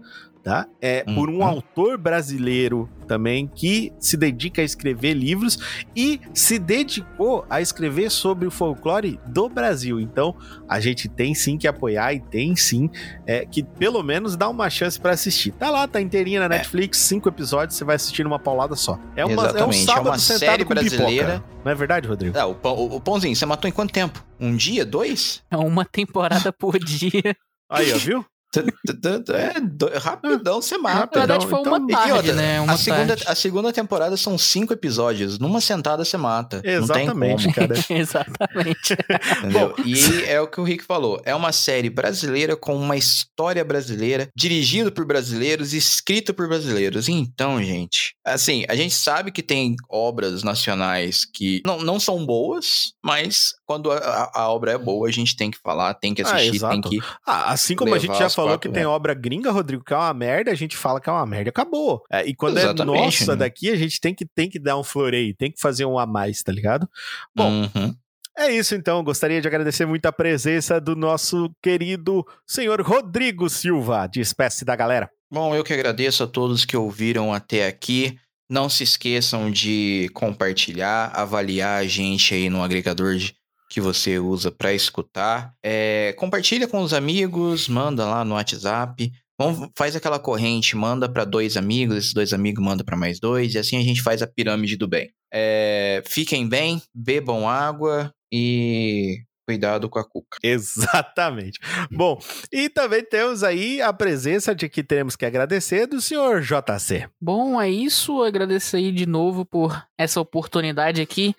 tá? 0.44 0.68
É 0.82 1.04
por 1.04 1.30
um 1.30 1.38
Uhum. 1.40 1.44
autor 1.44 1.98
brasileiro 1.98 2.90
também 3.08 3.48
que 3.48 3.92
se 4.00 4.16
dedica 4.16 4.62
a 4.62 4.66
escrever 4.66 5.14
livros 5.14 5.58
e 5.96 6.22
se 6.34 6.60
dedicou 6.60 7.46
a 7.50 7.60
escrever 7.62 8.10
sobre 8.12 8.48
o 8.48 8.52
folclore 8.52 9.20
do 9.26 9.50
Brasil. 9.50 10.00
Então, 10.00 10.36
a 10.68 10.80
gente 10.80 11.08
tem 11.10 11.34
sim 11.34 11.58
que 11.58 11.68
apoiar 11.68 12.14
e 12.14 12.20
tem 12.20 12.56
sim 12.56 12.90
é, 13.26 13.46
que 13.46 13.64
pelo 13.64 14.04
menos 14.04 14.36
dar 14.38 14.50
uma 14.50 14.70
chance 14.70 15.00
pra 15.00 15.12
assistir. 15.12 15.52
Tá 15.54 15.70
lá, 15.70 15.88
tá 15.88 16.00
inteirinha 16.00 16.40
na 16.42 16.50
Netflix, 16.50 17.00
cinco 17.00 17.28
episódios, 17.30 17.78
você 17.78 17.84
vai 17.84 17.96
assistir 17.96 18.24
numa 18.24 18.40
paulada 18.40 18.76
só. 18.76 19.00
É, 19.16 19.26
uma, 19.26 19.34
é 19.34 19.46
um 19.46 19.50
Exatamente, 19.50 19.82
é 19.82 19.86
sábado 19.86 20.06
uma 20.10 20.18
sentado 20.20 20.40
série 20.40 20.66
com 20.66 20.74
brasileira. 20.74 21.34
pipoca. 21.40 21.60
Não 21.66 21.72
é 21.72 21.76
verdade, 21.76 22.08
Rodrigo? 22.08 22.38
Ah, 22.38 22.46
o, 22.46 22.56
pão, 22.56 22.76
o, 22.76 22.96
o 22.96 23.02
Pãozinho, 23.02 23.36
você 23.36 23.46
matou 23.46 23.68
em 23.68 23.74
quanto 23.74 23.92
tempo? 23.92 24.24
Um 24.40 24.56
dia? 24.56 24.86
Dois? 24.86 25.44
É 25.52 25.58
uma 25.58 25.84
temporada 25.84 26.54
por 26.54 26.78
dia. 26.80 27.36
Aí, 27.70 27.92
ó, 27.94 27.98
viu? 27.98 28.26
É, 28.56 29.60
do- 29.60 29.90
rapidão 30.00 30.62
você 30.62 30.76
Na 30.78 30.82
mata. 30.84 31.20
verdade, 31.20 31.48
foi 31.48 31.60
então- 31.60 31.74
uma 31.78 31.86
E 31.88 31.94
tarde, 31.94 32.12
outra, 32.14 32.34
né? 32.34 32.60
Uma 32.62 32.74
a, 32.74 32.78
segunda, 32.78 33.08
tarde. 33.08 33.24
a 33.28 33.36
segunda 33.36 33.72
temporada 33.74 34.18
são 34.18 34.38
cinco 34.38 34.74
episódios. 34.74 35.38
Numa 35.38 35.62
sentada 35.62 36.04
você 36.04 36.18
mata. 36.18 36.62
Exatamente, 36.64 37.46
Não 37.48 37.54
tem 37.54 37.68
cara. 37.68 37.74
Exatamente. 37.90 38.98
entendeu? 39.40 39.76
e 39.86 40.24
é 40.26 40.42
o 40.42 40.48
que 40.48 40.60
o 40.60 40.64
Rick 40.64 40.84
falou. 40.84 41.22
É 41.26 41.36
uma 41.36 41.52
série 41.52 41.90
brasileira 41.90 42.56
com 42.56 42.76
uma 42.76 42.98
história 42.98 43.64
brasileira, 43.64 44.28
dirigido 44.36 44.92
por 44.92 45.06
brasileiros, 45.06 45.74
escrito 45.74 46.34
por 46.34 46.48
brasileiros. 46.48 47.08
Então, 47.08 47.62
gente, 47.62 48.16
assim, 48.26 48.66
a 48.68 48.76
gente 48.76 48.94
sabe 48.96 49.32
que 49.32 49.44
tem 49.44 49.76
obras 49.90 50.44
nacionais 50.44 51.24
que 51.26 51.62
não, 51.66 51.80
não 51.82 52.00
são 52.00 52.26
boas, 52.26 52.94
mas 53.04 53.54
quando 53.70 53.92
a, 53.92 54.32
a- 54.34 54.50
obra 54.50 54.72
é 54.72 54.78
boa, 54.80 55.08
a 55.08 55.12
gente 55.12 55.36
tem 55.36 55.52
que 55.52 55.60
falar, 55.60 55.94
tem 55.94 56.12
que 56.12 56.24
Ah, 56.24 56.34
assistir, 56.34 56.56
exato. 56.56 56.82
tem 56.90 57.00
que. 57.00 57.06
Ah, 57.24 57.52
assim 57.52 57.76
como 57.76 57.94
a 57.94 58.00
gente 58.00 58.18
já 58.18 58.28
falou 58.32 58.54
quatro, 58.54 58.68
que 58.68 58.74
tem 58.74 58.82
né? 58.82 58.88
obra 58.90 59.14
gringa, 59.14 59.52
Rodrigo, 59.52 59.84
que 59.84 59.94
é 59.94 59.96
uma 59.96 60.12
merda, 60.12 60.50
a 60.50 60.56
gente 60.56 60.76
fala 60.76 61.00
que 61.00 61.08
é 61.08 61.14
uma 61.14 61.26
merda, 61.28 61.52
acabou. 61.52 62.02
É, 62.12 62.26
e 62.26 62.34
quando 62.34 62.58
Exatamente, 62.58 62.98
é 63.00 63.06
nossa 63.06 63.32
né? 63.34 63.40
daqui, 63.42 63.70
a 63.70 63.76
gente 63.76 64.02
tem 64.02 64.16
que, 64.16 64.26
tem 64.26 64.50
que 64.50 64.58
dar 64.60 64.76
um 64.76 64.84
floreio, 64.84 65.36
tem 65.36 65.52
que 65.52 65.62
fazer 65.62 65.86
um 65.86 66.00
a 66.00 66.08
mais, 66.08 66.42
tá 66.42 66.52
ligado? 66.52 66.90
Bom, 67.36 67.50
Uhum. 67.76 67.94
É 68.38 68.50
isso 68.52 68.74
então, 68.74 69.04
gostaria 69.04 69.40
de 69.42 69.48
agradecer 69.48 69.86
muito 69.86 70.06
a 70.08 70.12
presença 70.14 70.80
do 70.82 70.96
nosso 70.96 71.52
querido 71.62 72.26
senhor 72.48 72.82
Rodrigo 72.82 73.50
Silva. 73.50 74.08
Despeça 74.08 74.64
da 74.66 74.76
galera. 74.76 75.10
Bom, 75.32 75.54
eu 75.54 75.64
que 75.64 75.74
agradeço 75.74 76.24
a 76.24 76.28
todos 76.28 76.64
que 76.66 76.76
ouviram 76.76 77.34
até 77.34 77.68
aqui. 77.68 78.18
Não 78.50 78.68
se 78.70 78.84
esqueçam 78.84 79.52
de 79.52 80.10
compartilhar, 80.14 81.12
avaliar 81.14 81.82
a 81.82 81.86
gente 81.86 82.34
aí 82.34 82.50
no 82.50 82.64
agregador 82.64 83.16
de- 83.16 83.36
que 83.70 83.80
você 83.80 84.18
usa 84.20 84.52
para 84.52 84.74
escutar. 84.74 85.54
É, 85.64 86.14
compartilha 86.18 86.68
com 86.68 86.82
os 86.82 86.94
amigos, 86.94 87.68
manda 87.70 88.06
lá 88.06 88.26
no 88.26 88.36
WhatsApp. 88.36 89.12
Vamos- 89.40 89.70
faz 89.78 89.96
aquela 89.96 90.20
corrente, 90.20 90.76
manda 90.76 91.08
para 91.08 91.24
dois 91.24 91.56
amigos, 91.56 91.96
esses 91.98 92.14
dois 92.14 92.34
amigos 92.34 92.64
mandam 92.64 92.86
para 92.86 92.98
mais 92.98 93.20
dois, 93.20 93.54
e 93.54 93.58
assim 93.60 93.78
a 93.78 93.82
gente 93.82 94.02
faz 94.02 94.22
a 94.22 94.28
pirâmide 94.28 94.76
do 94.76 94.88
bem. 94.88 95.10
É, 95.34 96.04
fiquem 96.08 96.50
bem, 96.50 96.82
bebam 96.94 97.48
água 97.48 98.12
e 98.34 99.20
cuidado 99.48 99.88
com 99.90 99.98
a 99.98 100.04
cuca. 100.04 100.38
Exatamente. 100.44 101.58
Bom, 101.90 102.20
e 102.52 102.70
também 102.70 103.04
temos 103.04 103.44
aí 103.44 103.82
a 103.82 103.94
presença 103.94 104.54
de 104.54 104.68
que 104.68 104.84
temos 104.84 105.16
que 105.16 105.26
agradecer 105.26 105.88
do 105.88 106.02
senhor 106.02 106.42
JC. 106.42 107.08
Bom, 107.22 107.60
é 107.62 107.70
isso. 107.70 108.22
Agradecer 108.22 108.78
aí 108.78 108.92
de 108.92 109.06
novo 109.06 109.46
por 109.46 109.82
essa 109.98 110.20
oportunidade 110.20 111.02
aqui, 111.02 111.34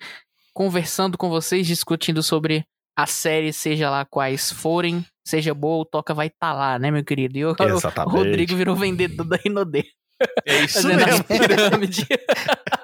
conversando 0.53 1.17
com 1.17 1.29
vocês, 1.29 1.65
discutindo 1.67 2.21
sobre 2.21 2.63
a 2.97 3.05
série, 3.05 3.53
seja 3.53 3.89
lá 3.89 4.05
quais 4.05 4.51
forem, 4.51 5.05
seja 5.25 5.53
boa 5.53 5.77
ou 5.77 5.85
toca, 5.85 6.13
vai 6.13 6.27
estar 6.27 6.53
lá, 6.53 6.77
né, 6.77 6.91
meu 6.91 7.03
querido? 7.03 7.37
E 7.37 7.45
o, 7.45 7.51
o 7.51 8.09
Rodrigo 8.09 8.55
virou 8.55 8.75
vendedor 8.75 9.25
da 9.25 9.39
Inodê, 9.45 9.85
É 10.45 10.63
isso 10.63 10.81
fazendo 10.83 11.05
mesmo. 11.05 11.25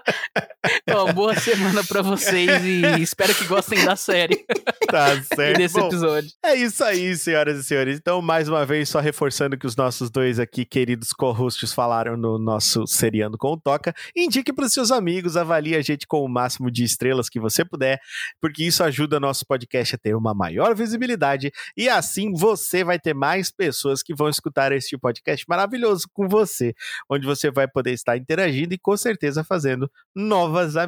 Ó, 0.97 1.13
boa 1.13 1.35
semana 1.35 1.83
pra 1.83 2.01
vocês 2.01 2.49
e 2.65 2.81
espero 3.01 3.33
que 3.35 3.45
gostem 3.45 3.85
da 3.85 3.95
série 3.95 4.43
Tá 4.89 5.21
certo. 5.21 5.57
desse 5.57 5.79
Bom, 5.79 5.87
episódio. 5.87 6.29
É 6.43 6.55
isso 6.55 6.83
aí, 6.83 7.15
senhoras 7.15 7.59
e 7.59 7.63
senhores. 7.63 7.99
Então, 7.99 8.19
mais 8.19 8.49
uma 8.49 8.65
vez, 8.65 8.89
só 8.89 8.99
reforçando 8.99 9.55
que 9.57 9.67
os 9.67 9.75
nossos 9.75 10.09
dois 10.09 10.39
aqui, 10.39 10.65
queridos 10.65 11.13
co-hosts, 11.13 11.71
falaram 11.71 12.17
no 12.17 12.39
nosso 12.39 12.87
Seriando 12.87 13.37
com 13.37 13.51
o 13.51 13.57
Toca. 13.59 13.93
Indique 14.15 14.51
para 14.51 14.65
os 14.65 14.73
seus 14.73 14.91
amigos, 14.91 15.37
avalie 15.37 15.75
a 15.75 15.81
gente 15.81 16.07
com 16.07 16.23
o 16.23 16.27
máximo 16.27 16.71
de 16.71 16.83
estrelas 16.83 17.29
que 17.29 17.39
você 17.39 17.63
puder, 17.63 17.99
porque 18.41 18.63
isso 18.63 18.83
ajuda 18.83 19.19
nosso 19.19 19.45
podcast 19.45 19.93
a 19.95 19.97
ter 19.99 20.15
uma 20.15 20.33
maior 20.33 20.73
visibilidade 20.75 21.51
e 21.75 21.87
assim 21.89 22.33
você 22.33 22.83
vai 22.83 22.97
ter 22.97 23.13
mais 23.13 23.51
pessoas 23.51 24.01
que 24.01 24.15
vão 24.15 24.29
escutar 24.29 24.71
este 24.71 24.97
podcast 24.97 25.45
maravilhoso 25.47 26.07
com 26.11 26.27
você, 26.27 26.73
onde 27.07 27.27
você 27.27 27.51
vai 27.51 27.67
poder 27.67 27.91
estar 27.91 28.17
interagindo 28.17 28.73
e 28.73 28.77
com 28.79 28.97
certeza 28.97 29.43
fazendo 29.43 29.91
novas 30.15 30.75
amizades. 30.75 30.86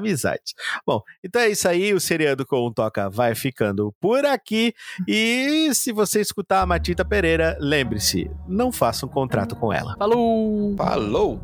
Bom, 0.86 1.02
então 1.24 1.42
é 1.42 1.50
isso 1.50 1.68
aí, 1.68 1.94
o 1.94 2.00
Seriando 2.00 2.46
com 2.46 2.58
o 2.58 2.74
Toca 2.74 3.10
vai 3.10 3.36
ficando 3.36 3.94
por 4.00 4.26
aqui. 4.26 4.74
E 5.08 5.70
se 5.74 5.92
você 5.92 6.22
escutar 6.22 6.62
a 6.62 6.66
Matita 6.66 7.06
Pereira, 7.06 7.58
lembre-se, 7.60 8.30
não 8.48 8.72
faça 8.72 9.06
um 9.06 9.10
contrato 9.10 9.56
com 9.56 9.72
ela. 9.72 9.96
Falou! 9.98 10.76
Falou! 10.76 11.40